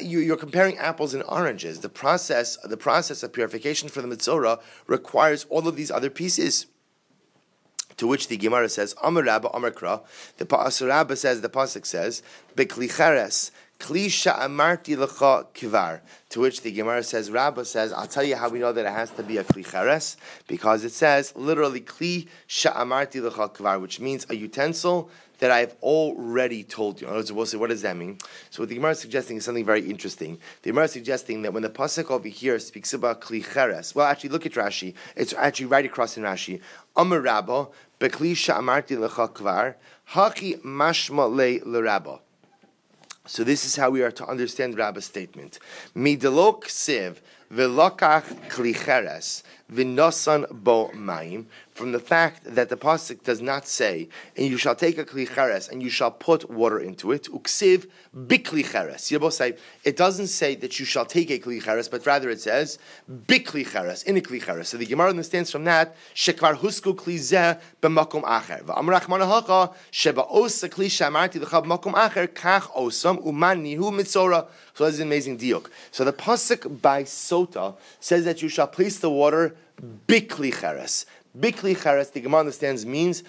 you, 0.00 0.32
are 0.32 0.36
comparing 0.36 0.78
apples 0.78 1.14
and 1.14 1.22
oranges. 1.28 1.80
The 1.80 1.88
process, 1.88 2.56
the 2.58 2.76
process 2.76 3.22
of 3.22 3.32
purification 3.32 3.88
for 3.88 4.02
the 4.02 4.08
mitzora 4.08 4.60
requires 4.86 5.44
all 5.48 5.66
of 5.68 5.76
these 5.76 5.90
other 5.90 6.10
pieces. 6.10 6.66
To 7.98 8.06
which 8.06 8.28
the 8.28 8.36
Gemara 8.36 8.68
says, 8.68 8.94
Amar 9.02 9.22
Rabba 9.22 9.48
Amar 9.54 9.70
Kra. 9.70 10.02
The 10.38 10.86
Rabba 10.86 11.14
says, 11.14 11.40
the 11.40 11.48
pasuk 11.48 11.84
says, 11.86 12.22
Beklicheres 12.56 13.50
Klisha 13.82 14.38
amarti 14.38 14.96
lecha 14.96 15.44
kivar. 15.52 16.02
To 16.28 16.40
which 16.40 16.62
the 16.62 16.70
Gemara 16.70 17.02
says, 17.02 17.32
Rabba 17.32 17.64
says, 17.64 17.92
I'll 17.92 18.06
tell 18.06 18.22
you 18.22 18.36
how 18.36 18.48
we 18.48 18.60
know 18.60 18.72
that 18.72 18.86
it 18.86 18.92
has 18.92 19.10
to 19.10 19.24
be 19.24 19.38
a 19.38 19.44
klicheres, 19.44 20.16
because 20.46 20.84
it 20.84 20.92
says 20.92 21.34
literally 21.34 21.80
kli 21.80 22.28
sha'amarti 22.48 23.28
lecha 23.28 23.52
kivar, 23.52 23.80
which 23.80 23.98
means 23.98 24.24
a 24.30 24.36
utensil 24.36 25.10
that 25.40 25.50
I 25.50 25.58
have 25.58 25.74
already 25.82 26.62
told 26.62 27.00
you. 27.00 27.08
In 27.08 27.16
other 27.16 27.34
words, 27.34 27.56
what 27.56 27.70
does 27.70 27.82
that 27.82 27.96
mean? 27.96 28.18
So 28.50 28.62
what 28.62 28.68
the 28.68 28.76
Gemara 28.76 28.92
is 28.92 29.00
suggesting 29.00 29.38
is 29.38 29.44
something 29.44 29.64
very 29.64 29.90
interesting. 29.90 30.38
The 30.62 30.70
Gemara 30.70 30.84
is 30.84 30.92
suggesting 30.92 31.42
that 31.42 31.52
when 31.52 31.64
the 31.64 31.68
pasuk 31.68 32.08
over 32.08 32.28
here 32.28 32.60
speaks 32.60 32.94
about 32.94 33.20
klicheres, 33.20 33.96
well, 33.96 34.06
actually, 34.06 34.30
look 34.30 34.46
at 34.46 34.52
Rashi. 34.52 34.94
It's 35.16 35.34
actually 35.34 35.66
right 35.66 35.84
across 35.84 36.16
in 36.16 36.22
Rashi. 36.22 36.60
Amar 36.94 37.20
Rabba, 37.20 37.66
bekli 37.98 38.36
sha'amarti 38.36 38.96
lecha 38.96 39.28
kivar, 39.32 39.74
haki 40.10 40.62
mashma 40.62 41.28
le 41.28 41.58
l'rabba. 41.68 42.20
So 43.26 43.44
this 43.44 43.64
is 43.64 43.76
how 43.76 43.90
we 43.90 44.02
are 44.02 44.10
to 44.10 44.26
understand 44.26 44.76
Rabba's 44.76 45.04
statement. 45.04 45.58
Midalok 45.96 46.64
siv 46.64 47.18
velokach 47.52 48.24
klicheres 48.48 49.42
v'nosan 49.70 50.46
bo 50.50 50.90
maim 50.92 51.46
from 51.74 51.92
the 51.92 51.98
fact 51.98 52.44
that 52.44 52.68
the 52.68 52.76
pasuk 52.76 53.22
does 53.22 53.40
not 53.40 53.66
say, 53.66 54.08
and 54.36 54.46
you 54.46 54.58
shall 54.58 54.74
take 54.74 54.98
a 54.98 55.04
klicheres 55.04 55.70
and 55.70 55.82
you 55.82 55.88
shall 55.88 56.10
put 56.10 56.50
water 56.50 56.78
into 56.78 57.12
it. 57.12 57.24
Uksiv 57.32 57.86
biklicheres. 58.14 59.32
say 59.32 59.56
it 59.82 59.96
doesn't 59.96 60.26
say 60.26 60.54
that 60.54 60.78
you 60.78 60.84
shall 60.84 61.06
take 61.06 61.30
a 61.30 61.38
klicheres, 61.38 61.90
but 61.90 62.04
rather 62.04 62.28
it 62.28 62.40
says 62.40 62.78
biklicheres 63.10 64.04
in 64.04 64.16
a 64.18 64.20
klicheres. 64.20 64.66
So 64.66 64.76
the 64.76 64.86
Gemara 64.86 65.10
understands 65.10 65.50
from 65.50 65.64
that 65.64 65.96
shekvar 66.14 66.56
husku 66.56 66.94
klizeh 66.94 67.58
b'makom 67.80 68.22
acher. 68.22 68.62
V'amrach 68.64 69.04
manahacha 69.04 69.74
sheba 69.90 70.26
osa 70.26 70.68
kli 70.68 70.86
shamarti 70.86 71.40
l'chav 71.40 71.64
makom 71.64 71.94
acher 71.94 72.28
kach 72.28 72.70
osam 72.76 73.24
uman 73.26 73.64
nihu 73.64 73.90
mitzora. 73.90 74.46
So 74.74 74.84
that's 74.84 74.98
an 74.98 75.04
amazing 75.04 75.38
diuk. 75.38 75.70
So 75.90 76.04
the 76.04 76.12
pasuk 76.12 76.82
by 76.82 77.04
sota 77.04 77.76
says 78.00 78.24
that 78.26 78.42
you 78.42 78.48
shall 78.48 78.66
place 78.66 78.98
the 78.98 79.10
water 79.10 79.56
biklicheres. 79.82 81.06
Bikli 81.38 81.74
cheres, 81.74 82.10
the 82.10 82.20
Gemara 82.20 82.40
understands, 82.40 82.84
means 82.84 83.22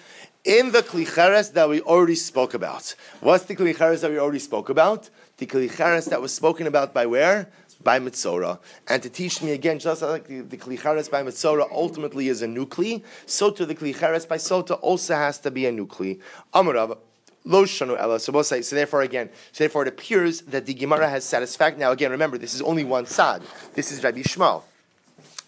in 0.44 0.72
the 0.72 0.82
klicheres 0.82 1.52
that 1.54 1.68
we 1.68 1.80
already 1.80 2.14
spoke 2.14 2.52
about. 2.52 2.94
What's 3.20 3.44
the 3.44 3.56
klicheres 3.56 4.02
that 4.02 4.10
we 4.10 4.18
already 4.18 4.38
spoke 4.38 4.68
about? 4.68 5.08
The 5.38 5.46
klicheres 5.46 6.10
that 6.10 6.20
was 6.20 6.34
spoken 6.34 6.66
about 6.66 6.92
by 6.92 7.06
where? 7.06 7.50
By 7.82 7.98
Mitzora. 7.98 8.58
And 8.88 9.02
to 9.02 9.08
teach 9.08 9.42
me 9.42 9.52
again, 9.52 9.78
just 9.78 10.02
like 10.02 10.26
the, 10.26 10.42
the 10.42 10.58
klicheres 10.58 11.10
by 11.10 11.22
Mitzora 11.22 11.66
ultimately 11.72 12.28
is 12.28 12.42
a 12.42 12.46
nuclei, 12.46 13.00
so 13.24 13.50
to 13.50 13.64
the 13.64 13.74
klicheres 13.74 14.28
by 14.28 14.36
Sota 14.36 14.78
also 14.82 15.14
has 15.14 15.38
to 15.38 15.50
be 15.50 15.64
a 15.64 15.72
nuclei. 15.72 16.16
Amarav, 16.52 16.98
Lo 17.46 17.64
shanu 17.64 17.98
ella. 17.98 18.18
So 18.18 18.40
say. 18.40 18.62
So 18.62 18.74
therefore, 18.74 19.02
again, 19.02 19.28
so 19.52 19.64
therefore, 19.64 19.82
it 19.82 19.88
appears 19.88 20.40
that 20.42 20.64
the 20.64 20.72
Gemara 20.72 21.10
has 21.10 21.24
satisfaction. 21.24 21.78
Now, 21.78 21.90
again, 21.90 22.10
remember, 22.10 22.38
this 22.38 22.54
is 22.54 22.62
only 22.62 22.84
one 22.84 23.04
sad. 23.04 23.42
This 23.74 23.92
is 23.92 24.02
Rabbi 24.02 24.22
Yishmael. 24.22 24.62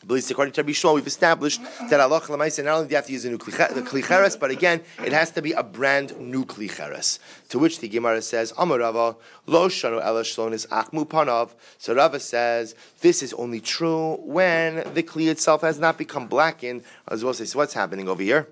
At 0.02 0.30
according 0.30 0.52
to 0.52 0.62
Rabbi 0.62 0.72
Yishmael, 0.72 0.94
we've 0.94 1.06
established 1.06 1.60
that 1.90 1.98
Allah 1.98 2.20
Lamaisa 2.20 2.64
not 2.64 2.76
only 2.76 2.86
do 2.86 2.92
you 2.92 2.96
have 2.96 3.06
to 3.06 3.12
use 3.12 3.24
a 3.24 3.30
new 3.30 3.38
klicheres, 3.38 4.38
but 4.38 4.50
again, 4.50 4.82
it 5.04 5.12
has 5.12 5.32
to 5.32 5.42
be 5.42 5.52
a 5.52 5.64
brand 5.64 6.16
new 6.20 6.44
klicheres. 6.44 7.18
To 7.48 7.58
which 7.58 7.80
the 7.80 7.88
Gemara 7.88 8.22
says, 8.22 8.52
Amarava, 8.52 9.16
lo 9.46 9.62
ela 9.64 10.22
shlonis 10.22 10.68
achmu 10.68 11.08
panav. 11.08 11.50
So 11.78 11.94
Rava 11.94 12.20
says, 12.20 12.76
this 13.00 13.22
is 13.22 13.32
only 13.34 13.60
true 13.60 14.16
when 14.22 14.76
the 14.94 15.02
kli 15.02 15.28
itself 15.28 15.62
has 15.62 15.78
not 15.78 15.98
become 15.98 16.28
blackened. 16.28 16.84
As 17.08 17.24
well 17.24 17.34
say, 17.34 17.44
so 17.44 17.58
what's 17.58 17.74
happening 17.74 18.08
over 18.08 18.22
here? 18.22 18.48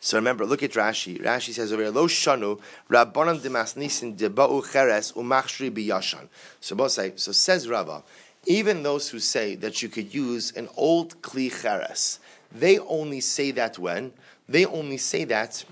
So 0.00 0.18
remember, 0.18 0.44
look 0.44 0.62
at 0.62 0.72
Rashi. 0.72 1.20
Rashi 1.22 1.52
says 1.52 1.72
over 1.72 1.82
here, 1.82 1.90
Lo 1.90 2.06
shanu 2.06 2.60
rabbanan 2.88 3.40
demasnisin 3.40 4.16
deba'u 4.16 4.62
cheres 4.72 5.12
umachshri 5.12 5.70
biyashan. 5.70 6.28
So 6.60 6.76
both 6.76 6.92
say, 6.92 7.12
so 7.16 7.32
says 7.32 7.68
Rava, 7.68 8.02
even 8.46 8.82
those 8.82 9.10
who 9.10 9.18
say 9.18 9.54
that 9.56 9.82
you 9.82 9.88
could 9.88 10.14
use 10.14 10.52
an 10.56 10.68
old 10.76 11.20
kli 11.22 11.50
cheres, 11.50 12.18
they 12.52 12.78
only 12.78 13.20
say 13.20 13.50
that 13.52 13.78
when 13.78 14.12
they 14.48 14.64
only 14.66 14.96
say 14.96 15.24
that 15.24 15.64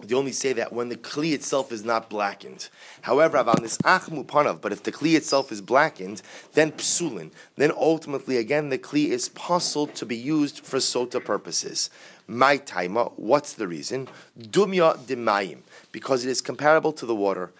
they 0.00 0.14
only 0.14 0.30
say 0.30 0.52
that 0.52 0.72
when 0.72 0.90
the 0.90 0.96
kli 0.96 1.32
itself 1.32 1.72
is 1.72 1.84
not 1.84 2.08
blackened. 2.08 2.68
However, 3.02 3.42
but 3.42 3.64
if 3.64 3.78
the 3.78 4.92
kli 4.92 5.16
itself 5.16 5.50
is 5.50 5.60
blackened, 5.60 6.22
then 6.52 6.70
psulin, 6.72 7.32
then 7.56 7.72
ultimately 7.72 8.36
again 8.36 8.68
the 8.68 8.78
kli 8.78 9.08
is 9.08 9.28
possible 9.30 9.88
to 9.88 10.06
be 10.06 10.16
used 10.16 10.60
for 10.60 10.76
sota 10.76 11.24
purposes. 11.24 11.90
My 12.28 12.58
taima, 12.58 13.12
what's 13.16 13.54
the 13.54 13.66
reason? 13.66 14.08
Dumya 14.38 14.98
demayim, 14.98 15.62
because 15.92 16.24
it 16.24 16.30
is 16.30 16.40
comparable 16.40 16.92
to 16.92 17.06
the 17.06 17.14
water. 17.14 17.50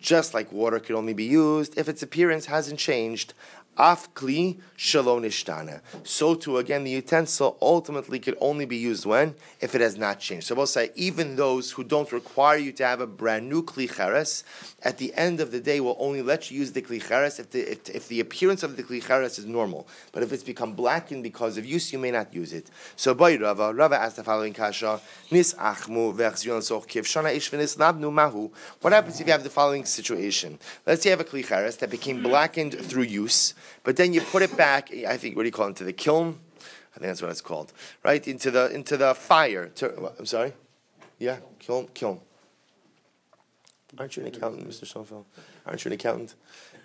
Just 0.00 0.34
like 0.34 0.52
water 0.52 0.78
can 0.80 0.94
only 0.96 1.14
be 1.14 1.24
used 1.24 1.78
if 1.78 1.88
its 1.88 2.02
appearance 2.02 2.46
hasn't 2.46 2.78
changed. 2.78 3.34
Afkli 3.78 4.60
shalonishtana. 4.76 5.80
So 6.04 6.34
too, 6.34 6.58
again, 6.58 6.84
the 6.84 6.90
utensil 6.90 7.56
ultimately 7.62 8.18
could 8.18 8.36
only 8.40 8.66
be 8.66 8.76
used 8.76 9.06
when? 9.06 9.34
If 9.60 9.74
it 9.74 9.80
has 9.80 9.96
not 9.96 10.20
changed. 10.20 10.46
So 10.46 10.54
we'll 10.54 10.66
say, 10.66 10.90
even 10.94 11.36
those 11.36 11.70
who 11.70 11.82
don't 11.82 12.12
require 12.12 12.58
you 12.58 12.72
to 12.72 12.84
have 12.84 13.00
a 13.00 13.06
brand 13.06 13.48
new 13.48 13.62
kli 13.62 13.90
cheres, 13.94 14.44
at 14.82 14.98
the 14.98 15.14
end 15.14 15.40
of 15.40 15.52
the 15.52 15.60
day, 15.60 15.80
will 15.80 15.96
only 15.98 16.20
let 16.20 16.50
you 16.50 16.58
use 16.58 16.72
the 16.72 16.82
kli 16.82 17.02
cheres 17.06 17.38
if 17.38 17.50
the, 17.50 17.60
if, 17.72 17.88
if 17.88 18.08
the 18.08 18.20
appearance 18.20 18.62
of 18.62 18.76
the 18.76 18.82
kli 18.82 19.02
cheres 19.02 19.38
is 19.38 19.46
normal. 19.46 19.88
But 20.12 20.22
if 20.22 20.32
it's 20.32 20.42
become 20.42 20.74
blackened 20.74 21.22
because 21.22 21.56
of 21.56 21.64
use, 21.64 21.92
you 21.92 21.98
may 21.98 22.10
not 22.10 22.34
use 22.34 22.52
it. 22.52 22.70
So 22.96 23.14
by 23.14 23.36
Rava, 23.36 23.72
Rava 23.72 23.98
asked 23.98 24.16
the 24.16 24.24
following 24.24 24.52
kasha, 24.52 25.00
Nis 25.30 25.54
achmu 25.54 26.14
soch 26.62 26.86
kiv 26.86 27.04
shana 27.04 27.34
ish 27.34 27.50
labnu 27.50 28.12
mahu. 28.12 28.50
What 28.82 28.92
happens 28.92 29.18
if 29.18 29.26
you 29.26 29.32
have 29.32 29.44
the 29.44 29.50
following 29.50 29.86
situation? 29.86 30.58
Let's 30.86 31.02
say 31.02 31.10
you 31.10 31.16
have 31.16 31.26
a 31.26 31.28
kli 31.28 31.46
cheres 31.46 31.78
that 31.78 31.90
became 31.90 32.22
blackened 32.22 32.74
through 32.74 33.04
use, 33.04 33.54
but 33.84 33.96
then 33.96 34.12
you 34.12 34.20
put 34.20 34.42
it 34.42 34.56
back, 34.56 34.92
I 34.92 35.16
think, 35.16 35.36
what 35.36 35.42
do 35.42 35.48
you 35.48 35.52
call 35.52 35.66
it, 35.66 35.70
into 35.70 35.84
the 35.84 35.92
kiln? 35.92 36.38
I 36.94 36.98
think 36.98 37.08
that's 37.08 37.22
what 37.22 37.30
it's 37.30 37.40
called, 37.40 37.72
right? 38.04 38.26
Into 38.28 38.50
the 38.50 38.70
into 38.70 38.96
the 38.96 39.14
fire. 39.14 39.68
To, 39.76 40.12
I'm 40.18 40.26
sorry. 40.26 40.52
Yeah, 41.18 41.38
kiln, 41.58 41.88
kiln. 41.94 42.20
Aren't 43.98 44.16
you 44.16 44.22
an 44.22 44.28
accountant, 44.28 44.68
Mr. 44.68 44.86
Schoenfeld? 44.86 45.26
Aren't 45.66 45.84
you 45.84 45.90
an 45.90 45.94
accountant? 45.94 46.34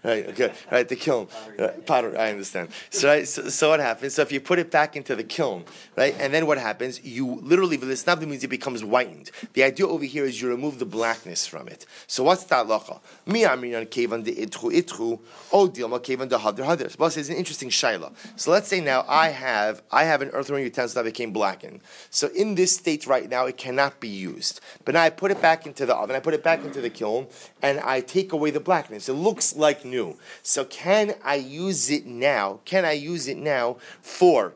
Right, 0.07 0.25
okay, 0.29 0.53
right, 0.71 0.87
the 0.87 0.95
kiln. 0.95 1.27
Uh, 1.59 1.67
potter, 1.85 2.17
I 2.17 2.29
understand. 2.29 2.69
So, 2.91 3.09
right, 3.09 3.27
so, 3.27 3.49
so, 3.49 3.71
what 3.71 3.81
happens? 3.81 4.13
So 4.13 4.21
if 4.21 4.31
you 4.31 4.39
put 4.39 4.57
it 4.57 4.71
back 4.71 4.95
into 4.95 5.17
the 5.17 5.23
kiln, 5.25 5.65
right, 5.97 6.15
and 6.17 6.33
then 6.33 6.47
what 6.47 6.57
happens? 6.57 7.03
You 7.03 7.41
literally, 7.43 7.75
the 7.75 7.87
snabdi 7.87 8.25
means 8.25 8.41
it 8.41 8.47
becomes 8.47 8.83
whitened. 8.83 9.31
The 9.51 9.63
idea 9.63 9.85
over 9.85 10.05
here 10.05 10.23
is 10.23 10.41
you 10.41 10.47
remove 10.47 10.79
the 10.79 10.85
blackness 10.85 11.45
from 11.45 11.67
it. 11.67 11.85
So 12.07 12.23
what's 12.23 12.45
the 12.45 12.55
halacha? 12.55 13.01
Mi 13.25 13.41
aminan 13.41 13.89
kevan 13.89 14.23
de 14.23 14.33
itchu 14.33 14.71
itchu, 14.71 15.19
o 15.51 15.67
dilma 15.67 16.01
kevan 16.01 16.29
de 16.29 16.37
hadr 16.37 16.63
hadr. 16.63 16.89
So 16.89 17.19
it's 17.19 17.27
an 17.27 17.35
interesting 17.35 17.69
shaila. 17.69 18.13
So 18.37 18.51
let's 18.51 18.69
say 18.69 18.79
now 18.79 19.03
I 19.09 19.27
have, 19.27 19.81
I 19.91 20.05
have 20.05 20.21
an 20.21 20.29
earthenware 20.29 20.63
utensil 20.63 21.03
that 21.03 21.09
became 21.09 21.33
blackened. 21.33 21.81
So 22.11 22.29
in 22.29 22.55
this 22.55 22.73
state 22.73 23.07
right 23.07 23.29
now, 23.29 23.45
it 23.45 23.57
cannot 23.57 23.99
be 23.99 24.07
used. 24.07 24.61
But 24.85 24.93
now 24.93 25.03
I 25.03 25.09
put 25.09 25.31
it 25.31 25.41
back 25.41 25.67
into 25.67 25.85
the 25.85 25.97
oven, 25.97 26.15
I 26.15 26.21
put 26.21 26.33
it 26.33 26.45
back 26.45 26.63
into 26.63 26.79
the 26.79 26.89
kiln, 26.89 27.27
and 27.61 27.81
I 27.81 27.99
take 27.99 28.31
away 28.31 28.51
the 28.51 28.61
blackness. 28.61 29.09
It 29.09 29.13
looks 29.13 29.53
like 29.53 29.83
new. 29.83 29.96
So 30.43 30.65
can 30.65 31.15
I 31.23 31.35
use 31.35 31.89
it 31.89 32.05
now? 32.05 32.59
Can 32.65 32.85
I 32.85 32.93
use 32.93 33.27
it 33.27 33.37
now 33.37 33.77
for 34.01 34.53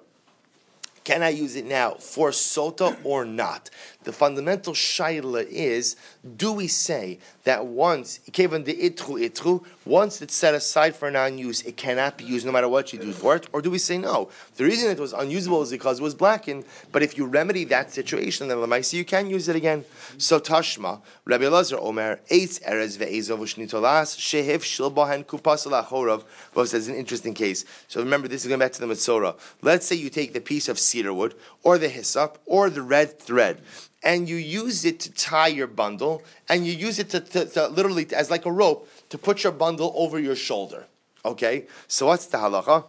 can 1.03 1.23
I 1.23 1.29
use 1.29 1.55
it 1.55 1.65
now 1.65 1.95
for 1.95 2.29
sota 2.29 2.95
or 3.03 3.25
not? 3.25 3.71
The 4.03 4.13
fundamental 4.13 4.73
shaila 4.73 5.45
is: 5.47 5.95
Do 6.37 6.53
we 6.53 6.67
say 6.67 7.17
that 7.43 7.65
once 7.65 8.19
kevan 8.31 8.63
the 8.63 8.75
itru 8.75 9.19
itru, 9.27 9.63
once 9.85 10.21
it's 10.21 10.35
set 10.35 10.53
aside 10.53 10.95
for 10.95 11.09
non-use, 11.09 11.61
it 11.63 11.75
cannot 11.75 12.17
be 12.17 12.23
used 12.23 12.45
no 12.45 12.51
matter 12.51 12.69
what 12.69 12.93
you 12.93 12.99
do 12.99 13.11
for 13.11 13.35
it, 13.35 13.47
or 13.51 13.61
do 13.61 13.71
we 13.71 13.77
say 13.77 13.97
no? 13.97 14.29
The 14.57 14.63
reason 14.63 14.91
it 14.91 14.99
was 14.99 15.13
unusable 15.13 15.61
is 15.63 15.71
because 15.71 15.99
it 15.99 16.03
was 16.03 16.13
blackened. 16.13 16.65
But 16.91 17.01
if 17.03 17.17
you 17.17 17.25
remedy 17.25 17.63
that 17.65 17.91
situation, 17.91 18.47
then 18.47 18.57
lemaisi 18.57 18.93
you 18.93 19.05
can 19.05 19.29
use 19.29 19.47
it 19.49 19.55
again. 19.55 19.85
So 20.17 20.39
tashma 20.39 21.01
Rabbi 21.25 21.45
Elazar 21.45 21.79
Omer 21.81 22.19
eitz 22.29 22.61
erez 22.61 22.97
ve'ezov 22.97 23.39
u'shnitolas 23.39 24.17
shehiv 24.17 24.59
shilbahen 24.59 25.25
kupas 25.25 25.65
alachorov. 25.67 26.23
Both 26.53 26.69
says 26.69 26.87
an 26.87 26.95
interesting 26.95 27.33
case. 27.33 27.65
So 27.87 28.01
remember, 28.01 28.27
this 28.27 28.43
is 28.43 28.47
going 28.47 28.59
back 28.59 28.73
to 28.73 28.81
the 28.81 28.87
Matzora. 28.87 29.37
Let's 29.61 29.85
say 29.85 29.95
you 29.95 30.09
take 30.09 30.33
the 30.33 30.41
piece 30.41 30.69
of 30.69 30.77
cedar 30.77 31.13
wood, 31.13 31.33
or 31.63 31.77
the 31.77 31.89
hyssop, 31.89 32.37
or 32.45 32.69
the 32.69 32.81
red 32.81 33.19
thread 33.19 33.61
and 34.03 34.27
you 34.27 34.35
use 34.35 34.85
it 34.85 34.99
to 35.01 35.11
tie 35.11 35.47
your 35.47 35.67
bundle, 35.67 36.23
and 36.49 36.65
you 36.65 36.73
use 36.73 36.99
it 36.99 37.09
to, 37.11 37.19
to, 37.19 37.45
to 37.45 37.67
literally 37.67 38.07
as 38.13 38.31
like 38.31 38.45
a 38.45 38.51
rope 38.51 38.89
to 39.09 39.17
put 39.17 39.43
your 39.43 39.53
bundle 39.53 39.93
over 39.95 40.19
your 40.19 40.35
shoulder. 40.35 40.85
Okay, 41.23 41.67
so 41.87 42.07
what's 42.07 42.25
the 42.25 42.37
halacha? 42.37 42.85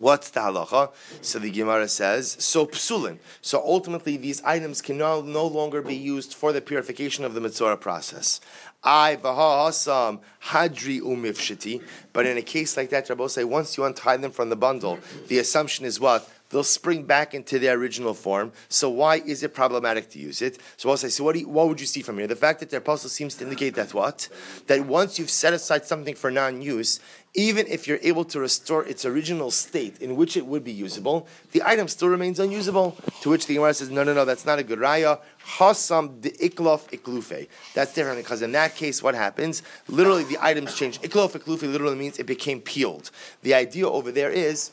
What's 0.00 0.30
the 0.30 0.40
halacha? 0.40 0.92
So 1.20 1.38
the 1.38 1.50
Gemara 1.50 1.86
says, 1.86 2.36
so 2.38 2.66
psulin. 2.66 3.18
So 3.42 3.62
ultimately, 3.62 4.16
these 4.16 4.42
items 4.44 4.80
can 4.80 4.96
no, 4.96 5.20
no 5.20 5.46
longer 5.46 5.82
be 5.82 5.94
used 5.94 6.32
for 6.32 6.54
the 6.54 6.62
purification 6.62 7.22
of 7.22 7.34
the 7.34 7.40
Mitzora 7.40 7.78
process. 7.78 8.40
I 8.82 9.18
v'ha'asam 9.22 10.20
hadri 10.44 11.02
umifshiti. 11.02 11.82
But 12.14 12.24
in 12.24 12.38
a 12.38 12.42
case 12.42 12.78
like 12.78 12.88
that, 12.90 13.10
Rabbi 13.10 13.26
say, 13.26 13.44
once 13.44 13.76
you 13.76 13.84
untie 13.84 14.16
them 14.16 14.30
from 14.30 14.48
the 14.48 14.56
bundle, 14.56 14.98
the 15.28 15.38
assumption 15.38 15.84
is 15.84 16.00
what? 16.00 16.26
They'll 16.50 16.64
spring 16.64 17.04
back 17.04 17.34
into 17.34 17.58
their 17.58 17.76
original 17.76 18.14
form. 18.14 18.52
So 18.68 18.90
why 18.90 19.16
is 19.16 19.42
it 19.42 19.54
problematic 19.54 20.10
to 20.10 20.18
use 20.18 20.42
it? 20.42 20.58
So 20.76 20.90
I'll 20.90 20.96
say, 20.96 21.08
so 21.08 21.24
what, 21.24 21.36
you, 21.36 21.48
what 21.48 21.68
would 21.68 21.80
you 21.80 21.86
see 21.86 22.02
from 22.02 22.18
here? 22.18 22.26
The 22.26 22.36
fact 22.36 22.60
that 22.60 22.70
the 22.70 22.76
apostle 22.76 23.08
seems 23.08 23.36
to 23.36 23.44
indicate 23.44 23.74
that 23.76 23.94
what? 23.94 24.28
That 24.66 24.86
once 24.86 25.18
you've 25.18 25.30
set 25.30 25.52
aside 25.52 25.86
something 25.86 26.14
for 26.14 26.30
non-use, 26.30 27.00
even 27.34 27.66
if 27.68 27.86
you're 27.86 28.00
able 28.02 28.24
to 28.24 28.40
restore 28.40 28.84
its 28.84 29.04
original 29.04 29.52
state 29.52 30.02
in 30.02 30.16
which 30.16 30.36
it 30.36 30.44
would 30.44 30.64
be 30.64 30.72
usable, 30.72 31.28
the 31.52 31.62
item 31.64 31.86
still 31.86 32.08
remains 32.08 32.40
unusable. 32.40 32.96
To 33.22 33.30
which 33.30 33.46
the 33.46 33.54
Gemara 33.54 33.74
says, 33.74 33.88
no, 33.90 34.02
no, 34.02 34.12
no, 34.12 34.24
that's 34.24 34.44
not 34.44 34.58
a 34.58 34.64
good 34.64 34.80
raya. 34.80 35.20
Hasam 35.58 36.20
de 36.20 36.30
iklof 36.30 36.90
iklufe. 36.90 37.48
That's 37.74 37.94
different 37.94 38.18
because 38.18 38.42
in 38.42 38.50
that 38.52 38.74
case, 38.74 39.00
what 39.00 39.14
happens? 39.14 39.62
Literally, 39.86 40.24
the 40.24 40.38
items 40.40 40.74
change. 40.74 41.00
Iklof 41.02 41.38
iklufe 41.38 41.70
literally 41.70 41.96
means 41.96 42.18
it 42.18 42.26
became 42.26 42.60
peeled. 42.60 43.12
The 43.42 43.54
idea 43.54 43.88
over 43.88 44.10
there 44.10 44.30
is 44.30 44.72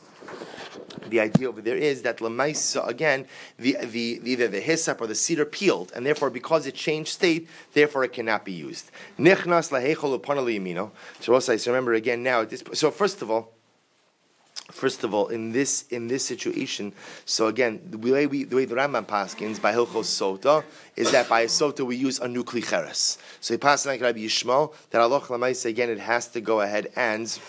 the 1.09 1.19
idea 1.19 1.47
over 1.47 1.61
there 1.61 1.77
is 1.77 2.01
that 2.03 2.17
lemaisa 2.17 2.87
again, 2.87 3.25
the, 3.57 3.77
the, 3.81 4.19
the, 4.19 4.31
either 4.31 4.47
the 4.47 4.59
hyssop 4.59 5.01
or 5.01 5.07
the 5.07 5.15
cedar 5.15 5.45
peeled, 5.45 5.91
and 5.95 6.05
therefore 6.05 6.29
because 6.29 6.67
it 6.67 6.75
changed 6.75 7.09
state, 7.09 7.47
therefore 7.73 8.03
it 8.03 8.13
cannot 8.13 8.45
be 8.45 8.53
used. 8.53 8.91
Nichnas 9.17 9.69
So 11.19 11.33
also, 11.33 11.57
so 11.57 11.71
remember 11.71 11.93
again 11.93 12.23
now. 12.23 12.43
This, 12.43 12.63
so 12.73 12.91
first 12.91 13.21
of 13.21 13.31
all. 13.31 13.53
First 14.71 15.05
of 15.05 15.13
all, 15.13 15.29
in 15.29 15.53
this 15.53 15.85
in 15.91 16.09
this 16.09 16.25
situation, 16.25 16.91
so 17.23 17.47
again, 17.47 17.79
the 17.89 17.97
way 17.97 18.27
we 18.27 18.43
the 18.43 18.57
way 18.57 18.65
the 18.65 18.75
Rambam 18.75 19.05
paskins 19.05 19.61
by 19.61 19.71
Hilchos 19.71 20.07
Sota 20.07 20.61
is 20.97 21.09
that 21.11 21.29
by 21.29 21.41
a 21.41 21.45
Sota 21.45 21.85
we 21.85 21.95
use 21.95 22.19
a 22.19 22.27
nuclear 22.27 22.65
cheres. 22.65 23.17
So 23.39 23.53
he 23.53 23.57
passes 23.57 23.85
like 23.85 24.01
Rabbi 24.01 24.19
Yishmael 24.19 24.73
that 24.89 25.65
again 25.65 25.89
it 25.89 25.99
has 25.99 26.27
to 26.27 26.41
go 26.41 26.59
ahead 26.59 26.91
and 26.97 27.39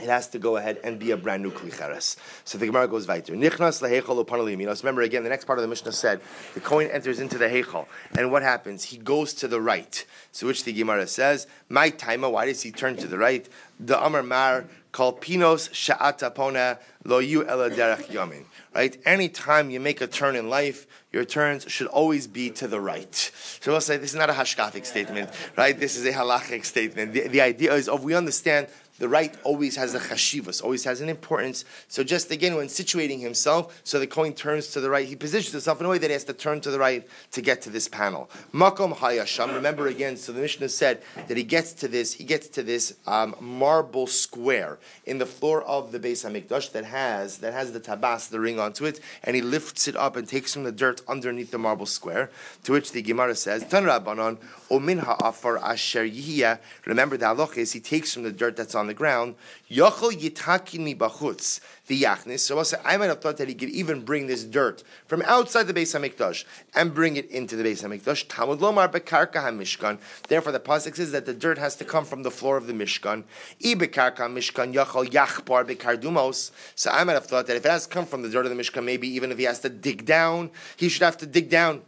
it 0.00 0.08
has 0.08 0.28
to 0.28 0.38
go 0.38 0.56
ahead 0.56 0.78
and 0.84 0.98
be 0.98 1.10
a 1.10 1.16
brand 1.16 1.42
new 1.42 1.50
klicheres. 1.50 2.16
So 2.44 2.58
the 2.58 2.66
Gemara 2.66 2.88
goes 2.88 3.06
weiter. 3.06 3.34
Nichnas 3.34 3.82
lehechol 3.82 4.24
upanaliminos. 4.24 4.82
Remember 4.82 5.02
again, 5.02 5.22
the 5.24 5.30
next 5.30 5.44
part 5.44 5.58
of 5.58 5.62
the 5.62 5.68
Mishnah 5.68 5.92
said 5.92 6.20
the 6.54 6.60
kohen 6.60 6.90
enters 6.90 7.20
into 7.20 7.38
the 7.38 7.46
hechol, 7.46 7.86
and 8.16 8.30
what 8.30 8.42
happens? 8.42 8.84
He 8.84 8.98
goes 8.98 9.34
to 9.34 9.48
the 9.48 9.60
right. 9.60 10.04
So 10.32 10.46
which 10.46 10.64
the 10.64 10.72
Gemara 10.72 11.06
says, 11.06 11.46
my 11.68 11.90
taima. 11.90 12.30
Why 12.30 12.46
does 12.46 12.62
he 12.62 12.70
turn 12.70 12.96
to 12.96 13.06
the 13.06 13.18
right? 13.18 13.48
The 13.80 14.02
Amar 14.04 14.22
Mar 14.22 14.64
call 14.92 15.12
pinos 15.12 15.68
sha'ata 15.68 16.34
pona 16.34 16.78
lo 17.04 17.18
yu 17.18 17.46
ela 17.46 17.70
yamin. 17.70 18.44
Right? 18.74 18.96
Anytime 19.04 19.70
you 19.70 19.80
make 19.80 20.00
a 20.00 20.06
turn 20.06 20.36
in 20.36 20.48
life, 20.48 20.86
your 21.12 21.24
turns 21.24 21.64
should 21.68 21.86
always 21.86 22.26
be 22.26 22.50
to 22.50 22.68
the 22.68 22.80
right. 22.80 23.14
So 23.60 23.72
we'll 23.72 23.80
say 23.80 23.96
this 23.96 24.10
is 24.10 24.16
not 24.16 24.30
a 24.30 24.34
hashkafic 24.34 24.84
statement, 24.84 25.30
right? 25.56 25.78
This 25.78 25.96
is 25.96 26.04
a 26.04 26.12
halachic 26.12 26.64
statement. 26.64 27.14
The, 27.14 27.28
the 27.28 27.40
idea 27.40 27.72
is, 27.74 27.88
of 27.88 28.04
we 28.04 28.14
understand 28.14 28.68
the 28.98 29.08
right 29.08 29.36
always 29.44 29.76
has 29.76 29.94
a 29.94 30.00
chashivas, 30.00 30.62
always 30.62 30.84
has 30.84 31.00
an 31.00 31.08
importance. 31.08 31.64
So 31.88 32.02
just 32.02 32.30
again, 32.30 32.56
when 32.56 32.66
situating 32.66 33.20
himself, 33.20 33.80
so 33.84 33.98
the 33.98 34.06
kohen 34.06 34.32
turns 34.32 34.68
to 34.68 34.80
the 34.80 34.90
right, 34.90 35.06
he 35.06 35.16
positions 35.16 35.52
himself 35.52 35.80
in 35.80 35.86
a 35.86 35.88
way 35.88 35.98
that 35.98 36.08
he 36.08 36.12
has 36.12 36.24
to 36.24 36.32
turn 36.32 36.60
to 36.62 36.70
the 36.70 36.78
right 36.78 37.06
to 37.32 37.40
get 37.40 37.62
to 37.62 37.70
this 37.70 37.88
panel. 37.88 38.30
Makom 38.52 38.96
hayasham. 38.96 39.54
Remember 39.54 39.86
again, 39.86 40.16
so 40.16 40.32
the 40.32 40.40
Mishnah 40.40 40.68
said 40.68 41.02
that 41.26 41.36
he 41.36 41.42
gets 41.42 41.72
to 41.74 41.88
this, 41.88 42.14
he 42.14 42.24
gets 42.24 42.48
to 42.48 42.62
this 42.62 42.94
um, 43.06 43.34
marble 43.40 44.06
square 44.06 44.78
in 45.06 45.18
the 45.18 45.26
floor 45.26 45.62
of 45.62 45.92
the 45.92 46.00
Beis 46.00 46.28
Hamikdash 46.28 46.72
that 46.72 46.84
has 46.84 47.38
that 47.38 47.52
has 47.52 47.72
the 47.72 47.80
tabas, 47.80 48.28
the 48.28 48.40
ring 48.40 48.58
onto 48.58 48.84
it, 48.84 49.00
and 49.24 49.36
he 49.36 49.42
lifts 49.42 49.88
it 49.88 49.96
up 49.96 50.16
and 50.16 50.28
takes 50.28 50.52
from 50.54 50.64
the 50.64 50.72
dirt 50.72 51.00
underneath 51.08 51.50
the 51.50 51.58
marble 51.58 51.86
square. 51.86 52.30
To 52.64 52.72
which 52.72 52.92
the 52.92 53.02
Gemara 53.02 53.34
says, 53.34 53.66
Tan 53.66 53.84
Rabbanon, 53.84 54.38
Omin 54.70 55.00
ha'afar 55.00 55.58
asher 55.58 56.04
yihya. 56.04 56.58
Remember 56.84 57.16
the 57.16 57.26
halach 57.26 57.56
is 57.56 57.72
he 57.72 57.80
takes 57.80 58.12
from 58.12 58.22
the 58.24 58.32
dirt 58.32 58.56
that's 58.56 58.74
on 58.74 58.87
the 58.88 58.94
ground, 58.94 59.36
Yochel 59.70 60.12
yitakin 60.12 60.80
mi 60.80 60.94
bachutz 60.94 61.60
the 61.86 62.02
yachnis. 62.02 62.40
So 62.40 62.78
I 62.84 62.96
might 62.96 63.06
have 63.06 63.20
thought 63.20 63.36
that 63.38 63.48
he 63.48 63.54
could 63.54 63.70
even 63.70 64.04
bring 64.04 64.26
this 64.26 64.44
dirt 64.44 64.82
from 65.06 65.22
outside 65.22 65.64
the 65.64 65.74
Beis 65.74 65.98
Hamikdash 65.98 66.44
and 66.74 66.94
bring 66.94 67.16
it 67.16 67.30
into 67.30 67.56
the 67.56 67.64
Beis 67.64 67.82
Hamikdash. 67.82 68.26
Talmud 68.28 68.60
lomar 68.60 68.90
bekarka 68.90 69.34
hamishkan. 69.34 69.98
Therefore, 70.28 70.52
the 70.52 70.60
pasuk 70.60 70.96
says 70.96 71.12
that 71.12 71.26
the 71.26 71.34
dirt 71.34 71.58
has 71.58 71.76
to 71.76 71.84
come 71.84 72.04
from 72.04 72.22
the 72.22 72.30
floor 72.30 72.56
of 72.56 72.66
the 72.66 72.72
Mishkan. 72.72 73.24
I 73.64 73.74
bekarka 73.74 74.18
mishkan 74.18 74.74
yachol 74.74 75.08
yachpar 75.08 75.64
bekardumos. 75.64 76.50
So 76.74 76.90
I 76.90 77.04
might 77.04 77.14
have 77.14 77.26
thought 77.26 77.46
that 77.46 77.56
if 77.56 77.64
it 77.64 77.70
has 77.70 77.86
come 77.86 78.06
from 78.06 78.22
the 78.22 78.28
dirt 78.28 78.46
of 78.46 78.54
the 78.54 78.60
Mishkan, 78.60 78.84
maybe 78.84 79.08
even 79.08 79.32
if 79.32 79.38
he 79.38 79.44
has 79.44 79.60
to 79.60 79.68
dig 79.68 80.04
down, 80.04 80.50
he 80.76 80.88
should 80.88 81.02
have 81.02 81.16
to 81.18 81.26
dig 81.26 81.48
down 81.50 81.82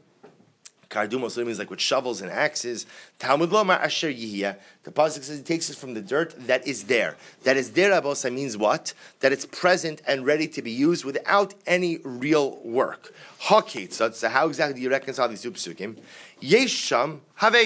Kardumos 0.91 1.43
means 1.45 1.59
like 1.59 1.71
with 1.71 1.81
shovels 1.81 2.21
and 2.21 2.31
axes. 2.31 2.85
Talmud 3.21 3.51
Lomar 3.51 3.81
Asher 3.81 4.13
Yihya. 4.13 4.57
The 4.83 4.91
pasuk 4.91 5.23
says 5.23 5.39
he 5.39 5.45
takes 5.45 5.71
it 5.71 5.77
from 5.77 5.95
the 5.95 6.01
dirt 6.01 6.35
that 6.47 6.67
is 6.67 6.85
there. 6.85 7.17
That 7.45 7.57
is 7.57 7.73
there, 7.73 7.93
Abosa 7.93 8.33
means 8.33 8.57
what? 8.57 8.93
That 9.21 9.33
it's 9.33 9.47
present 9.47 10.03
and 10.07 10.27
ready 10.27 10.49
to 10.49 10.63
be 10.63 10.73
used 10.73 11.05
without 11.05 11.55
any 11.65 11.99
real 11.99 12.59
work. 12.65 13.15
Hakit. 13.43 13.93
So 13.93 14.29
how 14.29 14.49
exactly 14.49 14.75
do 14.75 14.81
you 14.83 14.91
reconcile 14.91 15.29
these 15.29 15.43
two 15.43 15.53
psukim? 15.53 15.97
Yesham 16.43 17.21
have. 17.37 17.57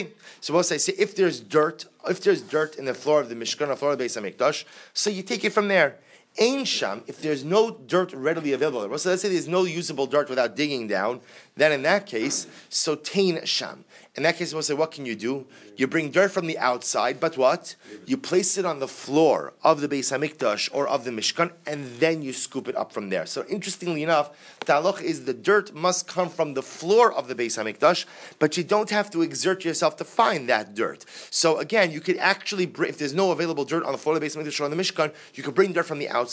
So 0.40 0.52
we'll 0.52 0.62
say, 0.62 0.76
if 0.98 1.16
there's 1.16 1.40
dirt, 1.40 1.86
if 2.06 2.20
there's 2.20 2.42
dirt 2.42 2.76
in 2.76 2.84
the 2.84 2.94
floor 2.94 3.20
of 3.22 3.30
the 3.30 3.34
Mishkan, 3.34 3.74
floor 3.78 3.92
of 3.92 3.98
the 3.98 4.04
Beis 4.04 4.20
Hamikdash, 4.20 4.64
so 4.92 5.08
you 5.08 5.22
take 5.22 5.44
it 5.44 5.50
from 5.50 5.68
there. 5.68 5.96
Ain 6.38 6.64
sham, 6.64 7.04
if 7.06 7.22
there's 7.22 7.44
no 7.44 7.70
dirt 7.70 8.12
readily 8.12 8.52
available, 8.52 8.98
so 8.98 9.10
let's 9.10 9.22
say 9.22 9.28
there's 9.28 9.46
no 9.46 9.64
usable 9.64 10.06
dirt 10.06 10.28
without 10.28 10.56
digging 10.56 10.88
down, 10.88 11.20
then 11.56 11.70
in 11.70 11.82
that 11.82 12.06
case, 12.06 12.48
so 12.68 12.96
tain 12.96 13.44
sham. 13.44 13.84
In 14.16 14.22
that 14.22 14.36
case, 14.36 14.52
we'll 14.52 14.62
say, 14.62 14.74
what 14.74 14.92
can 14.92 15.06
you 15.06 15.16
do? 15.16 15.46
You 15.76 15.88
bring 15.88 16.10
dirt 16.10 16.30
from 16.30 16.46
the 16.46 16.56
outside, 16.58 17.18
but 17.18 17.36
what? 17.36 17.74
You 18.06 18.16
place 18.16 18.56
it 18.56 18.64
on 18.64 18.78
the 18.78 18.86
floor 18.86 19.54
of 19.64 19.80
the 19.80 19.88
Beis 19.88 20.16
Hamikdash 20.16 20.68
or 20.72 20.86
of 20.86 21.04
the 21.04 21.10
Mishkan, 21.10 21.50
and 21.66 21.86
then 21.98 22.22
you 22.22 22.32
scoop 22.32 22.68
it 22.68 22.76
up 22.76 22.92
from 22.92 23.08
there. 23.10 23.26
So 23.26 23.44
interestingly 23.48 24.04
enough, 24.04 24.30
the 24.66 24.94
is 25.02 25.24
the 25.24 25.34
dirt 25.34 25.74
must 25.74 26.06
come 26.06 26.28
from 26.28 26.54
the 26.54 26.62
floor 26.62 27.12
of 27.12 27.26
the 27.26 27.34
Beis 27.34 27.58
Hamikdash, 27.58 28.06
but 28.38 28.56
you 28.56 28.62
don't 28.62 28.90
have 28.90 29.10
to 29.10 29.22
exert 29.22 29.64
yourself 29.64 29.96
to 29.96 30.04
find 30.04 30.48
that 30.48 30.74
dirt. 30.76 31.04
So 31.30 31.58
again, 31.58 31.90
you 31.90 32.00
could 32.00 32.18
actually, 32.18 32.66
bring, 32.66 32.90
if 32.90 32.98
there's 32.98 33.14
no 33.14 33.32
available 33.32 33.64
dirt 33.64 33.84
on 33.84 33.92
the 33.92 33.98
floor 33.98 34.14
of 34.14 34.20
the 34.20 34.26
Beis 34.26 34.36
Hamikdash 34.36 34.60
or 34.60 34.64
on 34.64 34.70
the 34.70 34.76
Mishkan, 34.76 35.12
you 35.34 35.42
could 35.42 35.54
bring 35.54 35.72
dirt 35.72 35.86
from 35.86 35.98
the 35.98 36.08
outside, 36.08 36.23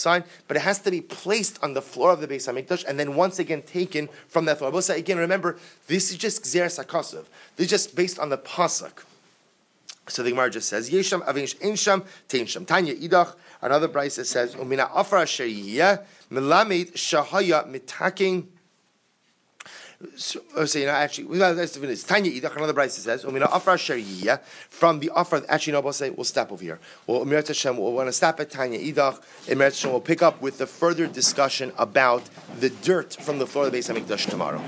but 0.47 0.57
it 0.57 0.61
has 0.61 0.79
to 0.79 0.91
be 0.91 1.01
placed 1.01 1.61
on 1.63 1.73
the 1.73 1.81
floor 1.81 2.11
of 2.11 2.21
the 2.21 2.27
Beis 2.27 2.51
Hamikdash, 2.51 2.85
and 2.85 2.99
then 2.99 3.15
once 3.15 3.39
again 3.39 3.61
taken 3.61 4.09
from 4.27 4.45
that 4.45 4.59
floor. 4.59 4.71
But 4.71 4.89
again, 4.89 5.17
remember, 5.17 5.57
this 5.87 6.11
is 6.11 6.17
just 6.17 6.43
Gzer 6.43 6.65
Sakosov. 6.65 7.25
This 7.55 7.65
is 7.65 7.69
just 7.69 7.95
based 7.95 8.19
on 8.19 8.29
the 8.29 8.37
pasuk. 8.37 9.03
So 10.07 10.23
the 10.23 10.31
Gemara 10.31 10.49
just 10.49 10.67
says, 10.67 10.89
Yesham 10.89 11.23
avinish 11.25 11.55
insham 11.57 12.05
teinsham. 12.27 12.65
Tanya 12.65 12.95
idach. 12.95 13.35
Another 13.61 13.87
brisa 13.87 14.25
says, 14.25 14.55
Umina 14.55 14.89
afra 14.93 15.23
sheyiyah 15.23 16.03
melamed 16.31 16.93
shahaya 16.93 17.69
mitaking. 17.71 18.47
So, 20.15 20.41
oh, 20.55 20.65
so 20.65 20.79
you 20.79 20.85
know, 20.85 20.91
actually, 20.91 21.25
we 21.25 21.37
got 21.37 21.53
to 21.53 21.67
finish. 21.67 22.03
Tanya 22.03 22.31
idach. 22.31 22.55
Another 22.55 22.73
brisa 22.73 22.91
says, 22.91 23.23
Umina 23.23 23.49
afra 23.51 23.75
sheyiyah 23.75 24.41
from 24.69 24.99
the 24.99 25.11
afra. 25.15 25.43
Actually, 25.47 25.73
no, 25.73 25.81
we'll 25.81 25.93
say 25.93 26.09
we'll 26.09 26.23
stop 26.23 26.51
over 26.51 26.63
here. 26.63 26.79
Well, 27.07 27.25
Emirat 27.25 27.47
Hashem, 27.47 27.77
we'll 27.77 27.93
want 27.93 28.07
to 28.07 28.13
stop 28.13 28.39
at 28.39 28.49
Tanya 28.49 28.79
idach. 28.79 29.21
Emirat 29.45 29.71
Hashem, 29.71 29.91
we'll 29.91 30.01
pick 30.01 30.21
up 30.21 30.41
with 30.41 30.57
the 30.57 30.67
further 30.67 31.07
discussion 31.07 31.71
about 31.77 32.23
the 32.59 32.69
dirt 32.69 33.15
from 33.21 33.39
the 33.39 33.47
floor 33.47 33.65
of 33.65 33.71
the 33.71 33.77
Beis 33.77 33.93
Hamikdash 33.93 34.29
tomorrow. 34.29 34.61